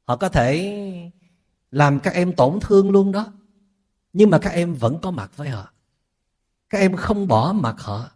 Họ 0.04 0.16
có 0.16 0.28
thể 0.28 0.80
làm 1.70 2.00
các 2.00 2.14
em 2.14 2.32
tổn 2.32 2.60
thương 2.60 2.90
luôn 2.90 3.12
đó. 3.12 3.32
Nhưng 4.12 4.30
mà 4.30 4.38
các 4.38 4.50
em 4.50 4.74
vẫn 4.74 4.98
có 5.02 5.10
mặt 5.10 5.30
với 5.36 5.48
họ. 5.48 5.72
Các 6.70 6.78
em 6.78 6.96
không 6.96 7.28
bỏ 7.28 7.52
mặt 7.52 7.74
họ. 7.78 8.10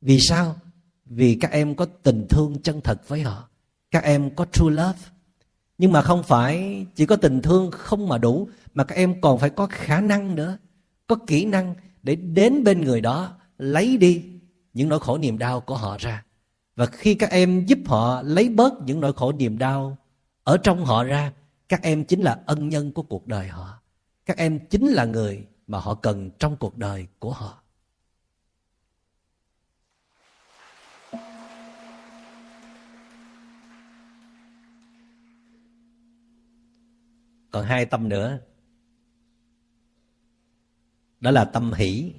Vì 0.00 0.18
sao? 0.20 0.56
Vì 1.04 1.38
các 1.40 1.50
em 1.50 1.74
có 1.74 1.86
tình 2.02 2.26
thương 2.30 2.62
chân 2.62 2.80
thật 2.80 3.08
với 3.08 3.22
họ. 3.22 3.48
Các 3.90 4.04
em 4.04 4.34
có 4.34 4.46
true 4.52 4.70
love 4.70 4.98
nhưng 5.82 5.92
mà 5.92 6.02
không 6.02 6.22
phải 6.22 6.86
chỉ 6.94 7.06
có 7.06 7.16
tình 7.16 7.42
thương 7.42 7.70
không 7.70 8.08
mà 8.08 8.18
đủ, 8.18 8.48
mà 8.74 8.84
các 8.84 8.94
em 8.94 9.20
còn 9.20 9.38
phải 9.38 9.50
có 9.50 9.66
khả 9.70 10.00
năng 10.00 10.34
nữa, 10.34 10.58
có 11.06 11.16
kỹ 11.26 11.44
năng 11.44 11.74
để 12.02 12.16
đến 12.16 12.64
bên 12.64 12.80
người 12.80 13.00
đó 13.00 13.32
lấy 13.58 13.96
đi 13.96 14.22
những 14.74 14.88
nỗi 14.88 15.00
khổ 15.00 15.18
niềm 15.18 15.38
đau 15.38 15.60
của 15.60 15.76
họ 15.76 15.96
ra. 16.00 16.24
Và 16.76 16.86
khi 16.86 17.14
các 17.14 17.30
em 17.30 17.66
giúp 17.66 17.78
họ 17.86 18.22
lấy 18.22 18.48
bớt 18.48 18.72
những 18.86 19.00
nỗi 19.00 19.12
khổ 19.12 19.32
niềm 19.32 19.58
đau 19.58 19.96
ở 20.44 20.56
trong 20.56 20.84
họ 20.84 21.04
ra, 21.04 21.32
các 21.68 21.82
em 21.82 22.04
chính 22.04 22.20
là 22.20 22.38
ân 22.46 22.68
nhân 22.68 22.92
của 22.92 23.02
cuộc 23.02 23.26
đời 23.26 23.48
họ. 23.48 23.80
Các 24.26 24.36
em 24.36 24.58
chính 24.70 24.86
là 24.86 25.04
người 25.04 25.46
mà 25.66 25.78
họ 25.78 25.94
cần 25.94 26.30
trong 26.38 26.56
cuộc 26.56 26.78
đời 26.78 27.06
của 27.18 27.32
họ. 27.32 27.61
Còn 37.52 37.64
hai 37.64 37.86
tâm 37.86 38.08
nữa. 38.08 38.38
Đó 41.20 41.30
là 41.30 41.44
tâm 41.44 41.72
hỷ 41.72 42.12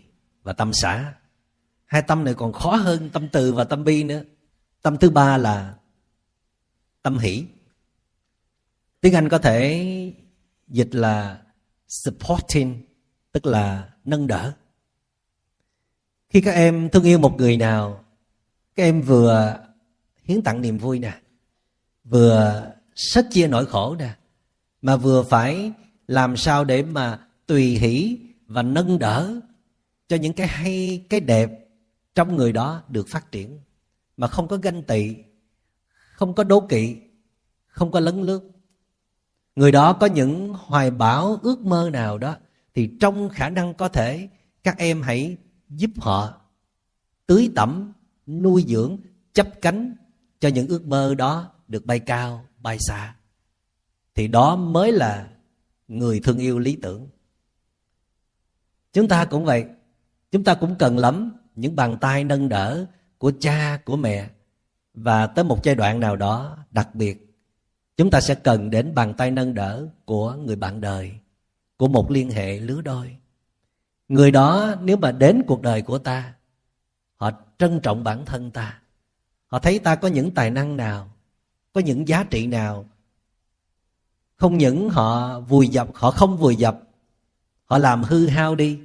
và 0.44 0.54
tâm 0.54 0.72
xã 0.74 1.14
hai 1.86 2.02
tâm 2.02 2.24
này 2.24 2.34
còn 2.34 2.54
khó 2.54 2.76
hơn 2.76 3.10
tâm 3.14 3.28
từ 3.32 3.54
và 3.54 3.64
tâm 3.64 3.84
bi 3.84 4.04
nữa. 4.04 4.24
Tâm 4.82 4.98
thứ 4.98 5.10
ba 5.10 5.38
là 5.38 5.76
tâm 7.02 7.18
hỷ. 7.18 7.46
Tiếng 9.02 9.14
anh 9.14 9.30
có 9.30 9.38
thể 9.38 10.14
dịch 10.68 10.96
là 10.96 11.42
supporting, 11.88 12.82
tức 13.32 13.46
là 13.46 13.90
nâng 14.06 14.28
đỡ. 14.28 14.54
Khi 16.30 16.42
các 16.42 16.52
em 16.52 16.90
thương 16.90 17.04
yêu 17.04 17.20
một 17.20 17.36
người 17.38 17.58
nào, 17.58 18.06
các 18.76 18.84
em 18.84 19.02
vừa 19.02 19.58
hiến 20.24 20.42
tặng 20.42 20.62
niềm 20.62 20.78
vui 20.78 21.00
nè, 21.00 21.20
vừa 22.04 22.72
sớt 22.96 23.26
chia 23.32 23.48
nỗi 23.48 23.66
khổ 23.66 23.96
nè 24.00 24.16
mà 24.84 24.96
vừa 24.96 25.24
phải 25.24 25.72
làm 26.08 26.38
sao 26.38 26.64
để 26.64 26.84
mà 26.84 27.20
tùy 27.46 27.64
hỷ 27.64 28.20
và 28.48 28.62
nâng 28.62 29.00
đỡ 29.00 29.40
cho 30.08 30.16
những 30.16 30.34
cái 30.34 30.48
hay, 30.48 31.06
cái 31.10 31.20
đẹp 31.20 31.68
trong 32.16 32.36
người 32.36 32.52
đó 32.52 32.82
được 32.90 33.08
phát 33.08 33.32
triển. 33.32 33.60
Mà 34.18 34.28
không 34.28 34.48
có 34.48 34.58
ganh 34.58 34.84
tị, 34.84 35.16
không 36.14 36.34
có 36.34 36.44
đố 36.44 36.60
kỵ, 36.60 36.98
không 37.68 37.92
có 37.92 38.00
lấn 38.00 38.22
lướt. 38.22 38.52
Người 39.56 39.72
đó 39.72 39.94
có 39.94 40.06
những 40.06 40.54
hoài 40.58 40.92
bão, 40.92 41.40
ước 41.42 41.60
mơ 41.60 41.90
nào 41.94 42.18
đó, 42.18 42.36
thì 42.74 42.90
trong 43.00 43.30
khả 43.30 43.50
năng 43.50 43.74
có 43.74 43.88
thể, 43.88 44.30
các 44.64 44.78
em 44.78 45.02
hãy 45.02 45.38
giúp 45.70 45.92
họ 45.98 46.42
tưới 47.28 47.52
tẩm, 47.56 47.94
nuôi 48.28 48.66
dưỡng, 48.68 48.98
chấp 49.34 49.62
cánh 49.62 49.96
cho 50.40 50.50
những 50.50 50.68
ước 50.68 50.88
mơ 50.88 51.16
đó 51.16 51.52
được 51.68 51.86
bay 51.86 52.00
cao, 52.00 52.46
bay 52.58 52.78
xa 52.80 53.16
thì 54.16 54.28
đó 54.28 54.56
mới 54.56 54.92
là 54.92 55.30
người 55.88 56.20
thương 56.20 56.38
yêu 56.38 56.60
lý 56.60 56.78
tưởng. 56.82 57.08
Chúng 58.94 59.08
ta 59.08 59.26
cũng 59.26 59.46
vậy. 59.46 59.66
Chúng 60.32 60.44
ta 60.44 60.56
cũng 60.56 60.76
cần 60.80 60.98
lắm 60.98 61.32
những 61.56 61.76
bàn 61.76 61.98
tay 62.02 62.24
nâng 62.24 62.50
đỡ 62.50 62.86
của 63.18 63.32
cha, 63.40 63.78
của 63.86 63.98
mẹ. 63.98 64.30
Và 64.94 65.28
tới 65.28 65.46
một 65.46 65.64
giai 65.64 65.76
đoạn 65.76 66.00
nào 66.00 66.16
đó, 66.16 66.58
đặc 66.72 66.96
biệt, 66.96 67.36
chúng 67.98 68.12
ta 68.12 68.22
sẽ 68.22 68.36
cần 68.36 68.70
đến 68.70 68.96
bàn 68.96 69.14
tay 69.14 69.32
nâng 69.32 69.54
đỡ 69.54 69.88
của 70.06 70.34
người 70.34 70.56
bạn 70.56 70.82
đời, 70.82 71.12
của 71.78 71.88
một 71.88 72.12
liên 72.12 72.32
hệ 72.32 72.60
lứa 72.60 72.82
đôi. 72.82 73.16
Người 74.08 74.32
đó 74.32 74.76
nếu 74.82 74.98
mà 74.98 75.12
đến 75.12 75.44
cuộc 75.48 75.62
đời 75.62 75.82
của 75.82 75.98
ta, 75.98 76.34
họ 77.16 77.32
trân 77.58 77.80
trọng 77.84 78.04
bản 78.04 78.26
thân 78.26 78.52
ta. 78.52 78.80
Họ 79.48 79.60
thấy 79.60 79.80
ta 79.80 79.96
có 79.96 80.08
những 80.08 80.32
tài 80.32 80.50
năng 80.50 80.78
nào, 80.78 81.12
có 81.74 81.82
những 81.82 82.08
giá 82.08 82.24
trị 82.24 82.48
nào 82.48 82.86
không 84.44 84.58
những 84.58 84.90
họ 84.90 85.40
vùi 85.40 85.68
dập, 85.68 85.88
họ 85.94 86.12
không 86.12 86.38
vùi 86.38 86.56
dập, 86.56 86.80
họ 87.66 87.78
làm 87.78 88.04
hư 88.04 88.28
hao 88.28 88.56
đi, 88.56 88.80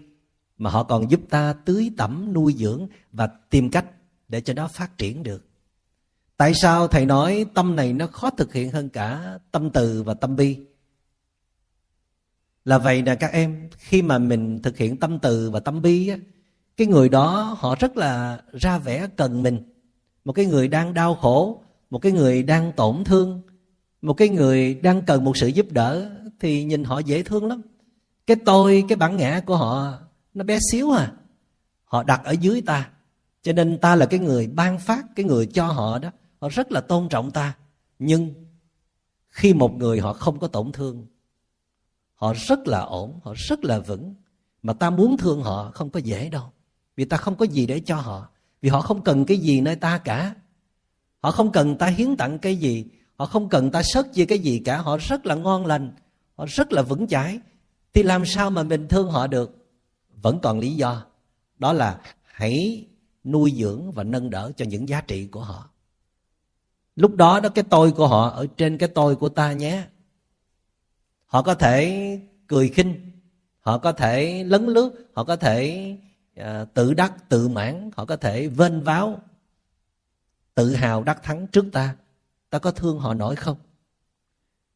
mà 0.58 0.70
họ 0.70 0.82
còn 0.82 1.10
giúp 1.10 1.20
ta 1.30 1.52
tưới 1.64 1.90
tẩm, 1.96 2.32
nuôi 2.32 2.54
dưỡng 2.58 2.86
và 3.12 3.26
tìm 3.50 3.70
cách 3.70 3.84
để 4.28 4.40
cho 4.40 4.54
nó 4.54 4.68
phát 4.68 4.98
triển 4.98 5.22
được. 5.22 5.46
Tại 6.36 6.54
sao 6.54 6.88
thầy 6.88 7.06
nói 7.06 7.46
tâm 7.54 7.76
này 7.76 7.92
nó 7.92 8.06
khó 8.06 8.30
thực 8.30 8.52
hiện 8.52 8.70
hơn 8.70 8.88
cả 8.88 9.38
tâm 9.50 9.70
từ 9.70 10.02
và 10.02 10.14
tâm 10.14 10.36
bi? 10.36 10.58
Là 12.64 12.78
vậy 12.78 13.02
nè 13.02 13.14
các 13.14 13.32
em, 13.32 13.68
khi 13.78 14.02
mà 14.02 14.18
mình 14.18 14.62
thực 14.62 14.76
hiện 14.76 14.96
tâm 14.96 15.18
từ 15.18 15.50
và 15.50 15.60
tâm 15.60 15.82
bi 15.82 16.08
á, 16.08 16.16
cái 16.76 16.86
người 16.86 17.08
đó 17.08 17.56
họ 17.58 17.74
rất 17.74 17.96
là 17.96 18.42
ra 18.52 18.78
vẻ 18.78 19.08
cần 19.16 19.42
mình. 19.42 19.62
Một 20.24 20.32
cái 20.32 20.46
người 20.46 20.68
đang 20.68 20.94
đau 20.94 21.14
khổ, 21.14 21.62
một 21.90 21.98
cái 21.98 22.12
người 22.12 22.42
đang 22.42 22.72
tổn 22.72 23.04
thương 23.04 23.42
một 24.02 24.14
cái 24.14 24.28
người 24.28 24.74
đang 24.74 25.02
cần 25.02 25.24
một 25.24 25.36
sự 25.36 25.46
giúp 25.46 25.66
đỡ 25.72 26.10
thì 26.40 26.64
nhìn 26.64 26.84
họ 26.84 26.98
dễ 26.98 27.22
thương 27.22 27.46
lắm. 27.46 27.62
Cái 28.26 28.36
tôi, 28.44 28.84
cái 28.88 28.96
bản 28.96 29.16
ngã 29.16 29.40
của 29.46 29.56
họ, 29.56 29.98
nó 30.34 30.44
bé 30.44 30.58
xíu 30.72 30.90
à. 30.90 31.12
Họ 31.84 32.02
đặt 32.02 32.24
ở 32.24 32.32
dưới 32.32 32.60
ta. 32.60 32.90
Cho 33.42 33.52
nên 33.52 33.78
ta 33.78 33.96
là 33.96 34.06
cái 34.06 34.20
người 34.20 34.46
ban 34.46 34.78
phát, 34.78 35.06
cái 35.16 35.24
người 35.24 35.46
cho 35.46 35.66
họ 35.66 35.98
đó. 35.98 36.10
Họ 36.40 36.48
rất 36.48 36.72
là 36.72 36.80
tôn 36.80 37.08
trọng 37.08 37.30
ta. 37.30 37.56
Nhưng 37.98 38.34
khi 39.28 39.54
một 39.54 39.74
người 39.76 40.00
họ 40.00 40.12
không 40.12 40.38
có 40.38 40.46
tổn 40.46 40.72
thương, 40.72 41.06
họ 42.14 42.34
rất 42.34 42.68
là 42.68 42.80
ổn, 42.80 43.20
họ 43.22 43.34
rất 43.36 43.64
là 43.64 43.78
vững. 43.78 44.14
Mà 44.62 44.72
ta 44.72 44.90
muốn 44.90 45.16
thương 45.16 45.42
họ 45.42 45.70
không 45.74 45.90
có 45.90 46.00
dễ 46.00 46.28
đâu. 46.28 46.52
Vì 46.96 47.04
ta 47.04 47.16
không 47.16 47.34
có 47.34 47.44
gì 47.44 47.66
để 47.66 47.80
cho 47.80 47.96
họ. 47.96 48.28
Vì 48.62 48.68
họ 48.68 48.80
không 48.80 49.02
cần 49.02 49.24
cái 49.24 49.36
gì 49.36 49.60
nơi 49.60 49.76
ta 49.76 49.98
cả. 49.98 50.34
Họ 51.20 51.30
không 51.30 51.52
cần 51.52 51.78
ta 51.78 51.86
hiến 51.86 52.16
tặng 52.16 52.38
cái 52.38 52.56
gì 52.56 52.86
họ 53.18 53.26
không 53.26 53.48
cần 53.48 53.70
ta 53.70 53.82
sớt 53.82 54.12
chia 54.12 54.24
cái 54.24 54.38
gì 54.38 54.62
cả 54.64 54.76
họ 54.76 54.98
rất 54.98 55.26
là 55.26 55.34
ngon 55.34 55.66
lành 55.66 55.92
họ 56.36 56.46
rất 56.48 56.72
là 56.72 56.82
vững 56.82 57.06
chãi. 57.06 57.40
Thì 57.92 58.02
làm 58.02 58.26
sao 58.26 58.50
mà 58.50 58.62
mình 58.62 58.88
thương 58.88 59.10
họ 59.10 59.26
được? 59.26 59.66
Vẫn 60.22 60.38
còn 60.42 60.58
lý 60.58 60.74
do 60.74 61.06
đó 61.58 61.72
là 61.72 62.00
hãy 62.24 62.86
nuôi 63.24 63.54
dưỡng 63.56 63.92
và 63.92 64.04
nâng 64.04 64.30
đỡ 64.30 64.52
cho 64.56 64.64
những 64.64 64.88
giá 64.88 65.00
trị 65.00 65.26
của 65.26 65.40
họ. 65.40 65.70
Lúc 66.96 67.14
đó 67.14 67.40
đó 67.40 67.48
cái 67.48 67.64
tôi 67.70 67.92
của 67.92 68.08
họ 68.08 68.28
ở 68.28 68.46
trên 68.56 68.78
cái 68.78 68.88
tôi 68.88 69.16
của 69.16 69.28
ta 69.28 69.52
nhé. 69.52 69.86
Họ 71.26 71.42
có 71.42 71.54
thể 71.54 72.20
cười 72.46 72.68
khinh 72.68 73.10
họ 73.60 73.78
có 73.78 73.92
thể 73.92 74.44
lấn 74.44 74.66
lướt 74.66 74.90
họ 75.14 75.24
có 75.24 75.36
thể 75.36 75.96
uh, 76.40 76.44
tự 76.74 76.94
đắc 76.94 77.28
tự 77.28 77.48
mãn 77.48 77.90
họ 77.96 78.04
có 78.04 78.16
thể 78.16 78.48
vênh 78.48 78.82
váo 78.82 79.20
tự 80.54 80.74
hào 80.74 81.02
đắc 81.02 81.22
thắng 81.22 81.46
trước 81.46 81.64
ta 81.72 81.96
ta 82.50 82.58
có 82.58 82.70
thương 82.70 82.98
họ 82.98 83.14
nổi 83.14 83.36
không? 83.36 83.56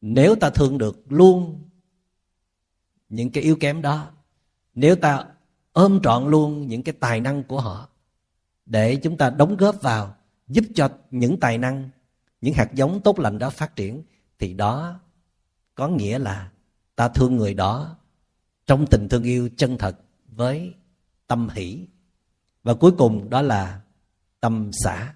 Nếu 0.01 0.35
ta 0.35 0.49
thương 0.49 0.77
được 0.77 1.11
luôn 1.11 1.63
những 3.09 3.29
cái 3.29 3.43
yếu 3.43 3.55
kém 3.55 3.81
đó, 3.81 4.11
nếu 4.75 4.95
ta 4.95 5.25
ôm 5.71 5.99
trọn 6.03 6.29
luôn 6.29 6.67
những 6.67 6.83
cái 6.83 6.93
tài 6.99 7.21
năng 7.21 7.43
của 7.43 7.61
họ, 7.61 7.89
để 8.65 8.95
chúng 8.95 9.17
ta 9.17 9.29
đóng 9.29 9.57
góp 9.57 9.81
vào, 9.81 10.15
giúp 10.47 10.65
cho 10.75 10.89
những 11.11 11.39
tài 11.39 11.57
năng, 11.57 11.89
những 12.41 12.53
hạt 12.53 12.73
giống 12.73 13.01
tốt 13.01 13.19
lành 13.19 13.37
đó 13.37 13.49
phát 13.49 13.75
triển, 13.75 14.03
thì 14.39 14.53
đó 14.53 14.99
có 15.75 15.87
nghĩa 15.87 16.19
là 16.19 16.51
ta 16.95 17.09
thương 17.09 17.37
người 17.37 17.53
đó 17.53 17.97
trong 18.65 18.85
tình 18.87 19.09
thương 19.09 19.23
yêu 19.23 19.49
chân 19.57 19.77
thật 19.77 19.99
với 20.27 20.73
tâm 21.27 21.49
hỷ. 21.49 21.87
Và 22.63 22.73
cuối 22.73 22.91
cùng 22.97 23.29
đó 23.29 23.41
là 23.41 23.81
tâm 24.39 24.71
xã 24.73 25.13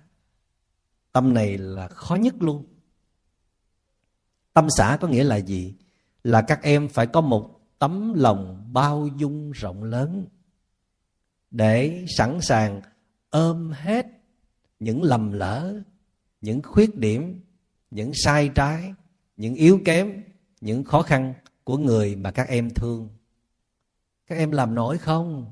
tâm 1.18 1.34
này 1.34 1.58
là 1.58 1.88
khó 1.88 2.16
nhất 2.16 2.36
luôn. 2.40 2.66
Tâm 4.54 4.68
xã 4.78 4.98
có 5.02 5.08
nghĩa 5.08 5.24
là 5.24 5.36
gì? 5.36 5.76
Là 6.24 6.42
các 6.42 6.62
em 6.64 6.90
phải 6.90 7.08
có 7.08 7.22
một 7.22 7.60
tấm 7.80 8.14
lòng 8.14 8.70
bao 8.74 9.08
dung 9.18 9.52
rộng 9.52 9.84
lớn 9.84 10.26
để 11.52 12.06
sẵn 12.18 12.42
sàng 12.42 12.82
ôm 13.30 13.72
hết 13.72 14.08
những 14.80 15.04
lầm 15.04 15.32
lỡ, 15.32 15.82
những 16.42 16.62
khuyết 16.62 16.96
điểm, 16.96 17.42
những 17.92 18.12
sai 18.14 18.50
trái, 18.56 18.94
những 19.38 19.56
yếu 19.56 19.80
kém, 19.86 20.24
những 20.62 20.84
khó 20.84 21.02
khăn 21.02 21.34
của 21.64 21.78
người 21.78 22.16
mà 22.16 22.32
các 22.32 22.48
em 22.48 22.70
thương. 22.70 23.10
Các 24.28 24.38
em 24.38 24.52
làm 24.52 24.76
nổi 24.76 24.98
không? 24.98 25.52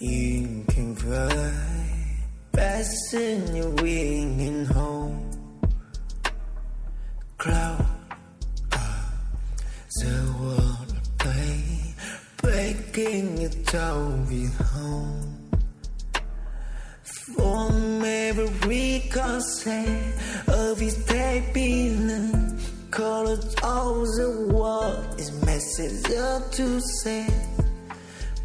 you 0.00 0.64
can 0.68 0.96
cry, 0.96 1.52
passing 2.52 3.56
your 3.56 3.70
wing 3.82 4.40
and 4.40 4.66
home. 4.66 5.30
Clouds 7.38 7.84
the 10.00 10.34
world 10.40 10.94
play, 11.18 11.94
breaking 12.38 13.38
your 13.38 13.50
down 13.70 14.26
with 14.26 14.58
home. 14.58 15.50
From 17.02 18.04
every 18.04 19.08
consent. 19.10 20.15
makes 25.78 26.04
it 26.04 26.10
look 26.10 26.52
too 26.52 26.80
sad. 27.02 27.32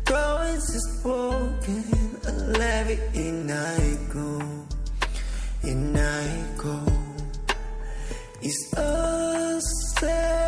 Promise 0.05 0.75
is 0.75 0.99
broken, 1.01 2.19
I'll 2.27 2.34
let 2.57 2.88
it 2.88 2.99
ignite 3.13 4.09
go, 4.13 4.41
I 5.95 6.43
go. 6.57 6.86
It's 8.41 8.73
a 8.73 8.82
us. 8.82 10.40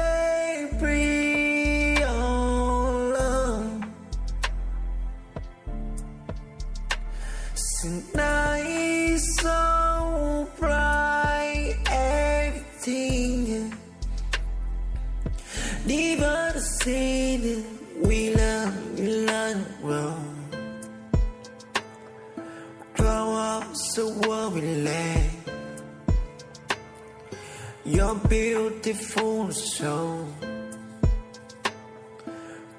Beautiful 28.33 29.51
show. 29.51 30.25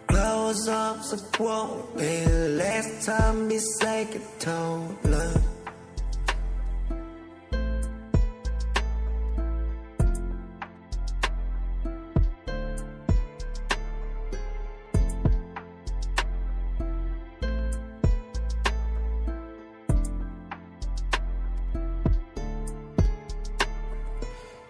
Close 0.09 0.67
up 0.69 0.97
the 1.11 1.19
we 1.95 2.27
last 2.61 3.07
time 3.07 3.49
be 3.49 3.59
second 3.81 4.27
told 4.41 4.97
love. 5.05 5.44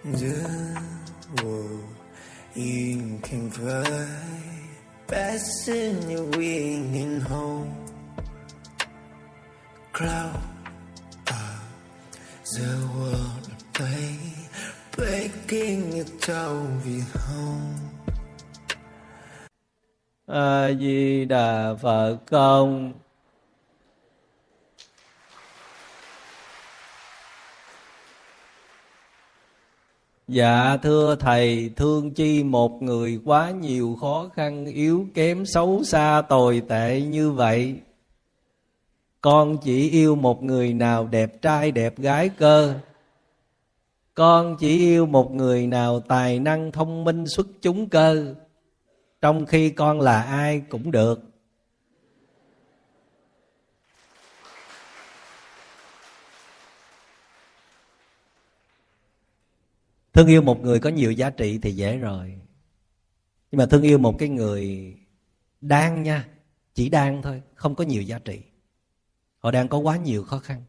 đưa 0.05 0.75
you 2.55 3.19
can 3.23 3.51
up 10.09 10.41
the 12.53 12.89
world 12.95 13.49
of 13.49 13.63
breaking 14.97 15.97
it 15.97 16.11
down 16.27 16.81
with 16.85 17.13
home 17.27 17.81
a 21.85 22.19
công 22.27 23.04
Dạ 30.35 30.77
thưa 30.83 31.17
thầy, 31.21 31.71
thương 31.77 32.11
chi 32.11 32.45
một 32.45 32.83
người 32.83 33.21
quá 33.25 33.51
nhiều 33.51 33.97
khó 34.01 34.29
khăn, 34.35 34.67
yếu 34.67 35.07
kém, 35.15 35.47
xấu 35.47 35.85
xa, 35.85 36.23
tồi 36.29 36.63
tệ 36.69 37.01
như 37.01 37.31
vậy. 37.31 37.75
Con 39.21 39.59
chỉ 39.59 39.91
yêu 39.91 40.15
một 40.15 40.43
người 40.43 40.75
nào 40.75 41.07
đẹp 41.07 41.43
trai, 41.43 41.71
đẹp 41.71 41.99
gái 41.99 42.29
cơ. 42.29 42.75
Con 44.15 44.57
chỉ 44.59 44.79
yêu 44.79 45.07
một 45.07 45.35
người 45.35 45.67
nào 45.67 46.01
tài 46.01 46.39
năng, 46.39 46.73
thông 46.73 47.05
minh, 47.05 47.27
xuất 47.27 47.47
chúng 47.63 47.89
cơ. 47.89 48.35
Trong 49.23 49.47
khi 49.47 49.71
con 49.71 50.01
là 50.01 50.23
ai 50.23 50.63
cũng 50.69 50.91
được. 50.91 51.21
Thương 60.15 60.27
yêu 60.27 60.43
một 60.43 60.61
người 60.61 60.81
có 60.81 60.91
nhiều 60.91 61.13
giá 61.13 61.31
trị 61.31 61.59
thì 61.59 61.73
dễ 61.73 61.99
rồi. 61.99 62.41
Nhưng 63.51 63.59
mà 63.59 63.67
thương 63.67 63.83
yêu 63.83 63.99
một 63.99 64.17
cái 64.19 64.29
người 64.29 64.95
đang 65.61 66.03
nha, 66.03 66.29
chỉ 66.75 66.89
đang 66.89 67.23
thôi, 67.23 67.43
không 67.55 67.75
có 67.75 67.85
nhiều 67.85 68.03
giá 68.03 68.19
trị. 68.19 68.41
Họ 69.39 69.51
đang 69.51 69.69
có 69.69 69.79
quá 69.79 69.97
nhiều 69.97 70.25
khó 70.25 70.39
khăn. 70.39 70.63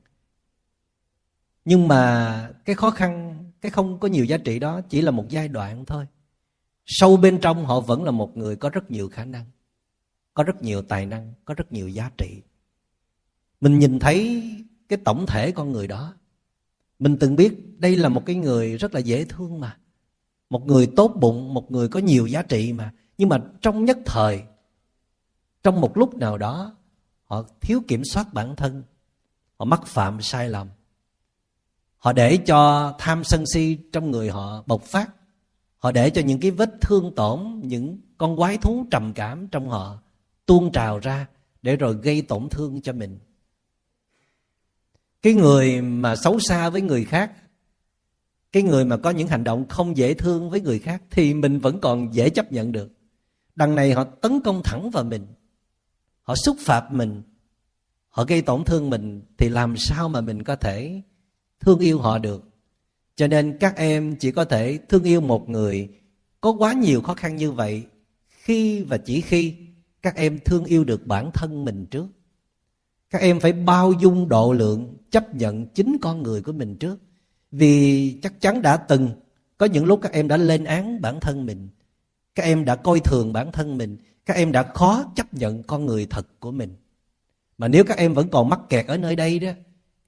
Nhưng 1.66 1.88
mà 1.88 2.50
cái 2.66 2.76
khó 2.76 2.91
khăn, 2.91 3.43
cái 3.62 3.70
không 3.72 4.00
có 4.00 4.08
nhiều 4.08 4.26
giá 4.26 4.38
trị 4.38 4.60
đó 4.60 4.82
chỉ 4.89 5.02
là 5.02 5.12
một 5.12 5.26
giai 5.30 5.48
đoạn 5.48 5.86
thôi. 5.86 6.06
Sâu 6.86 7.18
bên 7.18 7.39
trong 7.41 7.66
họ 7.66 7.80
vẫn 7.80 8.04
là 8.04 8.12
một 8.12 8.38
người 8.38 8.56
có 8.56 8.70
rất 8.70 8.91
nhiều 8.91 9.10
khả 9.10 9.26
năng, 9.26 9.46
có 10.34 10.43
rất 10.43 10.62
nhiều 10.62 10.82
tài 10.82 11.06
năng, 11.06 11.34
có 11.46 11.54
rất 11.54 11.72
nhiều 11.72 11.88
giá 11.88 12.12
trị. 12.18 12.41
Mình 13.62 13.80
nhìn 13.80 14.00
thấy 14.00 14.43
cái 14.89 15.00
tổng 15.06 15.26
thể 15.26 15.52
con 15.52 15.72
người 15.72 15.88
đó 15.88 16.14
mình 17.00 17.18
từng 17.20 17.36
biết 17.36 17.80
đây 17.80 17.96
là 17.96 18.10
một 18.10 18.26
cái 18.26 18.36
người 18.36 18.78
rất 18.78 18.93
là 18.93 19.00
dễ 19.00 19.26
thương 19.26 19.60
mà. 19.60 19.78
Một 20.50 20.66
người 20.66 20.88
tốt 20.96 21.12
bụng, 21.16 21.54
một 21.54 21.72
người 21.72 21.88
có 21.88 22.00
nhiều 22.00 22.28
giá 22.28 22.41
trị 22.41 22.74
mà. 22.74 22.93
Nhưng 23.18 23.30
mà 23.30 23.41
trong 23.62 23.86
nhất 23.86 23.98
thời, 24.06 24.43
trong 25.64 25.82
một 25.82 25.98
lúc 25.98 26.16
nào 26.16 26.38
đó, 26.38 26.76
họ 27.24 27.43
thiếu 27.62 27.82
kiểm 27.88 28.04
soát 28.06 28.34
bản 28.34 28.56
thân. 28.56 28.84
Họ 29.58 29.66
mắc 29.66 29.86
phạm 29.86 30.22
sai 30.22 30.50
lầm. 30.50 30.68
Họ 31.98 32.14
để 32.14 32.38
cho 32.38 32.93
tham 33.00 33.24
sân 33.24 33.43
si 33.54 33.78
trong 33.91 34.12
người 34.12 34.30
họ 34.30 34.64
bộc 34.68 34.84
phát. 34.84 35.10
Họ 35.78 35.91
để 35.91 36.10
cho 36.10 36.22
những 36.22 36.39
cái 36.39 36.52
vết 36.52 36.70
thương 36.82 37.16
tổn, 37.16 37.62
những 37.64 37.98
con 38.18 38.38
quái 38.38 38.58
thú 38.58 38.86
trầm 38.91 39.14
cảm 39.14 39.48
trong 39.48 39.70
họ 39.70 39.98
tuôn 40.46 40.72
trào 40.72 41.00
ra 41.00 41.28
để 41.62 41.76
rồi 41.76 41.98
gây 42.04 42.22
tổn 42.22 42.50
thương 42.50 42.82
cho 42.82 42.93
mình 42.93 43.20
cái 45.26 45.34
người 45.34 45.82
mà 45.82 46.15
xấu 46.15 46.39
xa 46.39 46.69
với 46.69 46.82
người 46.82 47.05
khác, 47.05 47.32
cái 48.51 48.63
người 48.63 48.86
mà 48.86 48.97
có 48.97 49.09
những 49.09 49.28
hành 49.28 49.43
động 49.43 49.67
không 49.67 49.97
dễ 49.97 50.13
thương 50.13 50.49
với 50.49 50.61
người 50.61 50.80
khác 50.80 51.03
thì 51.11 51.34
mình 51.34 51.59
vẫn 51.59 51.80
còn 51.80 52.13
dễ 52.13 52.30
chấp 52.30 52.51
nhận 52.51 52.71
được. 52.71 52.91
Đằng 53.55 53.76
này 53.76 53.93
họ 53.93 54.03
tấn 54.03 54.41
công 54.41 54.61
thẳng 54.63 54.89
vào 54.89 55.03
mình, 55.03 55.28
họ 56.21 56.36
xúc 56.36 56.57
phạm 56.59 56.84
mình, 56.97 57.21
họ 58.09 58.23
gây 58.26 58.41
tổn 58.41 58.63
thương 58.63 58.89
mình 58.89 59.21
thì 59.38 59.49
làm 59.49 59.78
sao 59.78 60.09
mà 60.09 60.21
mình 60.21 60.43
có 60.43 60.55
thể 60.55 61.01
thương 61.59 61.80
yêu 61.80 61.99
họ 61.99 62.17
được? 62.17 62.43
Cho 63.15 63.28
nên 63.28 63.57
các 63.59 63.76
em 63.76 64.15
chỉ 64.15 64.32
có 64.32 64.45
thể 64.45 64.80
thương 64.89 65.03
yêu 65.03 65.21
một 65.21 65.49
người. 65.49 65.89
Có 66.41 66.51
quá 66.51 66.73
nhiều 66.73 67.01
khó 67.01 67.13
khăn 67.13 67.36
như 67.36 67.51
vậy, 67.51 67.84
khi 68.28 68.84
và 68.84 68.97
chỉ 68.97 69.21
khi 69.21 69.55
các 70.01 70.15
em 70.15 70.39
thương 70.45 70.65
yêu 70.65 70.84
được 70.84 71.07
bản 71.07 71.32
thân 71.34 71.65
mình 71.65 71.86
trước 71.91 72.07
các 73.16 73.22
em 73.22 73.39
phải 73.39 73.53
bao 73.53 73.91
dung 73.91 74.30
độ 74.30 74.53
lượng, 74.53 74.97
chấp 75.11 75.36
nhận 75.36 75.68
chính 75.68 75.97
con 76.01 76.24
người 76.24 76.41
của 76.41 76.51
mình 76.51 76.76
trước. 76.76 76.99
Vì 77.51 78.20
chắc 78.22 78.41
chắn 78.41 78.61
đã 78.61 78.78
từng 78.78 79.09
có 79.57 79.66
những 79.66 79.86
lúc 79.86 79.99
các 80.01 80.11
em 80.11 80.28
đã 80.28 80.38
lên 80.38 80.63
án 80.63 81.01
bản 81.01 81.20
thân 81.20 81.45
mình. 81.45 81.70
Các 82.36 82.43
em 82.43 82.66
đã 82.66 82.76
coi 82.76 82.99
thường 82.99 83.34
bản 83.34 83.51
thân 83.51 83.78
mình. 83.78 83.97
Các 84.26 84.34
em 84.34 84.51
đã 84.51 84.63
khó 84.63 85.03
chấp 85.16 85.34
nhận 85.34 85.63
con 85.63 85.86
người 85.86 86.05
thật 86.05 86.28
của 86.39 86.51
mình. 86.51 86.76
Mà 87.57 87.68
nếu 87.68 87.84
các 87.84 87.97
em 87.97 88.13
vẫn 88.13 88.30
còn 88.30 88.49
mắc 88.49 88.59
kẹt 88.70 88.88
ở 88.88 88.97
nơi 88.97 89.16
đây 89.16 89.39
đó, 89.39 89.51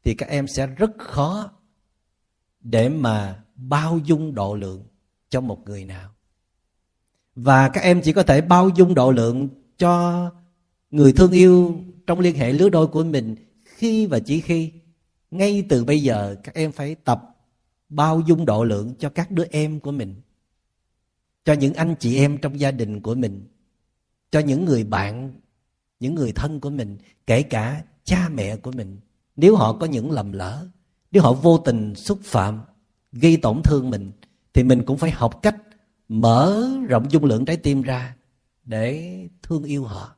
thì 0.03 0.14
các 0.14 0.30
em 0.30 0.47
sẽ 0.47 0.68
rất 0.68 0.91
khó 0.97 1.51
để 2.62 2.89
mà 2.89 3.43
bao 3.55 3.99
dung 4.05 4.36
độ 4.36 4.55
lượng 4.55 4.84
cho 5.30 5.41
một 5.41 5.60
người 5.66 5.86
nào. 5.86 6.10
Và 7.36 7.70
các 7.70 7.82
em 7.82 8.01
chỉ 8.01 8.14
có 8.14 8.24
thể 8.24 8.41
bao 8.41 8.70
dung 8.70 8.93
độ 8.93 9.12
lượng 9.12 9.49
cho 9.78 10.24
người 10.92 11.14
thương 11.14 11.32
yêu 11.32 11.80
trong 12.08 12.20
liên 12.20 12.36
hệ 12.36 12.54
lứa 12.54 12.70
đôi 12.70 12.88
của 12.88 13.04
mình 13.04 13.36
khi 13.64 14.06
và 14.06 14.20
chỉ 14.20 14.42
khi. 14.42 14.72
Ngay 15.32 15.66
từ 15.70 15.86
bây 15.86 16.00
giờ, 16.02 16.36
các 16.44 16.56
em 16.56 16.72
phải 16.72 16.96
tập 16.96 17.24
bao 17.90 18.22
dung 18.28 18.46
độ 18.46 18.64
lượng 18.64 18.94
cho 19.00 19.10
các 19.10 19.32
đứa 19.32 19.44
em 19.52 19.80
của 19.80 19.92
mình, 19.92 20.16
cho 21.46 21.54
những 21.54 21.74
anh 21.74 21.96
chị 22.00 22.18
em 22.18 22.38
trong 22.38 22.60
gia 22.60 22.72
đình 22.72 23.02
của 23.02 23.16
mình, 23.16 23.48
cho 24.32 24.40
những 24.40 24.66
người 24.66 24.84
bạn, 24.84 25.34
những 26.00 26.16
người 26.16 26.32
thân 26.32 26.60
của 26.60 26.70
mình, 26.70 26.98
kể 27.28 27.44
cả 27.44 27.84
cha 28.04 28.30
mẹ 28.30 28.56
của 28.56 28.72
mình. 28.72 29.00
Nếu 29.36 29.56
họ 29.56 29.74
có 29.74 29.86
những 29.86 30.12
lầm 30.12 30.32
lỡ, 30.32 30.68
nếu 31.12 31.24
họ 31.24 31.34
vô 31.34 31.58
tình 31.58 31.96
xúc 31.96 32.20
phạm, 32.24 32.62
gây 33.12 33.38
tổn 33.38 33.62
thương 33.64 33.90
mình, 33.90 34.12
thì 34.54 34.64
mình 34.64 34.86
cũng 34.86 34.98
phải 34.98 35.12
học 35.12 35.40
cách 35.42 35.56
mở 36.08 36.70
rộng 36.90 37.12
dung 37.12 37.26
lượng 37.26 37.46
trái 37.46 37.58
tim 37.58 37.82
ra 37.82 38.16
để 38.66 39.20
thương 39.44 39.64
yêu 39.64 39.84
họ 39.84 40.16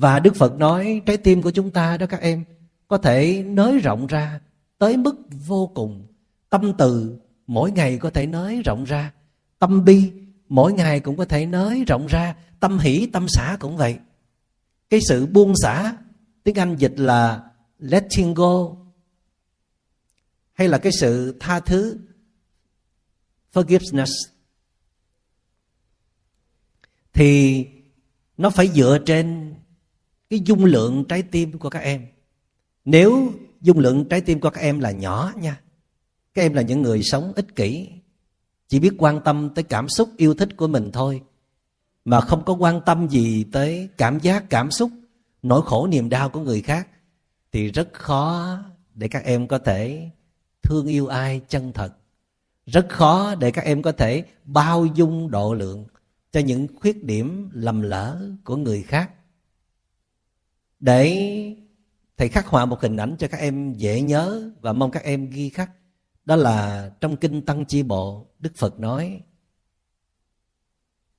và 0.00 0.18
đức 0.18 0.36
phật 0.36 0.58
nói, 0.58 1.02
trái 1.06 1.16
tim 1.16 1.42
của 1.42 1.50
chúng 1.50 1.70
ta 1.70 1.96
đó 1.96 2.06
các 2.06 2.20
em, 2.20 2.44
có 2.88 2.98
thể 2.98 3.44
nới 3.46 3.78
rộng 3.78 4.06
ra 4.06 4.40
tới 4.78 4.96
mức 4.96 5.16
vô 5.46 5.70
cùng. 5.74 6.06
Tâm 6.50 6.72
từ 6.78 7.18
mỗi 7.46 7.72
ngày 7.72 7.98
có 7.98 8.10
thể 8.10 8.26
nới 8.26 8.62
rộng 8.62 8.84
ra. 8.84 9.12
Tâm 9.58 9.84
bi 9.84 10.12
mỗi 10.48 10.72
ngày 10.72 11.00
cũng 11.00 11.16
có 11.16 11.24
thể 11.24 11.46
nới 11.46 11.84
rộng 11.84 12.06
ra. 12.06 12.36
Tâm 12.60 12.78
hỷ, 12.78 13.06
tâm 13.12 13.26
xả 13.28 13.56
cũng 13.60 13.76
vậy. 13.76 13.98
Cái 14.90 15.00
sự 15.08 15.26
buông 15.26 15.54
xả, 15.62 15.96
tiếng 16.42 16.54
anh 16.54 16.76
dịch 16.76 16.94
là 16.96 17.42
letting 17.78 18.34
go, 18.34 18.76
hay 20.52 20.68
là 20.68 20.78
cái 20.78 20.92
sự 20.92 21.36
tha 21.40 21.60
thứ, 21.60 21.98
forgiveness. 23.52 24.12
Thì 27.12 27.66
nó 28.36 28.50
phải 28.50 28.68
dựa 28.68 28.98
trên 29.06 29.54
cái 30.30 30.40
dung 30.44 30.64
lượng 30.64 31.04
trái 31.08 31.22
tim 31.22 31.58
của 31.58 31.70
các 31.70 31.78
em. 31.78 32.06
Nếu 32.84 33.32
dung 33.60 33.78
lượng 33.78 34.04
trái 34.08 34.20
tim 34.20 34.40
của 34.40 34.50
các 34.50 34.60
em 34.60 34.80
là 34.80 34.90
nhỏ 34.90 35.32
nha, 35.36 35.60
các 36.34 36.42
em 36.42 36.54
là 36.54 36.62
những 36.62 36.82
người 36.82 37.02
sống 37.02 37.32
ích 37.36 37.56
kỷ, 37.56 37.88
chỉ 38.68 38.78
biết 38.78 38.92
quan 38.98 39.20
tâm 39.24 39.50
tới 39.54 39.64
cảm 39.64 39.88
xúc 39.88 40.10
yêu 40.16 40.34
thích 40.34 40.56
của 40.56 40.66
mình 40.66 40.90
thôi, 40.92 41.22
mà 42.04 42.20
không 42.20 42.44
có 42.44 42.52
quan 42.52 42.80
tâm 42.86 43.08
gì 43.08 43.44
tới 43.52 43.88
cảm 43.96 44.18
giác, 44.20 44.50
cảm 44.50 44.70
xúc, 44.70 44.90
nỗi 45.42 45.62
khổ 45.64 45.86
niềm 45.86 46.08
đau 46.08 46.28
của 46.28 46.40
người 46.40 46.62
khác, 46.62 46.88
thì 47.52 47.70
rất 47.70 47.92
khó 47.92 48.58
để 48.94 49.08
các 49.08 49.24
em 49.24 49.48
có 49.48 49.58
thể 49.58 50.10
thương 50.62 50.86
yêu 50.86 51.06
ai 51.06 51.40
chân 51.48 51.72
thật. 51.72 51.92
Rất 52.66 52.86
khó 52.88 53.34
để 53.34 53.50
các 53.50 53.64
em 53.64 53.82
có 53.82 53.92
thể 53.92 54.24
bao 54.44 54.86
dung 54.86 55.30
độ 55.30 55.54
lượng 55.54 55.86
cho 56.32 56.40
những 56.40 56.66
khuyết 56.80 57.04
điểm 57.04 57.50
lầm 57.52 57.82
lỡ 57.82 58.30
của 58.44 58.56
người 58.56 58.82
khác 58.82 59.10
để 60.80 61.56
thầy 62.16 62.28
khắc 62.28 62.46
họa 62.46 62.64
một 62.64 62.80
hình 62.80 62.96
ảnh 62.96 63.16
cho 63.18 63.28
các 63.28 63.40
em 63.40 63.72
dễ 63.72 64.00
nhớ 64.00 64.50
và 64.60 64.72
mong 64.72 64.90
các 64.90 65.02
em 65.02 65.30
ghi 65.30 65.48
khắc. 65.48 65.70
Đó 66.24 66.36
là 66.36 66.90
trong 67.00 67.16
kinh 67.16 67.42
tăng 67.42 67.64
chi 67.64 67.82
bộ 67.82 68.26
đức 68.38 68.52
phật 68.56 68.80
nói 68.80 69.20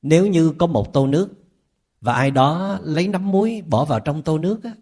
nếu 0.01 0.27
như 0.27 0.53
có 0.57 0.67
một 0.67 0.93
tô 0.93 1.07
nước 1.07 1.29
và 2.01 2.13
ai 2.13 2.31
đó 2.31 2.79
lấy 2.83 3.07
nắm 3.07 3.31
muối 3.31 3.63
bỏ 3.67 3.85
vào 3.85 3.99
trong 3.99 4.21
tô 4.21 4.37
nước 4.37 4.63
á, 4.63 4.73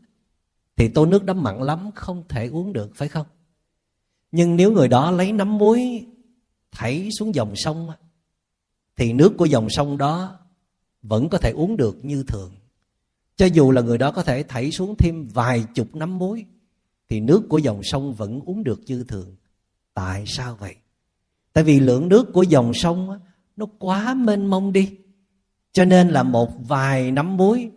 thì 0.75 0.89
tô 0.89 1.05
nước 1.05 1.23
đó 1.23 1.33
mặn 1.33 1.61
lắm 1.61 1.91
không 1.95 2.23
thể 2.29 2.47
uống 2.47 2.73
được 2.73 2.91
phải 2.95 3.07
không? 3.07 3.25
Nhưng 4.31 4.55
nếu 4.55 4.71
người 4.71 4.87
đó 4.87 5.11
lấy 5.11 5.31
nắm 5.31 5.57
muối 5.57 6.05
thảy 6.71 7.09
xuống 7.19 7.35
dòng 7.35 7.55
sông 7.55 7.89
thì 8.95 9.13
nước 9.13 9.33
của 9.37 9.45
dòng 9.45 9.67
sông 9.69 9.97
đó 9.97 10.39
vẫn 11.01 11.29
có 11.29 11.37
thể 11.37 11.51
uống 11.51 11.77
được 11.77 12.05
như 12.05 12.23
thường 12.23 12.51
cho 13.37 13.45
dù 13.45 13.71
là 13.71 13.81
người 13.81 13.97
đó 13.97 14.11
có 14.11 14.23
thể 14.23 14.43
thảy 14.43 14.71
xuống 14.71 14.95
thêm 14.97 15.27
vài 15.27 15.65
chục 15.73 15.95
nắm 15.95 16.17
muối, 16.17 16.45
thì 17.09 17.19
nước 17.19 17.43
của 17.49 17.57
dòng 17.57 17.81
sông 17.83 18.13
vẫn 18.13 18.41
uống 18.45 18.63
được 18.63 18.81
như 18.85 19.03
thường 19.03 19.35
tại 19.93 20.23
sao 20.27 20.55
vậy? 20.55 20.75
Tại 21.53 21.63
vì 21.63 21.79
lượng 21.79 22.09
nước 22.09 22.33
của 22.33 22.43
dòng 22.43 22.73
sông 22.73 23.19
nó 23.55 23.65
quá 23.79 24.13
mênh 24.13 24.45
mông 24.45 24.73
đi. 24.73 24.97
Cho 25.73 25.85
nên 25.85 26.09
là 26.09 26.23
một 26.23 26.67
vài 26.67 27.11
nắm 27.11 27.37
muối, 27.37 27.69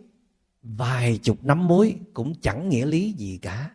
vài 0.63 1.17
chục 1.17 1.43
nắm 1.43 1.67
muối 1.67 1.95
cũng 2.13 2.33
chẳng 2.41 2.69
nghĩa 2.69 2.85
lý 2.85 3.13
gì 3.17 3.39
cả. 3.41 3.71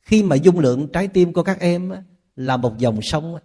Khi 0.00 0.22
mà 0.22 0.36
dung 0.36 0.58
lượng 0.58 0.88
trái 0.92 1.08
tim 1.08 1.32
của 1.32 1.42
các 1.42 1.60
em 1.60 1.92
là 2.36 2.56
một 2.56 2.78
dòng 2.78 2.98
sông 3.02 3.36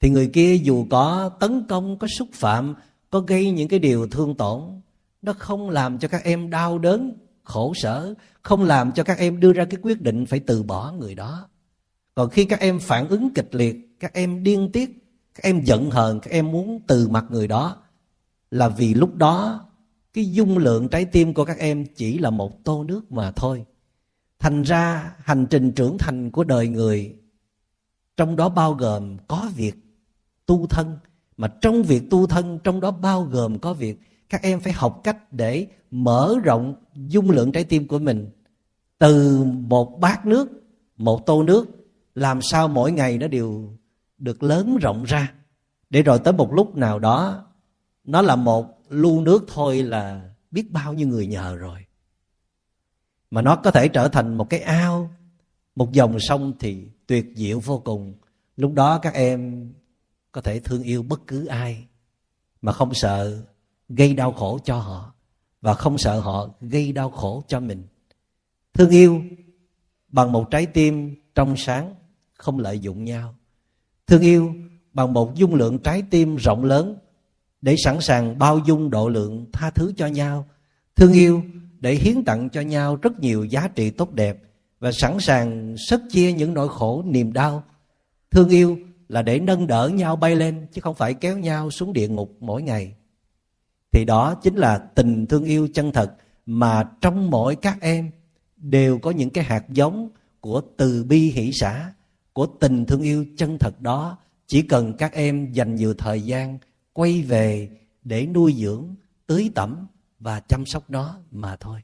thì 0.00 0.10
người 0.10 0.28
kia 0.28 0.56
dù 0.56 0.86
có 0.90 1.28
tấn 1.40 1.66
công, 1.68 1.98
có 1.98 2.06
xúc 2.18 2.28
phạm, 2.32 2.74
có 3.10 3.20
gây 3.20 3.50
những 3.50 3.68
cái 3.68 3.78
điều 3.78 4.08
thương 4.08 4.34
tổn 4.34 4.80
nó 5.22 5.32
không 5.32 5.70
làm 5.70 5.98
cho 5.98 6.08
các 6.08 6.24
em 6.24 6.50
đau 6.50 6.78
đớn, 6.78 7.18
khổ 7.44 7.72
sở, 7.76 8.14
không 8.42 8.62
làm 8.62 8.92
cho 8.92 9.04
các 9.04 9.18
em 9.18 9.40
đưa 9.40 9.52
ra 9.52 9.64
cái 9.64 9.80
quyết 9.82 10.02
định 10.02 10.26
phải 10.26 10.40
từ 10.40 10.62
bỏ 10.62 10.92
người 10.92 11.14
đó. 11.14 11.48
Còn 12.14 12.30
khi 12.30 12.44
các 12.44 12.60
em 12.60 12.78
phản 12.80 13.08
ứng 13.08 13.34
kịch 13.34 13.54
liệt, 13.54 13.76
các 14.00 14.12
em 14.14 14.42
điên 14.42 14.70
tiết, 14.72 14.90
các 15.34 15.42
em 15.42 15.60
giận 15.64 15.90
hờn, 15.90 16.20
các 16.20 16.30
em 16.30 16.52
muốn 16.52 16.80
từ 16.86 17.08
mặt 17.08 17.24
người 17.30 17.48
đó, 17.48 17.76
là 18.50 18.68
vì 18.68 18.94
lúc 18.94 19.14
đó 19.14 19.64
cái 20.12 20.30
dung 20.30 20.58
lượng 20.58 20.88
trái 20.88 21.04
tim 21.04 21.34
của 21.34 21.44
các 21.44 21.58
em 21.58 21.86
chỉ 21.96 22.18
là 22.18 22.30
một 22.30 22.64
tô 22.64 22.84
nước 22.84 23.12
mà 23.12 23.30
thôi. 23.30 23.64
Thành 24.38 24.62
ra 24.62 25.14
hành 25.18 25.46
trình 25.50 25.72
trưởng 25.72 25.98
thành 25.98 26.30
của 26.30 26.44
đời 26.44 26.68
người, 26.68 27.14
trong 28.16 28.36
đó 28.36 28.48
bao 28.48 28.72
gồm 28.72 29.16
có 29.28 29.50
việc 29.56 29.74
tu 30.46 30.66
thân, 30.66 30.98
mà 31.36 31.48
trong 31.60 31.82
việc 31.82 32.10
tu 32.10 32.26
thân, 32.26 32.58
trong 32.64 32.80
đó 32.80 32.90
bao 32.90 33.22
gồm 33.22 33.58
có 33.58 33.74
việc 33.74 34.00
các 34.28 34.42
em 34.42 34.60
phải 34.60 34.72
học 34.72 35.00
cách 35.04 35.32
để 35.32 35.66
mở 35.90 36.34
rộng 36.44 36.74
dung 36.94 37.30
lượng 37.30 37.52
trái 37.52 37.64
tim 37.64 37.88
của 37.88 37.98
mình. 37.98 38.30
Từ 38.98 39.44
một 39.44 39.98
bát 40.00 40.26
nước, 40.26 40.48
một 40.96 41.26
tô 41.26 41.42
nước, 41.42 41.66
làm 42.14 42.42
sao 42.42 42.68
mỗi 42.68 42.92
ngày 42.92 43.18
nó 43.18 43.28
đều 43.28 43.76
được 44.18 44.42
lớn 44.42 44.76
rộng 44.80 45.04
ra. 45.04 45.32
Để 45.90 46.02
rồi 46.02 46.18
tới 46.18 46.32
một 46.32 46.52
lúc 46.52 46.76
nào 46.76 46.98
đó, 46.98 47.46
nó 48.04 48.22
là 48.22 48.36
một 48.36 48.78
lu 48.88 49.20
nước 49.20 49.44
thôi 49.48 49.82
là 49.82 50.30
biết 50.50 50.70
bao 50.70 50.94
nhiêu 50.94 51.08
người 51.08 51.26
nhờ 51.26 51.56
rồi. 51.56 51.84
Mà 53.30 53.42
nó 53.42 53.56
có 53.56 53.70
thể 53.70 53.88
trở 53.88 54.08
thành 54.08 54.36
một 54.36 54.50
cái 54.50 54.60
ao, 54.60 55.10
một 55.76 55.92
dòng 55.92 56.16
sông 56.20 56.52
thì 56.58 56.88
tuyệt 57.06 57.26
diệu 57.34 57.60
vô 57.60 57.78
cùng. 57.78 58.14
Lúc 58.56 58.72
đó 58.72 58.98
các 58.98 59.14
em 59.14 59.72
có 60.32 60.40
thể 60.40 60.60
thương 60.60 60.82
yêu 60.82 61.02
bất 61.02 61.26
cứ 61.26 61.46
ai, 61.46 61.86
mà 62.62 62.72
không 62.72 62.94
sợ 62.94 63.42
gây 63.88 64.14
đau 64.14 64.32
khổ 64.32 64.58
cho 64.64 64.78
họ 64.78 65.14
và 65.60 65.74
không 65.74 65.98
sợ 65.98 66.20
họ 66.20 66.48
gây 66.60 66.92
đau 66.92 67.10
khổ 67.10 67.42
cho 67.48 67.60
mình. 67.60 67.82
Thương 68.74 68.90
yêu 68.90 69.22
bằng 70.08 70.32
một 70.32 70.50
trái 70.50 70.66
tim 70.66 71.14
trong 71.34 71.56
sáng, 71.56 71.94
không 72.34 72.58
lợi 72.58 72.78
dụng 72.78 73.04
nhau. 73.04 73.34
Thương 74.06 74.22
yêu 74.22 74.54
bằng 74.92 75.12
một 75.12 75.34
dung 75.34 75.54
lượng 75.54 75.78
trái 75.78 76.02
tim 76.10 76.36
rộng 76.36 76.64
lớn 76.64 76.96
để 77.60 77.76
sẵn 77.84 78.00
sàng 78.00 78.38
bao 78.38 78.58
dung 78.58 78.90
độ 78.90 79.08
lượng 79.08 79.46
tha 79.52 79.70
thứ 79.70 79.92
cho 79.96 80.06
nhau. 80.06 80.48
Thương 80.96 81.12
yêu 81.12 81.42
để 81.80 81.94
hiến 81.94 82.24
tặng 82.24 82.48
cho 82.50 82.60
nhau 82.60 82.96
rất 82.96 83.20
nhiều 83.20 83.44
giá 83.44 83.68
trị 83.68 83.90
tốt 83.90 84.12
đẹp 84.12 84.42
và 84.80 84.92
sẵn 84.92 85.20
sàng 85.20 85.74
sớt 85.78 86.00
chia 86.10 86.32
những 86.32 86.54
nỗi 86.54 86.68
khổ, 86.68 87.02
niềm 87.06 87.32
đau. 87.32 87.64
Thương 88.30 88.48
yêu 88.48 88.78
là 89.08 89.22
để 89.22 89.38
nâng 89.38 89.66
đỡ 89.66 89.88
nhau 89.88 90.16
bay 90.16 90.36
lên, 90.36 90.66
chứ 90.72 90.80
không 90.80 90.94
phải 90.94 91.14
kéo 91.14 91.38
nhau 91.38 91.70
xuống 91.70 91.92
địa 91.92 92.08
ngục 92.08 92.36
mỗi 92.40 92.62
ngày 92.62 92.94
thì 93.92 94.04
đó 94.04 94.34
chính 94.34 94.54
là 94.54 94.78
tình 94.78 95.26
thương 95.26 95.44
yêu 95.44 95.68
chân 95.74 95.92
thật 95.92 96.14
mà 96.46 96.84
trong 97.00 97.30
mỗi 97.30 97.56
các 97.56 97.78
em 97.80 98.10
đều 98.56 98.98
có 98.98 99.10
những 99.10 99.30
cái 99.30 99.44
hạt 99.44 99.64
giống 99.68 100.08
của 100.40 100.62
từ 100.76 101.04
bi 101.04 101.30
hỷ 101.30 101.50
xã, 101.52 101.92
của 102.32 102.46
tình 102.46 102.86
thương 102.86 103.02
yêu 103.02 103.24
chân 103.36 103.58
thật 103.58 103.80
đó 103.80 104.18
chỉ 104.46 104.62
cần 104.62 104.92
các 104.98 105.12
em 105.12 105.52
dành 105.52 105.74
nhiều 105.74 105.94
thời 105.94 106.20
gian 106.20 106.58
quay 106.92 107.22
về 107.22 107.68
để 108.04 108.26
nuôi 108.26 108.54
dưỡng, 108.58 108.94
tưới 109.26 109.50
tẩm 109.54 109.86
và 110.20 110.40
chăm 110.40 110.66
sóc 110.66 110.90
nó 110.90 111.18
mà 111.30 111.56
thôi 111.56 111.80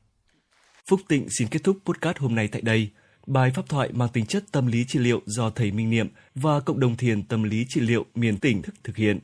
Phúc 0.86 1.00
Tịnh 1.08 1.26
xin 1.30 1.48
kết 1.48 1.64
thúc 1.64 1.78
podcast 1.84 2.18
hôm 2.18 2.34
nay 2.34 2.48
tại 2.48 2.62
đây. 2.62 2.90
Bài 3.26 3.50
pháp 3.54 3.68
thoại 3.68 3.90
mang 3.92 4.08
tính 4.08 4.26
chất 4.26 4.44
tâm 4.52 4.66
lý 4.66 4.84
trị 4.88 4.98
liệu 4.98 5.20
do 5.26 5.50
thầy 5.50 5.72
Minh 5.72 5.90
Niệm 5.90 6.08
và 6.34 6.60
cộng 6.60 6.80
đồng 6.80 6.96
thiền 6.96 7.22
tâm 7.22 7.42
lý 7.42 7.66
trị 7.68 7.80
liệu 7.80 8.06
miền 8.14 8.38
tỉnh 8.38 8.62
thực 8.62 8.74
thực 8.84 8.96
hiện. 8.96 9.18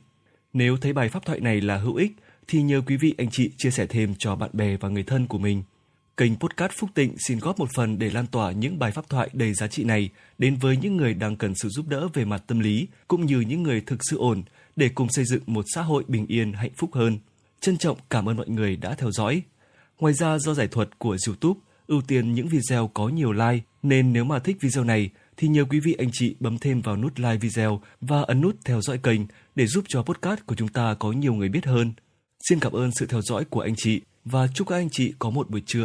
Nếu 0.53 0.77
thấy 0.77 0.93
bài 0.93 1.09
pháp 1.09 1.25
thoại 1.25 1.39
này 1.39 1.61
là 1.61 1.77
hữu 1.77 1.95
ích 1.95 2.11
thì 2.47 2.61
nhờ 2.61 2.81
quý 2.87 2.97
vị, 2.97 3.15
anh 3.17 3.29
chị 3.31 3.51
chia 3.57 3.71
sẻ 3.71 3.85
thêm 3.85 4.15
cho 4.19 4.35
bạn 4.35 4.49
bè 4.53 4.77
và 4.77 4.89
người 4.89 5.03
thân 5.03 5.27
của 5.27 5.37
mình. 5.37 5.63
Kênh 6.17 6.35
Podcast 6.35 6.71
Phúc 6.71 6.89
Tịnh 6.93 7.15
xin 7.27 7.39
góp 7.39 7.59
một 7.59 7.69
phần 7.75 7.99
để 7.99 8.09
lan 8.09 8.27
tỏa 8.27 8.51
những 8.51 8.79
bài 8.79 8.91
pháp 8.91 9.09
thoại 9.09 9.29
đầy 9.33 9.53
giá 9.53 9.67
trị 9.67 9.83
này 9.83 10.09
đến 10.37 10.55
với 10.55 10.77
những 10.77 10.97
người 10.97 11.13
đang 11.13 11.35
cần 11.35 11.55
sự 11.55 11.69
giúp 11.69 11.87
đỡ 11.87 12.07
về 12.13 12.25
mặt 12.25 12.43
tâm 12.47 12.59
lý, 12.59 12.87
cũng 13.07 13.25
như 13.25 13.39
những 13.39 13.63
người 13.63 13.81
thực 13.81 13.99
sự 14.09 14.17
ổn, 14.17 14.43
để 14.75 14.89
cùng 14.89 15.07
xây 15.11 15.25
dựng 15.25 15.41
một 15.45 15.65
xã 15.75 15.81
hội 15.81 16.03
bình 16.07 16.25
yên, 16.27 16.53
hạnh 16.53 16.71
phúc 16.77 16.89
hơn. 16.93 17.19
Trân 17.59 17.77
trọng 17.77 17.97
cảm 18.09 18.29
ơn 18.29 18.37
mọi 18.37 18.49
người 18.49 18.75
đã 18.75 18.95
theo 18.95 19.11
dõi. 19.11 19.41
Ngoài 19.99 20.13
ra, 20.13 20.39
do 20.39 20.53
giải 20.53 20.67
thuật 20.67 20.99
của 20.99 21.17
YouTube 21.27 21.59
ưu 21.87 22.01
tiên 22.01 22.33
những 22.33 22.47
video 22.47 22.87
có 22.93 23.09
nhiều 23.09 23.31
like, 23.31 23.59
nên 23.83 24.13
nếu 24.13 24.23
mà 24.23 24.39
thích 24.39 24.57
video 24.59 24.83
này, 24.83 25.09
thì 25.37 25.47
nhờ 25.47 25.65
quý 25.69 25.79
vị, 25.79 25.95
anh 25.97 26.09
chị 26.13 26.35
bấm 26.39 26.57
thêm 26.57 26.81
vào 26.81 26.97
nút 26.97 27.19
like 27.19 27.37
video 27.37 27.81
và 28.01 28.21
ấn 28.21 28.41
nút 28.41 28.55
theo 28.65 28.81
dõi 28.81 28.97
kênh 28.97 29.21
để 29.55 29.67
giúp 29.67 29.85
cho 29.87 30.03
podcast 30.03 30.39
của 30.45 30.55
chúng 30.55 30.67
ta 30.67 30.95
có 30.99 31.11
nhiều 31.11 31.33
người 31.33 31.49
biết 31.49 31.65
hơn. 31.65 31.93
Xin 32.49 32.59
cảm 32.59 32.71
ơn 32.71 32.91
sự 32.91 33.05
theo 33.05 33.21
dõi 33.21 33.45
của 33.45 33.61
anh 33.61 33.73
chị 33.77 34.01
và 34.25 34.47
chúc 34.53 34.67
các 34.67 34.75
anh 34.75 34.89
chị 34.91 35.13
có 35.19 35.29
một 35.29 35.49
buổi 35.49 35.61
trưa. 35.65 35.79